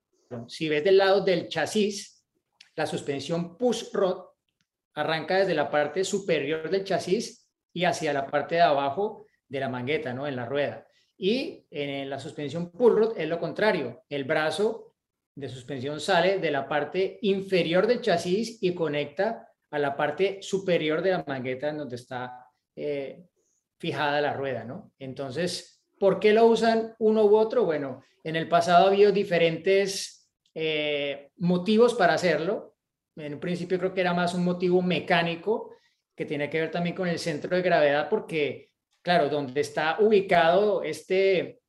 Si 0.48 0.68
ves 0.68 0.84
del 0.84 0.98
lado 0.98 1.20
del 1.22 1.48
chasis, 1.48 2.24
la 2.76 2.86
suspensión 2.86 3.56
push 3.56 3.92
rod 3.92 4.24
arranca 4.94 5.38
desde 5.38 5.54
la 5.54 5.70
parte 5.70 6.04
superior 6.04 6.70
del 6.70 6.84
chasis 6.84 7.48
y 7.72 7.84
hacia 7.84 8.12
la 8.12 8.26
parte 8.26 8.56
de 8.56 8.62
abajo 8.62 9.26
de 9.48 9.60
la 9.60 9.68
mangueta, 9.68 10.14
¿no? 10.14 10.26
En 10.26 10.36
la 10.36 10.46
rueda. 10.46 10.86
Y 11.18 11.66
en 11.70 12.08
la 12.10 12.18
suspensión 12.18 12.70
pull 12.70 12.96
rod 12.96 13.18
es 13.18 13.28
lo 13.28 13.38
contrario. 13.38 14.04
El 14.08 14.24
brazo 14.24 14.95
de 15.36 15.48
suspensión 15.48 16.00
sale 16.00 16.38
de 16.38 16.50
la 16.50 16.66
parte 16.66 17.18
inferior 17.22 17.86
del 17.86 18.00
chasis 18.00 18.58
y 18.62 18.74
conecta 18.74 19.48
a 19.70 19.78
la 19.78 19.94
parte 19.94 20.38
superior 20.40 21.02
de 21.02 21.10
la 21.10 21.24
mangueta 21.26 21.68
en 21.68 21.78
donde 21.78 21.96
está 21.96 22.46
eh, 22.74 23.26
fijada 23.78 24.20
la 24.22 24.32
rueda, 24.32 24.64
¿no? 24.64 24.92
Entonces, 24.98 25.84
¿por 25.98 26.18
qué 26.18 26.32
lo 26.32 26.46
usan 26.46 26.94
uno 26.98 27.26
u 27.26 27.36
otro? 27.36 27.64
Bueno, 27.64 28.02
en 28.24 28.34
el 28.34 28.48
pasado 28.48 28.86
ha 28.86 28.88
habido 28.88 29.12
diferentes 29.12 30.30
eh, 30.54 31.30
motivos 31.36 31.94
para 31.94 32.14
hacerlo. 32.14 32.76
En 33.14 33.34
un 33.34 33.40
principio 33.40 33.78
creo 33.78 33.92
que 33.92 34.00
era 34.00 34.14
más 34.14 34.32
un 34.34 34.44
motivo 34.44 34.80
mecánico 34.80 35.74
que 36.14 36.24
tiene 36.24 36.48
que 36.48 36.60
ver 36.60 36.70
también 36.70 36.96
con 36.96 37.08
el 37.08 37.18
centro 37.18 37.54
de 37.54 37.62
gravedad, 37.62 38.08
porque, 38.08 38.70
claro, 39.02 39.28
donde 39.28 39.60
está 39.60 39.98
ubicado 40.00 40.82
este, 40.82 41.60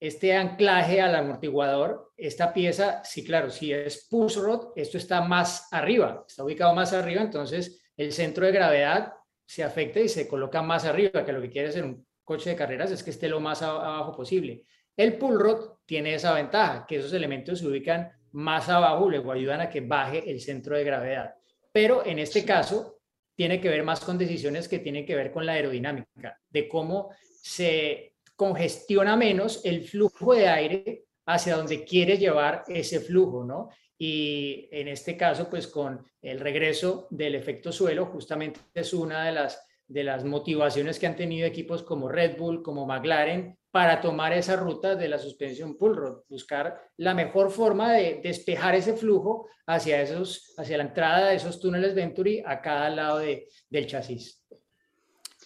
este 0.00 0.36
anclaje 0.36 1.00
al 1.00 1.14
amortiguador, 1.14 2.12
esta 2.16 2.52
pieza, 2.52 3.02
sí, 3.04 3.24
claro, 3.24 3.50
si 3.50 3.72
es 3.72 4.06
push 4.10 4.36
rod, 4.36 4.72
esto 4.76 4.98
está 4.98 5.22
más 5.22 5.68
arriba, 5.72 6.24
está 6.26 6.44
ubicado 6.44 6.74
más 6.74 6.92
arriba, 6.92 7.22
entonces 7.22 7.82
el 7.96 8.12
centro 8.12 8.46
de 8.46 8.52
gravedad 8.52 9.14
se 9.46 9.62
afecta 9.62 10.00
y 10.00 10.08
se 10.08 10.28
coloca 10.28 10.62
más 10.62 10.84
arriba, 10.84 11.24
que 11.24 11.32
lo 11.32 11.40
que 11.40 11.50
quiere 11.50 11.68
hacer 11.68 11.84
un 11.84 12.06
coche 12.22 12.50
de 12.50 12.56
carreras 12.56 12.90
es 12.90 13.02
que 13.02 13.10
esté 13.10 13.28
lo 13.28 13.40
más 13.40 13.62
abajo 13.62 14.16
posible. 14.16 14.64
El 14.96 15.18
pull 15.18 15.38
rod 15.38 15.78
tiene 15.84 16.14
esa 16.14 16.32
ventaja, 16.34 16.86
que 16.86 16.96
esos 16.96 17.12
elementos 17.12 17.58
se 17.58 17.66
ubican 17.66 18.10
más 18.32 18.68
abajo, 18.68 19.08
luego 19.08 19.32
ayudan 19.32 19.60
a 19.60 19.70
que 19.70 19.80
baje 19.80 20.28
el 20.30 20.40
centro 20.40 20.76
de 20.76 20.84
gravedad. 20.84 21.34
Pero 21.72 22.04
en 22.06 22.18
este 22.18 22.44
caso, 22.44 23.00
tiene 23.34 23.60
que 23.60 23.68
ver 23.68 23.82
más 23.82 24.00
con 24.00 24.16
decisiones 24.16 24.68
que 24.68 24.78
tienen 24.78 25.04
que 25.04 25.16
ver 25.16 25.32
con 25.32 25.44
la 25.44 25.52
aerodinámica, 25.52 26.40
de 26.48 26.68
cómo 26.68 27.10
se 27.42 28.13
congestiona 28.36 29.16
menos 29.16 29.64
el 29.64 29.82
flujo 29.84 30.34
de 30.34 30.48
aire 30.48 31.04
hacia 31.26 31.56
donde 31.56 31.84
quiere 31.84 32.18
llevar 32.18 32.64
ese 32.68 33.00
flujo, 33.00 33.44
¿no? 33.44 33.70
Y 33.96 34.68
en 34.72 34.88
este 34.88 35.16
caso, 35.16 35.48
pues 35.48 35.68
con 35.68 36.04
el 36.20 36.40
regreso 36.40 37.06
del 37.10 37.34
efecto 37.34 37.72
suelo, 37.72 38.06
justamente 38.06 38.60
es 38.74 38.92
una 38.92 39.24
de 39.24 39.32
las, 39.32 39.66
de 39.86 40.04
las 40.04 40.24
motivaciones 40.24 40.98
que 40.98 41.06
han 41.06 41.16
tenido 41.16 41.46
equipos 41.46 41.82
como 41.82 42.08
Red 42.08 42.36
Bull, 42.36 42.62
como 42.62 42.86
McLaren, 42.86 43.56
para 43.70 44.00
tomar 44.00 44.32
esa 44.32 44.54
ruta 44.54 44.94
de 44.94 45.08
la 45.08 45.18
suspensión 45.18 45.76
pull 45.76 45.96
rod, 45.96 46.22
buscar 46.28 46.80
la 46.96 47.12
mejor 47.12 47.50
forma 47.50 47.92
de 47.92 48.20
despejar 48.22 48.76
ese 48.76 48.92
flujo 48.92 49.48
hacia, 49.66 50.00
esos, 50.00 50.54
hacia 50.56 50.76
la 50.76 50.84
entrada 50.84 51.30
de 51.30 51.36
esos 51.36 51.58
túneles 51.58 51.92
Venturi 51.92 52.40
a 52.46 52.60
cada 52.60 52.88
lado 52.90 53.18
de, 53.18 53.48
del 53.68 53.88
chasis. 53.88 54.43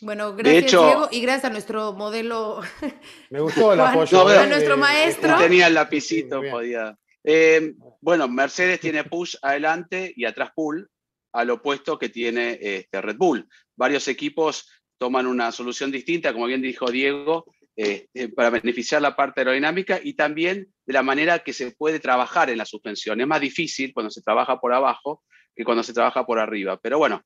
Bueno, 0.00 0.34
gracias 0.34 0.70
Diego 0.70 1.08
y 1.10 1.20
gracias 1.20 1.46
a 1.46 1.50
nuestro 1.50 1.92
modelo. 1.92 2.60
Me 3.30 3.40
gustó 3.40 3.72
el 3.72 3.80
apoyo. 3.80 4.28
a 4.28 4.46
nuestro 4.46 4.76
maestro. 4.76 5.38
Tenía 5.38 5.66
el 5.66 5.74
lapicito, 5.74 6.40
podía. 6.50 6.96
Eh, 7.24 7.74
bueno, 8.00 8.28
Mercedes 8.28 8.80
tiene 8.80 9.04
push 9.04 9.36
adelante 9.42 10.12
y 10.16 10.24
atrás 10.24 10.50
pull, 10.54 10.88
al 11.32 11.50
opuesto 11.50 11.98
que 11.98 12.08
tiene 12.08 12.58
este 12.60 13.00
Red 13.00 13.16
Bull. 13.16 13.48
Varios 13.76 14.08
equipos 14.08 14.68
toman 14.98 15.26
una 15.26 15.52
solución 15.52 15.90
distinta, 15.90 16.32
como 16.32 16.46
bien 16.46 16.62
dijo 16.62 16.90
Diego, 16.90 17.44
este, 17.76 18.28
para 18.30 18.50
beneficiar 18.50 19.00
la 19.00 19.14
parte 19.14 19.40
aerodinámica 19.40 20.00
y 20.02 20.14
también 20.14 20.72
de 20.84 20.92
la 20.92 21.02
manera 21.02 21.38
que 21.40 21.52
se 21.52 21.70
puede 21.70 22.00
trabajar 22.00 22.50
en 22.50 22.58
la 22.58 22.64
suspensión. 22.64 23.20
Es 23.20 23.26
más 23.26 23.40
difícil 23.40 23.92
cuando 23.92 24.10
se 24.10 24.22
trabaja 24.22 24.60
por 24.60 24.74
abajo 24.74 25.22
que 25.54 25.64
cuando 25.64 25.82
se 25.82 25.92
trabaja 25.92 26.26
por 26.26 26.38
arriba. 26.38 26.78
Pero 26.82 26.98
bueno, 26.98 27.22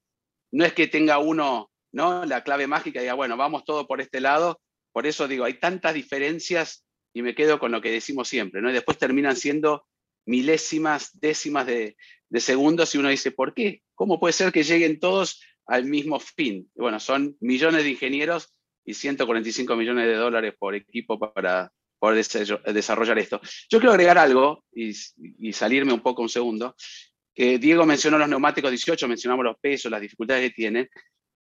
no 0.53 0.65
es 0.65 0.75
que 0.75 0.89
tenga 0.89 1.19
uno 1.19 1.71
¿no? 1.93 2.25
la 2.25 2.43
clave 2.43 2.67
mágica 2.67 2.99
y 2.99 3.03
diga, 3.03 3.15
bueno, 3.15 3.37
vamos 3.37 3.65
todo 3.65 3.87
por 3.87 4.01
este 4.01 4.21
lado. 4.21 4.61
Por 4.93 5.07
eso 5.07 5.29
digo, 5.29 5.45
hay 5.45 5.55
tantas 5.55 5.95
diferencias 5.95 6.85
y 7.15 7.23
me 7.23 7.35
quedo 7.35 7.59
con 7.59 7.73
lo 7.73 7.81
que 7.81 7.91
decimos 7.91 8.29
siempre. 8.29 8.61
¿no? 8.61 8.71
Y 8.71 8.73
después 8.73 8.99
terminan 8.99 9.37
siendo 9.37 9.87
milésimas, 10.27 11.19
décimas 11.21 11.67
de, 11.67 11.97
segundos 12.37 12.95
y 12.95 12.99
uno 12.99 13.09
dice, 13.09 13.31
¿por 13.31 13.55
qué? 13.55 13.83
¿Cómo 13.95 14.19
puede 14.19 14.33
ser 14.33 14.53
que 14.53 14.63
lleguen 14.63 14.99
todos 14.99 15.43
al 15.67 15.85
mismo 15.85 16.19
fin? 16.19 16.71
bueno, 16.75 16.99
son 16.99 17.37
millones 17.41 17.85
de 17.85 17.91
ingenieros 17.91 18.55
y 18.85 18.95
145 18.95 19.77
millones 19.77 20.07
de 20.07 20.15
dólares 20.15 20.55
por 20.59 20.75
equipo 20.75 21.19
para 21.19 21.73
poder 21.99 22.25
desarrollar 22.75 23.19
esto. 23.19 23.41
Yo 23.71 23.79
quiero 23.79 23.93
agregar 23.93 24.19
algo 24.19 24.65
y, 24.73 24.93
salirme 25.53 25.93
un 25.93 26.01
poco 26.01 26.23
un 26.23 26.29
segundo, 26.29 26.75
que 27.33 27.59
Diego 27.59 27.87
mencionó 27.87 28.19
los 28.19 28.29
neumáticos 28.29 28.71
18, 28.71 29.07
mencionamos 29.07 29.45
los 29.45 29.57
pesos, 29.61 29.91
las 29.91 30.01
dificultades 30.01 30.51
que 30.51 30.55
tienen, 30.55 30.91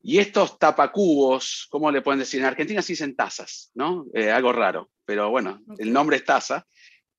y 0.02 0.18
estos 0.18 0.58
tapacubos, 0.58 1.66
¿cómo 1.70 1.90
le 1.90 2.02
pueden 2.02 2.20
decir? 2.20 2.40
En 2.40 2.46
Argentina 2.46 2.80
se 2.80 2.92
dicen 2.92 3.14
tazas, 3.14 3.70
¿no? 3.74 4.06
Eh, 4.14 4.30
algo 4.30 4.52
raro, 4.52 4.90
pero 5.04 5.30
bueno, 5.30 5.60
el 5.78 5.92
nombre 5.92 6.16
es 6.16 6.24
taza. 6.24 6.66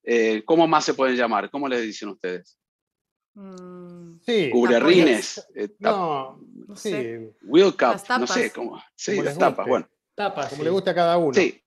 Eh, 0.04 0.44
¿Cómo 0.46 0.68
más 0.68 0.86
se 0.86 0.96
pueden 0.96 1.16
llamar? 1.16 1.52
¿Cómo 1.52 1.68
les 1.68 1.82
dicen 1.84 2.10
ustedes? 2.10 2.58
Mm, 3.36 4.20
sí, 4.26 4.50
Cubrerrines. 4.50 5.48
Eh, 5.56 5.70
no, 5.80 6.40
no 6.68 6.76
sé. 6.76 7.34
Wheel 7.44 7.74
cup, 7.74 8.02
no 8.20 8.28
sé 8.28 8.52
cómo. 8.52 8.82
Sí, 8.96 9.22
las 9.22 9.38
tapas, 9.38 9.68
bueno. 9.68 9.88
Como 10.50 10.64
le 10.64 10.70
gusta 10.70 10.92
a 10.92 10.96
cada 10.96 11.18
uno. 11.18 11.34
Sí. 11.34 11.64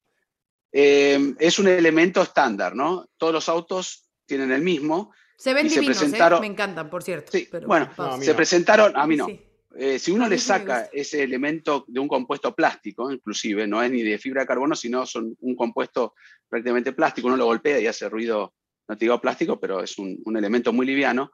Eh, 0.73 1.35
es 1.39 1.59
un 1.61 1.69
elemento 1.69 2.23
estándar, 2.23 2.75
¿no? 2.75 3.09
Todos 3.17 3.33
los 3.33 3.49
autos 3.49 4.11
tienen 4.27 4.51
el 4.51 4.63
mismo. 4.63 5.13
Se 5.37 5.55
ven 5.55 5.69
divinos, 5.69 5.97
¿eh? 5.97 6.01
presentaron... 6.01 6.41
me 6.41 6.47
encantan, 6.49 6.91
por 6.91 7.03
cierto. 7.03 7.31
Sí, 7.31 7.49
bueno, 7.67 7.91
se 8.21 8.35
presentaron, 8.35 8.97
a 8.97 9.07
mí 9.07 9.17
no. 9.17 9.29
Eh, 9.77 9.99
si 9.99 10.13
uno 10.13 10.29
le 10.29 10.39
saca 10.39 10.89
ese 10.93 11.23
elemento 11.23 11.85
de 11.89 12.01
un 12.01 12.09
compuesto 12.09 12.55
plástico, 12.55 13.11
inclusive, 13.11 13.67
no 13.67 13.83
es 13.83 13.91
ni 13.91 14.03
de 14.03 14.19
fibra 14.19 14.43
de 14.43 14.47
carbono, 14.47 14.75
sino 14.75 15.05
son 15.07 15.37
un 15.41 15.57
compuesto 15.57 16.15
prácticamente 16.49 16.93
plástico, 16.93 17.27
uno 17.27 17.37
lo 17.37 17.47
golpea 17.47 17.81
y 17.81 17.87
hace 17.87 18.09
ruido, 18.09 18.55
no 18.89 18.97
te 18.97 19.05
digo 19.05 19.21
plástico, 19.21 19.59
pero 19.59 19.83
es 19.83 19.99
un, 19.99 20.21
un 20.25 20.37
elemento 20.37 20.73
muy 20.73 20.87
liviano. 20.87 21.33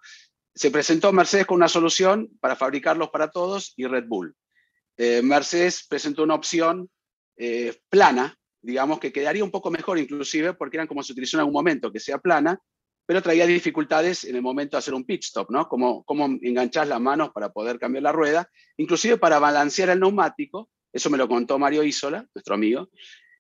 Se 0.55 0.71
presentó 0.71 1.13
Mercedes 1.13 1.47
con 1.47 1.57
una 1.57 1.69
solución 1.69 2.29
para 2.41 2.57
fabricarlos 2.57 3.11
para 3.11 3.31
todos 3.31 3.75
y 3.77 3.87
Red 3.87 4.07
Bull. 4.07 4.35
Mercedes 5.23 5.87
presentó 5.89 6.23
una 6.25 6.35
opción 6.35 6.91
eh, 7.43 7.75
plana, 7.89 8.37
digamos 8.61 9.01
que 9.01 9.15
quedaría 9.15 9.43
un 9.43 9.51
poco 9.51 9.71
mejor 9.71 9.99
inclusive 9.99 10.53
porque 10.53 10.77
eran 10.77 10.87
como 10.87 11.03
se 11.03 11.13
utilizó 11.13 11.39
en 11.39 11.41
algún 11.41 11.55
momento, 11.55 11.91
que 11.91 11.99
sea 11.99 12.19
plana, 12.19 12.61
pero 13.11 13.23
traía 13.23 13.45
dificultades 13.45 14.23
en 14.23 14.37
el 14.37 14.41
momento 14.41 14.77
de 14.77 14.79
hacer 14.79 14.95
un 14.95 15.03
pit 15.03 15.25
stop, 15.25 15.51
¿no? 15.51 15.67
Como, 15.69 16.05
como 16.05 16.27
enganchar 16.27 16.87
las 16.87 17.01
manos 17.01 17.33
para 17.33 17.49
poder 17.49 17.77
cambiar 17.77 18.05
la 18.05 18.13
rueda, 18.13 18.49
inclusive 18.77 19.17
para 19.17 19.41
balancear 19.41 19.91
el 19.91 19.99
neumático, 19.99 20.71
eso 20.93 21.11
me 21.11 21.19
lo 21.19 21.27
contó 21.27 21.59
Mario 21.59 21.83
Isola, 21.83 22.25
nuestro 22.33 22.55
amigo, 22.55 22.89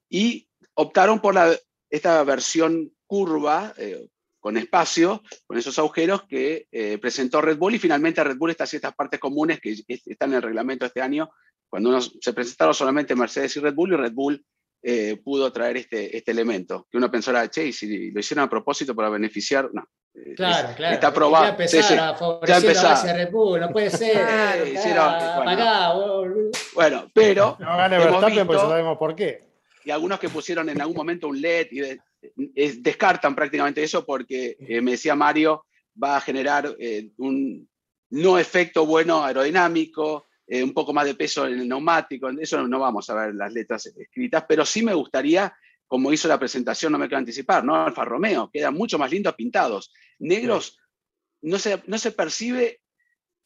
y 0.08 0.48
optaron 0.74 1.20
por 1.20 1.36
la, 1.36 1.56
esta 1.88 2.20
versión 2.24 2.92
curva, 3.06 3.72
eh, 3.76 4.08
con 4.40 4.56
espacio, 4.56 5.22
con 5.46 5.56
esos 5.56 5.78
agujeros 5.78 6.24
que 6.24 6.66
eh, 6.72 6.98
presentó 6.98 7.40
Red 7.40 7.56
Bull 7.56 7.76
y 7.76 7.78
finalmente 7.78 8.24
Red 8.24 8.38
Bull 8.38 8.50
estas 8.50 8.70
ciertas 8.70 8.96
partes 8.96 9.20
comunes 9.20 9.60
que 9.60 9.76
están 9.86 10.30
en 10.30 10.38
el 10.38 10.42
reglamento 10.42 10.84
este 10.84 11.00
año 11.00 11.30
cuando 11.68 11.90
uno, 11.90 12.00
se 12.00 12.32
presentaron 12.32 12.74
solamente 12.74 13.14
Mercedes 13.14 13.56
y 13.56 13.60
Red 13.60 13.74
Bull, 13.74 13.92
y 13.92 13.96
Red 13.96 14.14
Bull 14.14 14.44
eh, 14.82 15.20
pudo 15.22 15.52
traer 15.52 15.76
este, 15.76 16.16
este 16.16 16.30
elemento. 16.30 16.86
Que 16.90 16.96
uno 16.96 17.10
pensó, 17.10 17.32
che, 17.48 17.66
y 17.66 17.72
si 17.72 18.10
lo 18.10 18.20
hicieron 18.20 18.44
a 18.44 18.50
propósito 18.50 18.94
para 18.94 19.10
beneficiar, 19.10 19.68
no. 19.72 19.86
Eh, 20.14 20.34
claro, 20.34 20.74
claro. 20.74 20.94
Está 20.94 21.08
aprobado. 21.08 21.44
Ya 21.44 21.50
empezar 21.50 22.16
ya 22.46 22.56
empezar. 22.56 23.16
Red 23.16 23.30
Bull, 23.30 23.60
no 23.60 23.70
puede 23.70 23.90
ser. 23.90 24.16
bueno, 26.74 27.10
pero. 27.12 27.56
No 27.60 27.76
gane 27.76 27.98
Verstappen, 27.98 28.46
pues 28.46 28.60
sabemos 28.60 28.96
por 28.96 29.14
qué. 29.14 29.50
Y 29.84 29.90
algunos 29.90 30.18
que 30.18 30.30
pusieron 30.30 30.68
en 30.68 30.80
algún 30.80 30.96
momento 30.96 31.28
un 31.28 31.40
LED 31.40 31.68
y 31.70 32.80
descartan 32.80 33.34
prácticamente 33.34 33.82
eso 33.82 34.04
porque 34.04 34.56
eh, 34.60 34.80
me 34.80 34.92
decía 34.92 35.14
Mario, 35.14 35.66
va 36.02 36.16
a 36.16 36.20
generar 36.20 36.74
un 37.16 37.68
no 38.10 38.38
efecto 38.38 38.86
bueno 38.86 39.24
aerodinámico, 39.24 40.26
eh, 40.52 40.64
un 40.64 40.74
poco 40.74 40.92
más 40.92 41.06
de 41.06 41.14
peso 41.14 41.46
en 41.46 41.60
el 41.60 41.68
neumático, 41.68 42.28
eso 42.28 42.66
no 42.66 42.80
vamos 42.80 43.08
a 43.08 43.14
ver 43.14 43.34
las 43.36 43.52
letras 43.52 43.86
escritas, 43.86 44.44
pero 44.48 44.66
sí 44.66 44.82
me 44.82 44.92
gustaría, 44.92 45.54
como 45.86 46.12
hizo 46.12 46.26
la 46.26 46.40
presentación, 46.40 46.90
no 46.90 46.98
me 46.98 47.06
quiero 47.06 47.18
anticipar, 47.18 47.64
¿no? 47.64 47.76
Alfa 47.76 48.04
Romeo, 48.04 48.50
quedan 48.52 48.74
mucho 48.74 48.98
más 48.98 49.12
lindos 49.12 49.36
pintados. 49.36 49.92
Negros, 50.18 50.76
no 51.42 51.56
se, 51.56 51.80
no 51.86 51.98
se 51.98 52.10
percibe 52.10 52.80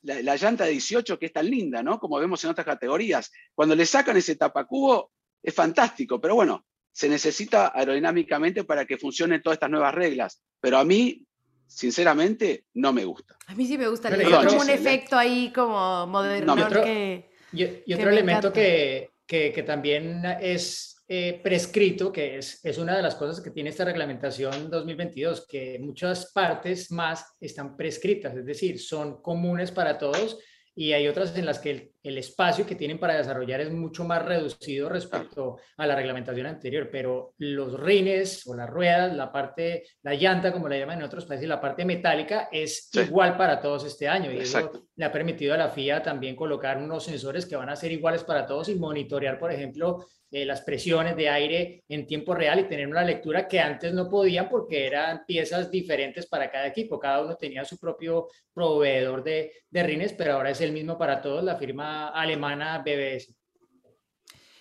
la, 0.00 0.36
llanta 0.36 0.64
de 0.64 0.70
18 0.70 1.18
que 1.18 1.26
es 1.26 1.32
tan 1.34 1.50
linda, 1.50 1.82
¿no? 1.82 2.00
Como 2.00 2.18
vemos 2.18 2.42
en 2.42 2.50
otras 2.50 2.64
categorías. 2.64 3.30
Cuando 3.54 3.74
le 3.74 3.84
sacan 3.84 4.16
ese 4.16 4.36
tapacubo, 4.36 5.12
es 5.42 5.54
fantástico, 5.54 6.18
pero 6.18 6.36
bueno, 6.36 6.64
se 6.90 7.10
necesita 7.10 7.70
aerodinámicamente 7.74 8.64
para 8.64 8.86
que 8.86 8.96
funcionen 8.96 9.42
todas 9.42 9.56
estas 9.56 9.70
nuevas 9.70 9.94
reglas. 9.94 10.42
Pero 10.58 10.78
a 10.78 10.84
mí 10.86 11.22
sinceramente, 11.66 12.64
no 12.74 12.92
me 12.92 13.04
gusta. 13.04 13.36
A 13.46 13.54
mí 13.54 13.66
sí 13.66 13.76
me 13.76 13.88
gusta. 13.88 14.08
Hay 14.08 14.24
como 14.24 14.60
un 14.60 14.70
efecto 14.70 15.16
ahí 15.16 15.52
como 15.54 16.06
moderno. 16.06 16.56
y 16.56 16.62
otro, 16.62 16.82
que, 16.82 17.30
y, 17.52 17.94
otro 17.94 18.10
elemento 18.10 18.52
que, 18.52 19.10
que, 19.26 19.62
también 19.66 20.22
es 20.40 21.04
eh, 21.08 21.40
prescrito, 21.42 22.12
que 22.12 22.38
es, 22.38 22.64
es 22.64 22.78
una 22.78 22.96
de 22.96 23.02
las 23.02 23.14
cosas 23.14 23.42
que 23.42 23.50
tiene 23.50 23.70
esta 23.70 23.84
reglamentación 23.84 24.70
2022, 24.70 25.46
que 25.46 25.78
muchas 25.78 26.32
partes 26.32 26.90
más 26.90 27.34
están 27.40 27.76
prescritas, 27.76 28.36
es 28.36 28.46
decir, 28.46 28.80
son 28.80 29.20
comunes 29.20 29.70
para 29.70 29.98
todos 29.98 30.38
y 30.74 30.92
hay 30.92 31.06
otras 31.06 31.36
en 31.36 31.46
las 31.46 31.58
que 31.58 31.70
el 31.70 31.93
espacio 32.04 32.66
que 32.66 32.74
tienen 32.74 32.98
para 32.98 33.16
desarrollar 33.16 33.62
es 33.62 33.72
mucho 33.72 34.04
más 34.04 34.22
reducido 34.22 34.90
respecto 34.90 35.56
a 35.78 35.86
la 35.86 35.96
reglamentación 35.96 36.46
anterior, 36.46 36.88
pero 36.92 37.32
los 37.38 37.80
rines 37.80 38.46
o 38.46 38.54
las 38.54 38.68
ruedas, 38.68 39.14
la 39.14 39.32
parte, 39.32 39.84
la 40.02 40.14
llanta, 40.14 40.52
como 40.52 40.68
la 40.68 40.76
llaman 40.76 40.98
en 40.98 41.04
otros 41.04 41.24
países, 41.24 41.48
la 41.48 41.60
parte 41.60 41.84
metálica 41.84 42.48
es 42.52 42.90
igual 42.94 43.36
para 43.36 43.60
todos 43.60 43.84
este 43.84 44.06
año 44.06 44.30
y 44.30 44.38
eso 44.38 44.70
le 44.94 45.04
ha 45.04 45.10
permitido 45.10 45.54
a 45.54 45.56
la 45.56 45.70
FIA 45.70 46.02
también 46.02 46.36
colocar 46.36 46.76
unos 46.76 47.04
sensores 47.04 47.46
que 47.46 47.56
van 47.56 47.70
a 47.70 47.76
ser 47.76 47.90
iguales 47.90 48.22
para 48.22 48.46
todos 48.46 48.68
y 48.68 48.74
monitorear, 48.74 49.38
por 49.38 49.50
ejemplo, 49.50 50.04
eh, 50.30 50.44
las 50.44 50.62
presiones 50.62 51.14
de 51.14 51.28
aire 51.28 51.84
en 51.88 52.08
tiempo 52.08 52.34
real 52.34 52.58
y 52.58 52.64
tener 52.64 52.88
una 52.88 53.04
lectura 53.04 53.46
que 53.46 53.60
antes 53.60 53.94
no 53.94 54.10
podían 54.10 54.48
porque 54.48 54.84
eran 54.84 55.24
piezas 55.24 55.70
diferentes 55.70 56.26
para 56.26 56.50
cada 56.50 56.66
equipo. 56.66 56.98
Cada 56.98 57.22
uno 57.22 57.36
tenía 57.36 57.64
su 57.64 57.78
propio 57.78 58.26
proveedor 58.52 59.22
de, 59.22 59.52
de 59.70 59.82
rines, 59.84 60.12
pero 60.12 60.32
ahora 60.32 60.50
es 60.50 60.60
el 60.60 60.72
mismo 60.72 60.98
para 60.98 61.22
todos, 61.22 61.44
la 61.44 61.54
firma 61.54 61.93
alemana 62.08 62.78
BBS. 62.78 63.34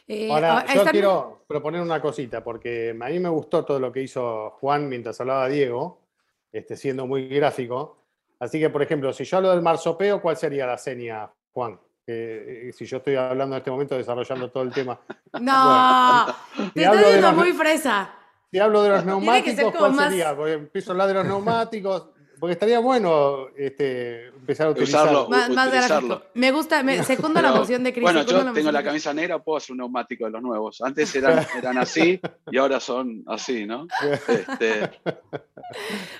Eh, 0.08 0.30
ahora, 0.30 0.66
ah, 0.68 0.74
yo 0.76 0.86
quiero 0.86 1.46
proponer 1.48 1.82
una 1.82 2.02
cosita, 2.02 2.44
porque 2.44 2.90
a 3.00 3.10
mí 3.10 3.20
me 3.20 3.30
gustó 3.30 3.64
todo 3.64 3.80
lo 3.80 3.92
que 3.92 4.02
hizo 4.02 4.52
Juan 4.60 4.90
mientras 4.90 5.20
hablaba 5.22 5.48
Diego, 5.48 6.02
este, 6.52 6.76
siendo 6.76 7.08
muy 7.08 7.28
gráfico. 7.30 7.98
Así 8.40 8.60
que, 8.60 8.70
por 8.70 8.82
ejemplo, 8.82 9.14
si 9.14 9.24
yo 9.24 9.38
hablo 9.38 9.52
del 9.52 9.62
marsopeo, 9.62 10.22
¿cuál 10.22 10.36
sería 10.36 10.66
la 10.66 10.78
seña, 10.78 11.30
Juan? 11.54 11.80
Eh, 12.06 12.72
si 12.76 12.86
yo 12.86 12.98
estoy 12.98 13.16
hablando 13.16 13.56
en 13.56 13.60
este 13.60 13.72
momento 13.72 13.96
desarrollando 13.96 14.52
todo 14.52 14.64
el 14.64 14.74
tema. 14.74 15.00
No, 15.40 16.28
te 16.74 16.84
estoy 16.84 16.98
diciendo 17.00 17.34
muy 17.34 17.54
fresa. 17.54 18.14
Si 18.52 18.60
hablo 18.60 18.84
de 18.84 18.90
los 18.90 19.04
neumáticos, 19.04 19.74
¿cuál 19.76 19.96
sería? 19.96 20.36
Porque 20.36 20.54
empiezo 20.54 20.92
a 20.92 20.94
hablar 20.94 21.08
de 21.08 21.14
los 21.16 21.26
neumáticos, 21.26 22.10
porque 22.44 22.56
estaría 22.56 22.80
bueno 22.80 23.48
este, 23.56 24.28
empezar 24.28 24.68
a 24.68 24.72
utilizarlo. 24.72 25.30
Más, 25.30 25.50
más 25.50 25.72
Me 26.34 26.52
gusta, 26.52 26.84
me 26.84 27.02
segundo 27.06 27.41
la 27.41 27.54
moción 27.54 27.86
de 27.86 27.94
Cris. 27.94 28.04
Bueno, 28.04 28.26
yo 28.26 28.52
tengo 28.52 28.70
la 28.70 28.84
camisa 28.84 29.14
negra, 29.14 29.41
puedo 29.41 29.60
hacer 29.60 29.72
un 29.72 29.78
neumático 29.78 30.26
de 30.26 30.32
los 30.32 30.41
nuevos. 30.41 30.82
Antes 30.82 31.16
eran, 31.16 31.48
eran 31.58 31.78
así 31.78 32.20
y 32.52 32.58
ahora 32.58 32.82
son 32.82 33.24
así, 33.28 33.66
¿no? 33.66 33.88
Este, 34.28 34.91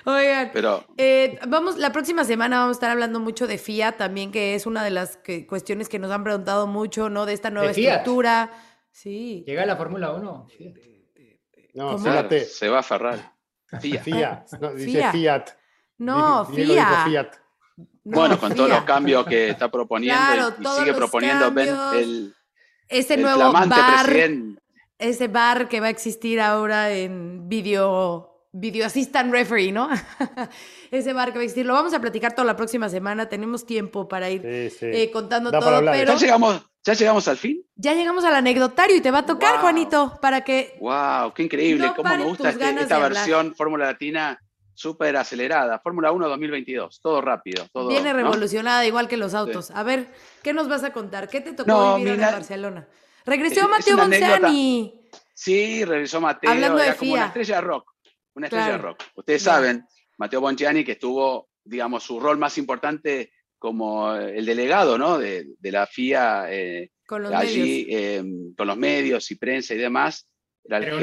Oigan, 0.06 0.50
pero, 0.54 0.86
eh, 0.96 1.38
vamos, 1.46 1.76
la 1.76 1.92
próxima 1.92 2.24
semana 2.24 2.60
vamos 2.60 2.76
a 2.76 2.78
estar 2.78 2.90
hablando 2.90 3.20
mucho 3.20 3.46
de 3.46 3.58
Fiat 3.58 3.98
también, 3.98 4.32
que 4.32 4.54
es 4.54 4.64
una 4.64 4.82
de 4.82 4.92
las 4.92 5.18
cuestiones 5.46 5.90
que 5.90 5.98
nos 5.98 6.10
han 6.10 6.24
preguntado 6.24 6.66
mucho, 6.66 7.10
¿no? 7.10 7.26
De 7.26 7.34
esta 7.34 7.50
nueva 7.50 7.70
estructura. 7.70 8.50
Sí. 8.90 9.44
Llega 9.46 9.66
la 9.66 9.76
Fórmula 9.76 10.12
1. 10.12 10.48
No, 11.74 11.98
se 11.98 12.68
va 12.70 12.78
a 12.78 12.82
Ferrari. 12.82 13.20
Fiat. 13.78 14.02
Fiat. 14.02 14.52
No, 14.58 14.72
dice 14.72 15.10
Fiat. 15.12 15.63
No, 15.98 16.44
Fiat. 16.46 17.32
bueno, 18.04 18.38
con 18.38 18.54
todos 18.54 18.68
los 18.68 18.82
cambios 18.82 19.26
que 19.26 19.50
está 19.50 19.70
proponiendo 19.70 20.54
y, 20.58 20.66
sigue 20.78 20.94
proponiendo 20.94 21.46
el, 21.92 22.34
ese 22.88 23.16
nuevo 23.16 23.52
bar, 23.52 24.12
ese 24.98 25.28
bar 25.28 25.68
que 25.68 25.80
va 25.80 25.86
a 25.86 25.90
existir 25.90 26.40
ahora 26.40 26.90
en 26.92 27.48
video 27.48 28.34
Video 28.56 28.86
Assistant 28.86 29.32
Referee, 29.32 29.72
¿no? 29.72 29.88
Ese 30.92 31.12
bar 31.12 31.32
que 31.32 31.38
va 31.38 31.40
a 31.40 31.44
existir. 31.44 31.66
Lo 31.66 31.74
vamos 31.74 31.92
a 31.92 32.00
platicar 32.00 32.36
toda 32.36 32.46
la 32.46 32.54
próxima 32.54 32.88
semana. 32.88 33.28
Tenemos 33.28 33.66
tiempo 33.66 34.06
para 34.06 34.30
ir 34.30 34.42
eh, 34.44 35.10
contando 35.12 35.50
todo. 35.50 35.84
Pero... 35.90 36.12
¿Ya, 36.12 36.14
llegamos, 36.14 36.62
¿Ya 36.84 36.92
llegamos 36.92 37.26
al 37.26 37.36
fin? 37.36 37.66
Ya 37.74 37.94
llegamos 37.94 38.22
al 38.22 38.36
anecdotario 38.36 38.94
y 38.94 39.00
te 39.00 39.10
va 39.10 39.18
a 39.18 39.26
tocar, 39.26 39.58
Juanito, 39.58 40.20
para 40.22 40.44
que. 40.44 40.76
¡Wow! 40.80 41.34
¡Qué 41.34 41.42
increíble! 41.42 41.90
¿Cómo 41.96 42.16
me 42.16 42.22
gusta 42.22 42.50
este, 42.50 42.80
esta 42.80 43.00
versión 43.00 43.56
Fórmula 43.56 43.86
Latina 43.86 44.38
súper 44.74 45.16
acelerada. 45.16 45.78
Fórmula 45.78 46.12
1 46.12 46.28
2022, 46.28 47.00
todo 47.00 47.20
rápido. 47.20 47.66
Todo, 47.72 47.88
Viene 47.88 48.12
revolucionada, 48.12 48.86
igual 48.86 49.08
que 49.08 49.16
los 49.16 49.34
autos. 49.34 49.70
A 49.70 49.82
ver, 49.82 50.08
¿qué 50.42 50.52
nos 50.52 50.68
vas 50.68 50.84
a 50.84 50.92
contar? 50.92 51.28
¿Qué 51.28 51.40
te 51.40 51.52
tocó 51.52 51.96
vivir 51.96 52.14
en 52.14 52.20
Barcelona? 52.20 52.88
Regresó 53.24 53.68
Mateo 53.68 53.96
Monzani. 53.96 55.08
Sí, 55.32 55.84
regresó 55.84 56.20
Mateo. 56.20 56.50
Hablando 56.50 56.78
era 56.80 56.92
de 56.92 56.98
como 56.98 57.12
una 57.14 57.26
estrella 57.26 57.60
rock. 57.60 57.92
Una 58.34 58.46
estrella 58.46 58.78
rock. 58.78 59.02
Ustedes 59.14 59.42
saben, 59.42 59.84
Mateo 60.18 60.40
Bongiani, 60.40 60.84
que 60.84 60.92
estuvo, 60.92 61.48
digamos, 61.62 62.02
su 62.02 62.20
rol 62.20 62.38
más 62.38 62.58
importante 62.58 63.32
como 63.58 64.14
el 64.14 64.44
delegado 64.44 64.98
¿no? 64.98 65.18
de, 65.18 65.46
la 65.62 65.86
FIA 65.86 66.52
eh, 66.52 66.90
con 67.06 67.22
los 67.22 67.32
allí, 67.32 67.86
medios. 67.86 67.86
Eh, 67.88 68.24
con 68.56 68.66
los 68.66 68.76
medios 68.76 69.30
y 69.30 69.36
prensa 69.36 69.74
y 69.74 69.78
demás. 69.78 70.28
Era 70.64 70.78
el 70.78 71.00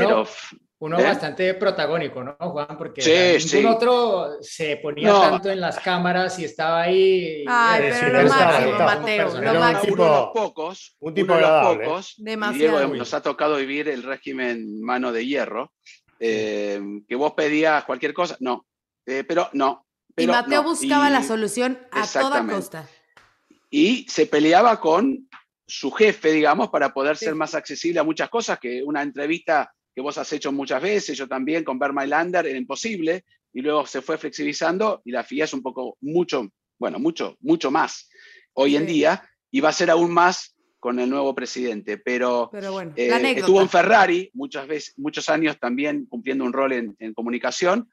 uno 0.82 0.99
¿Eh? 0.99 1.03
bastante 1.03 1.53
protagónico, 1.53 2.23
¿no, 2.23 2.36
Juan? 2.39 2.75
Porque 2.75 3.38
ningún 3.53 3.71
otro 3.71 4.38
se 4.41 4.77
ponía 4.77 5.13
tanto 5.13 5.51
en 5.51 5.61
las 5.61 5.79
cámaras 5.79 6.39
y 6.39 6.45
estaba 6.45 6.82
ahí. 6.82 7.45
Ay, 7.47 7.84
pero 7.84 8.23
lo 8.23 8.29
máximo, 8.29 8.77
Mateo, 8.79 9.41
lo 9.41 9.59
máximo. 9.59 9.93
Uno 9.93 10.03
de 10.03 10.09
los 10.09 10.29
pocos, 10.34 10.95
un 10.99 11.13
tipo 11.13 11.36
de 11.36 11.41
los 11.41 11.67
pocos, 11.67 12.15
Demasiado. 12.17 12.79
Diego, 12.79 12.95
nos 12.95 13.13
ha 13.13 13.21
tocado 13.21 13.57
vivir 13.57 13.89
el 13.89 14.01
régimen 14.01 14.82
mano 14.82 15.11
de 15.11 15.23
hierro, 15.23 15.71
eh, 16.19 16.82
que 17.07 17.15
vos 17.15 17.34
pedías 17.34 17.84
cualquier 17.86 18.15
cosa, 18.15 18.36
no, 18.39 18.65
eh, 19.05 19.23
pero 19.23 19.49
no. 19.53 19.86
Pero 20.15 20.32
y 20.32 20.36
Mateo 20.36 20.63
no. 20.63 20.69
buscaba 20.69 21.09
y, 21.09 21.13
la 21.13 21.21
solución 21.21 21.79
a 21.91 22.07
toda 22.07 22.43
costa. 22.47 22.89
Y 23.69 24.07
se 24.09 24.25
peleaba 24.25 24.79
con 24.79 25.29
su 25.67 25.91
jefe, 25.91 26.32
digamos, 26.32 26.69
para 26.69 26.91
poder 26.91 27.17
ser 27.17 27.36
más 27.36 27.53
accesible 27.53 27.99
a 27.99 28.03
muchas 28.03 28.29
cosas, 28.29 28.57
que 28.57 28.82
una 28.84 29.03
entrevista 29.03 29.71
que 29.93 30.01
vos 30.01 30.17
has 30.17 30.31
hecho 30.33 30.51
muchas 30.51 30.81
veces, 30.81 31.17
yo 31.17 31.27
también 31.27 31.63
con 31.63 31.77
Bear 31.77 31.93
Lander, 32.07 32.45
era 32.45 32.57
imposible, 32.57 33.25
y 33.53 33.61
luego 33.61 33.85
se 33.85 34.01
fue 34.01 34.17
flexibilizando 34.17 35.01
y 35.03 35.11
la 35.11 35.23
FIA 35.23 35.45
es 35.45 35.53
un 35.53 35.61
poco, 35.61 35.97
mucho, 36.01 36.49
bueno, 36.79 36.99
mucho, 36.99 37.37
mucho 37.41 37.71
más 37.71 38.09
hoy 38.53 38.75
en 38.75 38.85
día, 38.85 39.23
y 39.49 39.59
va 39.59 39.69
a 39.69 39.73
ser 39.73 39.89
aún 39.89 40.11
más 40.11 40.55
con 40.79 40.99
el 40.99 41.09
nuevo 41.09 41.35
presidente, 41.35 41.97
pero, 41.97 42.49
bueno, 42.51 42.93
eh, 42.95 43.33
estuvo 43.37 43.61
en 43.61 43.69
Ferrari 43.69 44.31
muchas 44.33 44.67
veces, 44.67 44.93
muchos 44.97 45.29
años 45.29 45.59
también 45.59 46.05
cumpliendo 46.07 46.43
un 46.43 46.53
rol 46.53 46.73
en, 46.73 47.13
comunicación, 47.13 47.89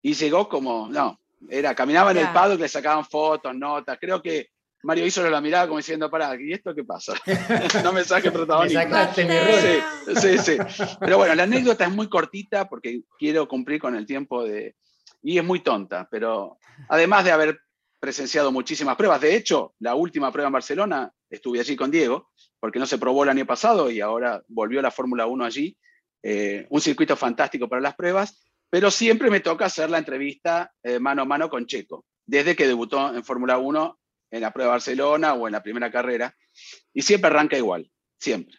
y 0.00 0.14
llegó 0.14 0.48
como, 0.48 0.88
no, 0.88 1.20
era, 1.50 1.74
caminaba 1.74 2.12
en 2.12 2.18
el 2.18 2.32
paddock, 2.32 2.60
le 2.60 2.68
sacaban 2.68 3.04
fotos, 3.04 3.54
notas, 3.54 3.98
creo 4.00 4.22
que 4.22 4.48
Mario 4.82 5.06
hizo 5.06 5.28
la 5.28 5.40
mirada 5.40 5.66
como 5.66 5.78
diciendo, 5.78 6.10
pará, 6.10 6.36
¿y 6.40 6.52
esto 6.52 6.74
qué 6.74 6.84
pasa? 6.84 7.14
no 7.84 7.92
me 7.92 8.04
saque 8.04 8.30
protagonismo. 8.30 8.80
mi 8.80 8.86
Sí, 9.60 10.16
sí, 10.16 10.38
sí. 10.38 10.56
Pero 10.98 11.18
bueno, 11.18 11.34
la 11.34 11.44
anécdota 11.44 11.84
es 11.84 11.92
muy 11.92 12.08
cortita 12.08 12.68
porque 12.68 13.02
quiero 13.18 13.46
cumplir 13.46 13.80
con 13.80 13.94
el 13.94 14.06
tiempo 14.06 14.44
de... 14.44 14.76
Y 15.22 15.38
es 15.38 15.44
muy 15.44 15.60
tonta, 15.60 16.08
pero 16.10 16.58
además 16.88 17.24
de 17.24 17.30
haber 17.30 17.60
presenciado 18.00 18.50
muchísimas 18.50 18.96
pruebas, 18.96 19.20
de 19.20 19.36
hecho, 19.36 19.74
la 19.78 19.94
última 19.94 20.32
prueba 20.32 20.48
en 20.48 20.54
Barcelona 20.54 21.12
estuve 21.30 21.60
allí 21.60 21.76
con 21.76 21.92
Diego, 21.92 22.30
porque 22.58 22.80
no 22.80 22.86
se 22.86 22.98
probó 22.98 23.22
el 23.22 23.30
año 23.30 23.46
pasado 23.46 23.88
y 23.88 24.00
ahora 24.00 24.42
volvió 24.48 24.82
la 24.82 24.90
Fórmula 24.90 25.26
1 25.26 25.44
allí. 25.44 25.76
Eh, 26.24 26.66
un 26.70 26.80
circuito 26.80 27.16
fantástico 27.16 27.68
para 27.68 27.82
las 27.82 27.94
pruebas, 27.94 28.44
pero 28.68 28.90
siempre 28.90 29.30
me 29.30 29.40
toca 29.40 29.66
hacer 29.66 29.90
la 29.90 29.98
entrevista 29.98 30.72
eh, 30.82 30.98
mano 30.98 31.22
a 31.22 31.24
mano 31.24 31.48
con 31.48 31.66
Checo, 31.66 32.04
desde 32.26 32.56
que 32.56 32.66
debutó 32.66 33.14
en 33.14 33.24
Fórmula 33.24 33.58
1 33.58 33.98
en 34.32 34.40
la 34.40 34.52
prueba 34.52 34.70
de 34.70 34.76
Barcelona 34.76 35.34
o 35.34 35.46
en 35.46 35.52
la 35.52 35.62
primera 35.62 35.92
carrera, 35.92 36.34
y 36.92 37.02
siempre 37.02 37.28
arranca 37.28 37.56
igual, 37.56 37.88
siempre. 38.18 38.58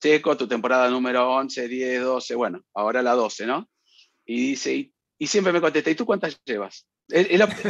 Checo, 0.00 0.36
tu 0.36 0.48
temporada 0.48 0.88
número 0.88 1.30
11, 1.30 1.68
10, 1.68 2.02
12, 2.02 2.34
bueno, 2.36 2.64
ahora 2.72 3.02
la 3.02 3.12
12, 3.12 3.46
¿no? 3.46 3.68
Y 4.24 4.50
dice, 4.50 4.92
y, 5.18 5.26
siempre 5.26 5.52
me 5.52 5.60
contesta, 5.60 5.90
¿y 5.90 5.94
tú 5.94 6.06
cuántas 6.06 6.40
llevas? 6.44 6.86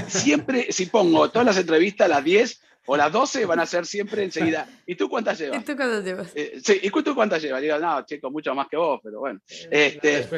siempre, 0.09 0.71
si 0.71 0.87
pongo 0.87 1.31
todas 1.31 1.47
las 1.47 1.57
entrevistas, 1.57 2.09
las 2.09 2.23
10 2.23 2.61
o 2.87 2.97
las 2.97 3.11
12 3.11 3.47
van 3.47 3.61
a 3.61 3.67
ser 3.67 3.87
siempre 3.87 4.23
enseguida. 4.23 4.69
¿Y 4.87 4.95
tú 4.95 5.09
cuántas 5.09 5.39
llevas? 5.39 5.61
¿Y 5.61 5.65
tú 5.65 5.75
cuántas 5.75 6.05
llevas? 6.05 6.33
Eh, 6.35 6.61
sí, 6.63 6.81
¿y 6.83 6.91
tú 6.91 7.15
cuántas 7.15 7.43
llevas? 7.43 7.63
Digo, 7.63 7.79
no, 7.79 8.05
chico, 8.05 8.31
mucho 8.31 8.55
más 8.55 8.69
que 8.69 8.77
vos, 8.77 9.01
pero 9.03 9.21
bueno. 9.21 9.41
Eh, 9.71 9.99
este, 10.03 10.29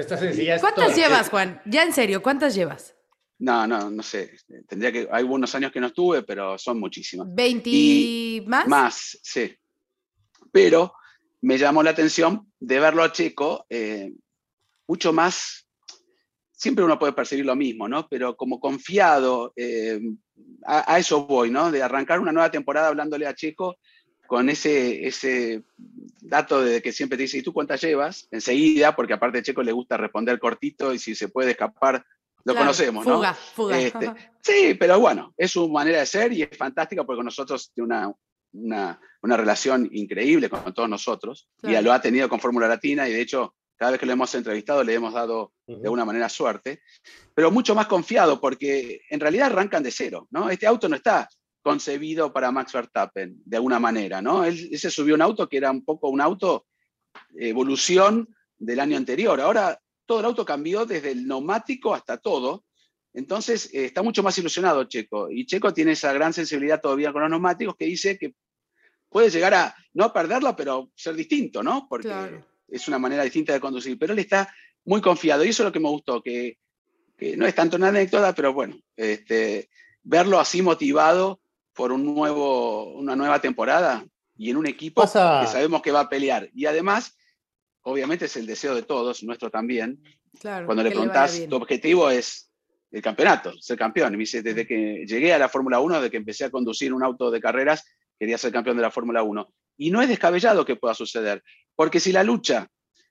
¿Cuántas 0.61 0.97
llevas, 0.97 1.29
Juan? 1.29 1.61
Ya 1.67 1.83
en 1.83 1.93
serio, 1.93 2.23
¿cuántas 2.23 2.55
llevas? 2.55 2.95
No, 3.39 3.67
no, 3.67 3.91
no 3.91 4.03
sé. 4.03 4.37
Tendría 4.69 4.93
que. 4.93 5.09
Hay 5.11 5.25
unos 5.25 5.55
años 5.55 5.73
que 5.73 5.81
no 5.81 5.89
estuve, 5.89 6.23
pero 6.23 6.57
son 6.59 6.79
muchísimas. 6.79 7.27
¿20 7.29 8.47
más? 8.47 8.69
Más, 8.69 9.19
sí. 9.23 9.55
Pero 10.53 10.95
me 11.43 11.59
llamó 11.59 11.83
la 11.83 11.91
atención 11.91 12.51
de 12.59 12.81
verlo 12.81 13.03
a 13.03 13.13
Checo 13.13 13.67
eh, 13.69 14.13
mucho 14.87 15.13
más. 15.13 15.67
Siempre 16.53 16.85
uno 16.85 16.99
puede 16.99 17.13
percibir 17.13 17.45
lo 17.45 17.57
mismo, 17.57 17.89
¿no? 17.89 18.09
Pero 18.09 18.37
como 18.37 18.61
confiado, 18.61 19.53
eh, 19.57 20.01
a, 20.65 20.99
eso 20.99 21.27
voy, 21.27 21.51
¿no? 21.51 21.71
De 21.71 21.83
arrancar 21.83 22.21
una 22.21 22.33
nueva 22.33 22.51
temporada 22.51 22.89
hablándole 22.89 23.27
a 23.27 23.35
Checo 23.35 23.77
con 24.27 24.49
ese, 24.49 25.07
ese 25.07 25.65
dato 26.23 26.63
de 26.63 26.81
que 26.81 26.93
siempre 26.93 27.19
te 27.19 27.25
dice, 27.25 27.39
¿y 27.39 27.43
tú 27.43 27.53
cuántas 27.53 27.83
llevas? 27.83 28.27
Enseguida, 28.31 28.97
porque 28.97 29.13
aparte 29.13 29.39
a 29.39 29.43
Checo 29.43 29.63
le 29.63 29.73
gusta 29.73 29.97
responder 29.97 30.39
cortito 30.39 30.95
y 30.95 30.99
si 30.99 31.15
se 31.15 31.29
puede 31.29 31.51
escapar 31.51 32.07
lo 32.45 32.55
conocemos, 32.55 33.07
¿no? 33.07 33.17
Fuga, 33.17 33.35
fuga. 33.35 33.81
Este, 33.81 34.13
sí, 34.41 34.75
pero 34.75 35.01
bueno, 35.01 35.33
es 35.37 35.51
su 35.51 35.69
manera 35.69 36.01
de 36.01 36.07
ser 36.07 36.33
y 36.33 36.43
es 36.43 36.57
fantástica 36.57 37.05
porque 37.05 37.23
nosotros 37.23 37.73
tiene 37.73 37.87
una, 37.87 38.13
una, 38.53 39.01
una, 39.23 39.37
relación 39.37 39.89
increíble 39.93 40.51
con, 40.51 40.73
todos 40.75 40.89
nosotros 40.89 41.49
y 41.63 41.81
lo 41.81 41.93
ha 41.93 42.01
tenido 42.01 42.29
con 42.29 42.41
Fórmula 42.41 42.69
Latina 42.69 43.09
y 43.09 43.13
de 43.13 43.21
hecho 43.21 43.55
cada 43.77 43.93
vez 43.93 44.01
que 44.01 44.07
lo 44.07 44.13
hemos 44.13 44.35
entrevistado 44.35 44.85
le 44.85 44.95
hemos 44.95 45.15
dado 45.15 45.53
de 45.67 45.89
una 45.89 46.05
manera 46.05 46.29
suerte, 46.29 46.83
pero 47.35 47.51
mucho 47.51 47.75
más 47.75 47.87
confiado 47.87 48.41
porque 48.41 49.01
en 49.11 49.21
realidad 49.21 49.47
arrancan 49.47 49.83
de 49.83 49.91
cero, 49.91 50.29
¿no? 50.31 50.49
Este 50.51 50.67
auto 50.67 50.89
no 50.89 50.97
está 50.97 51.29
concebido 51.63 52.33
para 52.33 52.53
Max 52.53 52.73
Verstappen, 52.73 53.41
de 53.45 53.57
alguna 53.57 53.81
manera, 53.81 54.21
¿no? 54.21 54.45
Él, 54.45 54.79
se 54.79 54.91
subió 54.91 55.15
un 55.15 55.23
auto 55.23 55.49
que 55.49 55.57
era 55.57 55.71
un 55.71 55.85
poco 55.85 56.11
un 56.11 56.21
auto 56.21 56.67
evolución 57.37 58.29
del 58.59 58.81
año 58.81 58.97
anterior. 58.97 59.41
Ahora 59.41 59.81
todo 60.07 60.21
el 60.21 60.27
auto 60.27 60.45
cambió 60.45 60.87
desde 60.87 61.13
el 61.13 61.27
neumático 61.27 61.95
hasta 61.95 62.17
todo. 62.19 62.65
Entonces 63.13 63.73
eh, 63.73 63.87
está 63.87 64.03
mucho 64.03 64.23
más 64.23 64.37
ilusionado 64.39 64.85
Checo. 64.85 65.31
Y 65.31 65.47
Checo 65.47 65.73
tiene 65.73 65.93
esa 65.93 66.13
gran 66.13 66.33
sensibilidad 66.33 66.81
todavía 66.81 67.13
con 67.13 67.23
los 67.23 67.31
neumáticos 67.31 67.77
que 67.77 67.87
dice 67.87 68.19
que 68.19 68.35
puede 69.09 69.31
llegar 69.31 69.55
a 69.55 69.75
no 69.93 70.13
perderla, 70.13 70.57
pero 70.57 70.91
ser 70.95 71.15
distinto, 71.15 71.63
¿no? 71.63 71.87
Porque 71.89 72.43
es 72.69 72.89
una 72.89 72.99
manera 72.99 73.23
distinta 73.23 73.53
de 73.53 73.61
conducir. 73.61 73.99
Pero 73.99 74.13
él 74.13 74.19
está 74.19 74.53
muy 74.85 75.01
confiado 75.01 75.45
y 75.45 75.51
eso 75.51 75.63
es 75.63 75.67
lo 75.67 75.73
que 75.73 75.81
me 75.81 75.89
gustó, 75.89 76.23
que, 76.23 76.59
no 77.37 77.47
es 77.47 77.55
tanto 77.55 77.77
una 77.77 77.89
anécdota, 77.89 78.35
pero 78.35 78.53
bueno, 78.53 78.77
este, 78.97 79.71
verlo 80.03 80.39
así 80.41 80.61
motivado 80.61 81.41
por 81.73 81.93
un 81.93 82.05
nuevo, 82.05 82.93
una 82.95 83.17
nueva 83.17 83.41
temporada 83.41 84.05
y 84.37 84.51
en 84.51 84.57
un 84.57 84.67
equipo 84.67 85.03
que 85.03 85.09
sabemos 85.09 85.81
que 85.81 85.93
va 85.93 86.01
a 86.01 86.09
pelear. 86.09 86.51
Y 86.53 86.67
además 86.67 87.17
obviamente 87.85 88.27
es 88.27 88.37
el 88.37 88.47
deseo 88.47 88.75
de 88.75 88.83
todos, 88.83 89.23
nuestro 89.23 89.51
también. 89.51 90.03
Cuando 90.41 90.83
le 90.83 90.91
preguntás, 90.91 91.47
tu 91.49 91.57
objetivo 91.57 92.11
es 92.11 92.51
el 92.91 93.03
campeonato, 93.03 93.53
ser 93.61 93.79
campeón. 93.79 94.15
Y 94.15 94.17
me 94.17 94.23
dice, 94.23 94.43
desde 94.43 94.67
que 94.67 95.05
llegué 95.07 95.33
a 95.33 95.39
la 95.39 95.49
Fórmula 95.49 95.81
1, 95.81 95.97
desde 95.97 96.11
que 96.11 96.17
empecé 96.17 96.45
a 96.45 96.51
conducir 96.51 96.93
un 96.93 97.03
auto 97.03 97.31
de 97.31 97.41
carreras, 97.41 97.85
quería 98.19 98.39
ser 98.39 98.53
campeón 98.53 98.77
de 98.77 98.83
la 98.83 98.91
Fórmula 98.91 99.23
1. 99.23 99.49
Y 99.79 99.91
no 99.91 100.03
es 100.03 100.09
descabellado 100.09 100.65
que 100.65 100.77
pueda 100.77 100.95
suceder, 100.95 101.43
porque 101.75 102.01
si 102.01 102.13
la 102.13 102.23
lucha 102.23 102.69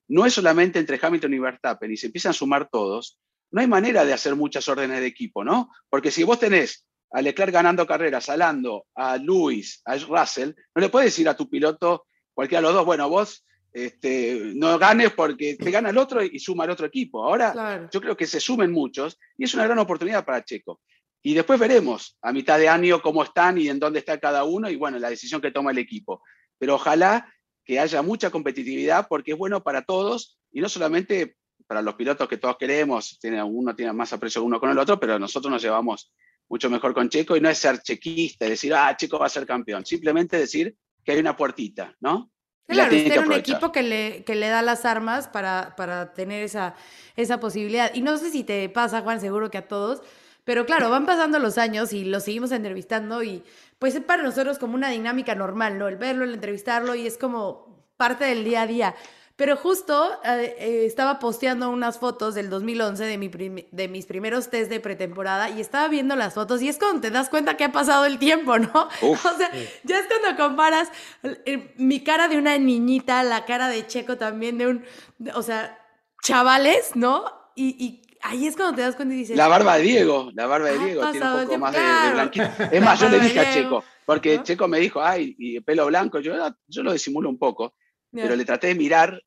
no 0.08 0.26
es 0.26 0.34
solamente 0.34 0.80
entre 0.80 1.00
Hamilton 1.02 1.34
y 1.34 1.40
Verstappen 1.40 1.92
y 1.92 1.98
se 1.98 2.08
empiezan 2.08 2.32
a 2.32 2.34
sumar 2.34 2.70
todos, 2.70 3.20
no 3.52 3.62
hay 3.62 3.68
manera 3.68 4.06
de 4.06 4.14
hacer 4.14 4.36
muchas 4.36 4.68
órdenes 4.68 5.00
de 5.00 5.08
equipo, 5.08 5.44
¿no? 5.44 5.70
Porque 5.90 6.12
si 6.12 6.24
vos 6.24 6.40
tenés 6.40 6.88
a 7.12 7.22
Leclerc 7.22 7.54
ganando 7.54 7.86
carreras, 7.86 8.30
a 8.30 8.38
Lando, 8.38 8.88
a 8.96 9.18
Lewis, 9.18 9.82
a 9.86 9.98
Russell, 9.98 10.54
no 10.74 10.82
le 10.82 10.90
puedes 10.90 11.08
decir 11.08 11.30
a 11.30 11.36
tu 11.36 11.50
piloto, 11.50 12.06
cualquiera 12.34 12.62
de 12.62 12.68
los 12.68 12.74
dos, 12.74 12.86
bueno, 12.86 13.08
vos 13.10 13.46
este, 13.74 14.52
no 14.54 14.78
ganes 14.78 15.12
porque 15.12 15.56
te 15.56 15.72
gana 15.72 15.90
el 15.90 15.98
otro 15.98 16.24
y 16.24 16.40
suma 16.40 16.66
el 16.66 16.70
otro 16.70 16.86
equipo. 16.86 17.24
Ahora 17.24 17.90
yo 17.92 18.00
creo 18.00 18.16
que 18.16 18.28
se 18.28 18.40
sumen 18.40 18.72
muchos 18.72 19.18
y 19.36 19.46
es 19.46 19.54
una 19.56 19.66
gran 19.66 19.80
oportunidad 19.80 20.24
para 20.24 20.46
Checo. 20.46 20.82
Y 21.24 21.34
después 21.34 21.60
veremos 21.60 22.18
a 22.22 22.32
mitad 22.32 22.60
de 22.60 22.70
año 22.70 23.02
cómo 23.02 23.24
están 23.24 23.58
y 23.58 23.70
en 23.70 23.80
dónde 23.80 24.00
está 24.00 24.20
cada 24.20 24.44
uno 24.44 24.70
y 24.70 24.76
bueno, 24.76 25.00
la 25.00 25.10
decisión 25.10 25.42
que 25.42 25.52
toma 25.52 25.72
el 25.72 25.80
equipo. 25.80 26.22
Pero 26.60 26.76
ojalá 26.76 27.34
que 27.66 27.80
haya 27.80 28.02
mucha 28.02 28.30
competitividad 28.30 29.08
porque 29.08 29.32
es 29.32 29.38
bueno 29.38 29.64
para 29.64 29.82
todos 29.82 30.38
y 30.52 30.62
no 30.62 30.70
solamente 30.70 31.38
para 31.66 31.82
los 31.82 31.96
pilotos 31.96 32.28
que 32.28 32.38
todos 32.38 32.58
queremos, 32.58 33.18
tiene, 33.20 33.42
uno 33.42 33.76
tiene 33.76 33.94
más 33.94 34.12
aprecio 34.14 34.44
uno 34.44 34.60
con 34.60 34.70
el 34.70 34.78
otro, 34.78 35.00
pero 35.00 35.18
nosotros 35.18 35.50
nos 35.50 35.62
llevamos 35.62 36.12
mucho 36.50 36.70
mejor 36.70 36.94
con 36.94 37.10
Checo 37.10 37.38
y 37.38 37.42
no 37.42 37.50
es 37.50 37.58
ser 37.58 37.82
chequista, 37.82 38.46
decir, 38.46 38.74
ah, 38.74 38.96
Checo 38.96 39.18
va 39.18 39.28
a 39.28 39.30
ser 39.30 39.46
campeón, 39.46 39.86
simplemente 39.86 40.38
decir 40.38 40.76
que 41.04 41.14
hay 41.14 41.20
una 41.20 41.38
puertita, 41.38 41.96
¿no? 42.02 42.33
Claro, 42.68 42.96
usted 42.96 43.26
un 43.26 43.34
equipo 43.34 43.72
que 43.72 43.84
le, 43.84 44.24
que 44.24 44.36
le 44.36 44.48
da 44.48 44.62
las 44.62 44.86
armas 44.86 45.28
para, 45.28 45.76
para 45.76 46.14
tener 46.14 46.44
esa, 46.44 46.76
esa 47.16 47.40
posibilidad. 47.40 47.92
Y 47.94 48.02
no 48.02 48.18
sé 48.18 48.32
si 48.32 48.44
te 48.44 48.70
pasa, 48.70 49.02
Juan, 49.02 49.20
seguro 49.20 49.52
que 49.52 49.58
a 49.58 49.68
todos, 49.68 50.02
pero 50.44 50.66
claro, 50.66 50.90
van 50.90 51.06
pasando 51.06 51.40
los 51.40 51.58
años 51.58 51.94
y 51.94 52.06
lo 52.06 52.20
seguimos 52.20 52.52
entrevistando 52.52 53.24
y 53.24 53.44
pues 53.80 53.96
es 53.96 54.02
para 54.02 54.24
nosotros 54.24 54.60
como 54.60 54.76
una 54.76 54.90
dinámica 54.90 55.36
normal, 55.36 55.78
¿no? 55.78 55.88
El 55.88 55.98
verlo, 55.98 56.24
el 56.24 56.34
entrevistarlo 56.34 56.96
y 56.96 57.06
es 57.06 57.18
como 57.18 57.86
parte 57.98 58.26
del 58.26 58.44
día 58.44 58.62
a 58.64 58.68
día. 58.68 58.96
Pero 59.36 59.58
justo 59.58 60.12
eh, 60.24 60.56
eh, 60.60 60.86
estaba 60.86 61.18
posteando 61.18 61.72
unas 61.72 61.98
fotos 61.98 62.36
del 62.36 62.52
2011 62.52 63.04
de, 63.04 63.18
mi 63.18 63.30
de 63.72 63.88
mis 63.88 64.06
primeros 64.06 64.52
test 64.52 64.70
de 64.70 64.80
pretemporada 64.80 65.50
y 65.50 65.60
estaba 65.60 65.88
viendo 65.88 66.16
las 66.16 66.36
fotos 66.36 66.62
y 66.62 66.70
es 66.70 66.78
cuando 66.78 67.02
te 67.02 67.10
das 67.10 67.30
cuenta 67.30 67.58
que 67.58 67.64
ha 67.64 67.72
pasado 67.72 68.06
el 68.06 68.20
tiempo, 68.20 68.60
¿no? 68.60 68.72
o 69.02 69.16
sea, 69.16 69.52
ya 69.84 70.00
es 70.00 70.06
cuando 70.08 70.38
comparas 70.38 70.90
eh, 71.24 71.74
mi 71.78 72.04
cara 72.04 72.28
de 72.28 72.38
una 72.38 72.60
niñita, 72.60 73.24
la 73.24 73.44
cara 73.46 73.70
de 73.70 73.88
Checo 73.88 74.18
también 74.18 74.60
de 74.60 74.68
un, 74.68 74.86
o 75.34 75.42
sea, 75.42 75.80
chavales, 76.22 76.96
¿no? 76.96 77.26
Y, 77.56 78.02
ahí 78.22 78.46
es 78.46 78.56
cuando 78.56 78.76
te 78.76 78.82
das 78.84 78.96
cuenta 78.96 79.16
y 79.16 79.18
dices... 79.18 79.36
La 79.36 79.48
barba 79.48 79.78
de 79.78 79.84
Diego, 79.84 80.30
la 80.36 80.46
barba 80.46 80.70
de 80.70 80.80
Diego 80.80 81.10
tiene 81.12 81.26
un 81.26 81.44
poco 81.44 81.58
más 81.58 81.74
de, 81.74 82.14
blanquito. 82.14 82.46
Es 82.72 82.82
más, 82.84 83.00
yo 83.00 83.10
le 83.10 83.20
dije 83.20 83.40
a 83.40 83.52
Checo, 83.52 83.84
porque 84.06 84.42
Checo 84.44 84.68
me 84.68 84.80
dijo, 84.80 85.04
ay, 85.04 85.36
y 85.40 85.60
pelo 85.60 85.88
blanco, 85.88 86.20
yo, 86.20 86.36
yo 86.68 86.84
lo 86.84 86.94
disimulo 86.94 87.30
un 87.30 87.40
poco 87.40 87.74
pero 88.14 88.36
le 88.36 88.46
traté 88.46 88.68
de 88.68 88.76
mirar 88.76 89.22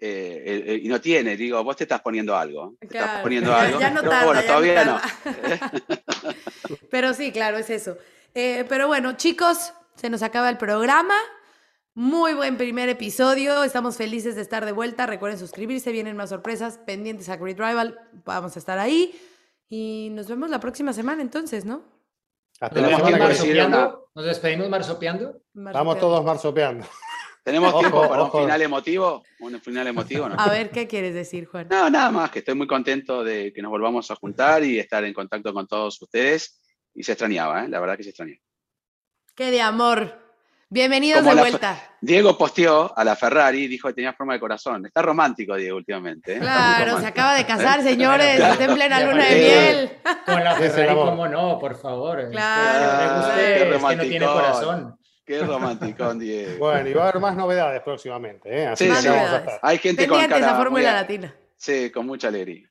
eh, 0.00 0.80
y 0.82 0.88
no 0.88 1.00
tiene. 1.00 1.36
Digo, 1.36 1.62
vos 1.62 1.76
te 1.76 1.84
estás 1.84 2.00
poniendo 2.00 2.36
algo. 2.36 2.74
Te 2.80 2.86
estás 2.86 3.22
poniendo 3.22 3.54
algo. 3.54 3.78
Ya 3.78 3.90
no 3.90 4.02
bueno, 4.02 4.42
todavía 4.42 4.84
no. 4.84 5.00
pero 6.90 7.12
sí, 7.14 7.32
claro, 7.32 7.58
es 7.58 7.70
eso. 7.70 7.98
Eh, 8.34 8.64
pero 8.68 8.86
bueno, 8.86 9.16
chicos, 9.16 9.72
se 9.96 10.08
nos 10.08 10.22
acaba 10.22 10.48
el 10.48 10.56
programa. 10.56 11.14
Muy 11.94 12.34
buen 12.34 12.56
primer 12.56 12.88
episodio. 12.88 13.62
Estamos 13.62 13.96
felices 13.96 14.36
de 14.36 14.42
estar 14.42 14.64
de 14.64 14.72
vuelta. 14.72 15.06
Recuerden 15.06 15.38
suscribirse, 15.38 15.92
vienen 15.92 16.16
más 16.16 16.30
sorpresas 16.30 16.78
pendientes 16.78 17.28
a 17.28 17.36
Great 17.36 17.58
Rival. 17.58 17.98
Vamos 18.24 18.56
a 18.56 18.58
estar 18.58 18.78
ahí. 18.78 19.20
Y 19.68 20.08
nos 20.12 20.28
vemos 20.28 20.50
la 20.50 20.60
próxima 20.60 20.92
semana 20.92 21.20
entonces, 21.20 21.64
¿no? 21.64 21.82
Hasta 22.60 22.80
la 22.80 22.96
semana 22.96 23.28
que 23.28 24.00
¿Nos 24.14 24.24
despedimos 24.24 24.68
marsopeando? 24.68 25.42
Vamos 25.52 25.98
todos 25.98 26.24
marsopeando. 26.24 26.86
¿Tenemos 27.42 27.78
tiempo 27.78 28.08
para 28.08 28.22
un 28.24 28.30
final 28.30 28.62
emotivo? 28.62 29.22
¿Un 29.40 29.60
final 29.60 29.86
emotivo? 29.86 30.28
¿no? 30.28 30.36
A 30.38 30.48
ver, 30.48 30.70
¿qué 30.70 30.86
quieres 30.86 31.14
decir, 31.14 31.46
Juan? 31.46 31.68
No, 31.70 31.88
nada 31.88 32.10
más, 32.10 32.30
que 32.30 32.40
estoy 32.40 32.54
muy 32.54 32.66
contento 32.66 33.24
de 33.24 33.52
que 33.52 33.62
nos 33.62 33.70
volvamos 33.70 34.10
a 34.10 34.16
juntar 34.16 34.62
y 34.62 34.78
estar 34.78 35.02
en 35.04 35.14
contacto 35.14 35.52
con 35.54 35.66
todos 35.66 36.00
ustedes. 36.02 36.60
Y 36.94 37.02
se 37.02 37.12
extrañaba, 37.12 37.64
¿eh? 37.64 37.68
la 37.68 37.80
verdad 37.80 37.96
que 37.96 38.02
se 38.02 38.10
extrañaba. 38.10 38.40
¡Qué 39.34 39.50
de 39.50 39.62
amor! 39.62 40.30
Bienvenidos 40.72 41.24
de 41.24 41.34
vuelta. 41.34 41.76
Diego 42.00 42.38
posteó 42.38 42.96
a 42.96 43.02
la 43.02 43.16
Ferrari 43.16 43.64
y 43.64 43.68
dijo 43.68 43.88
que 43.88 43.94
tenía 43.94 44.12
forma 44.12 44.34
de 44.34 44.40
corazón. 44.40 44.86
Está 44.86 45.02
romántico, 45.02 45.56
Diego, 45.56 45.76
últimamente. 45.78 46.36
¿eh? 46.36 46.38
Claro, 46.38 47.00
se 47.00 47.06
acaba 47.06 47.34
de 47.34 47.44
casar, 47.44 47.82
señores. 47.82 48.38
Está 48.38 48.64
en 48.64 48.74
plena 48.74 49.00
luna 49.00 49.24
de 49.24 49.34
miel. 49.34 49.98
Con 50.26 50.44
la 50.44 50.54
Ferrari, 50.54 50.94
¿cómo 50.94 51.26
no? 51.26 51.58
Por 51.58 51.76
favor. 51.76 52.30
Claro. 52.30 53.28
Usted, 53.28 53.72
es 53.72 53.84
que 53.84 53.96
no 53.96 54.02
tiene 54.02 54.26
corazón. 54.26 54.99
Qué 55.30 55.44
romántico, 55.44 56.12
Diego. 56.14 56.58
Bueno, 56.58 56.88
y 56.88 56.92
va 56.92 57.04
a 57.04 57.08
haber 57.10 57.22
más 57.22 57.36
novedades 57.36 57.80
próximamente. 57.82 58.48
¿eh? 58.52 58.66
Así 58.66 58.84
sí, 58.86 58.96
sí. 58.96 59.08
Hay 59.62 59.78
gente 59.78 60.08
con 60.08 60.18
cara. 60.18 60.38
esa 60.38 60.56
fórmula 60.56 60.92
latina. 60.92 61.32
Sí, 61.54 61.88
con 61.92 62.04
mucha 62.06 62.26
alegría. 62.26 62.68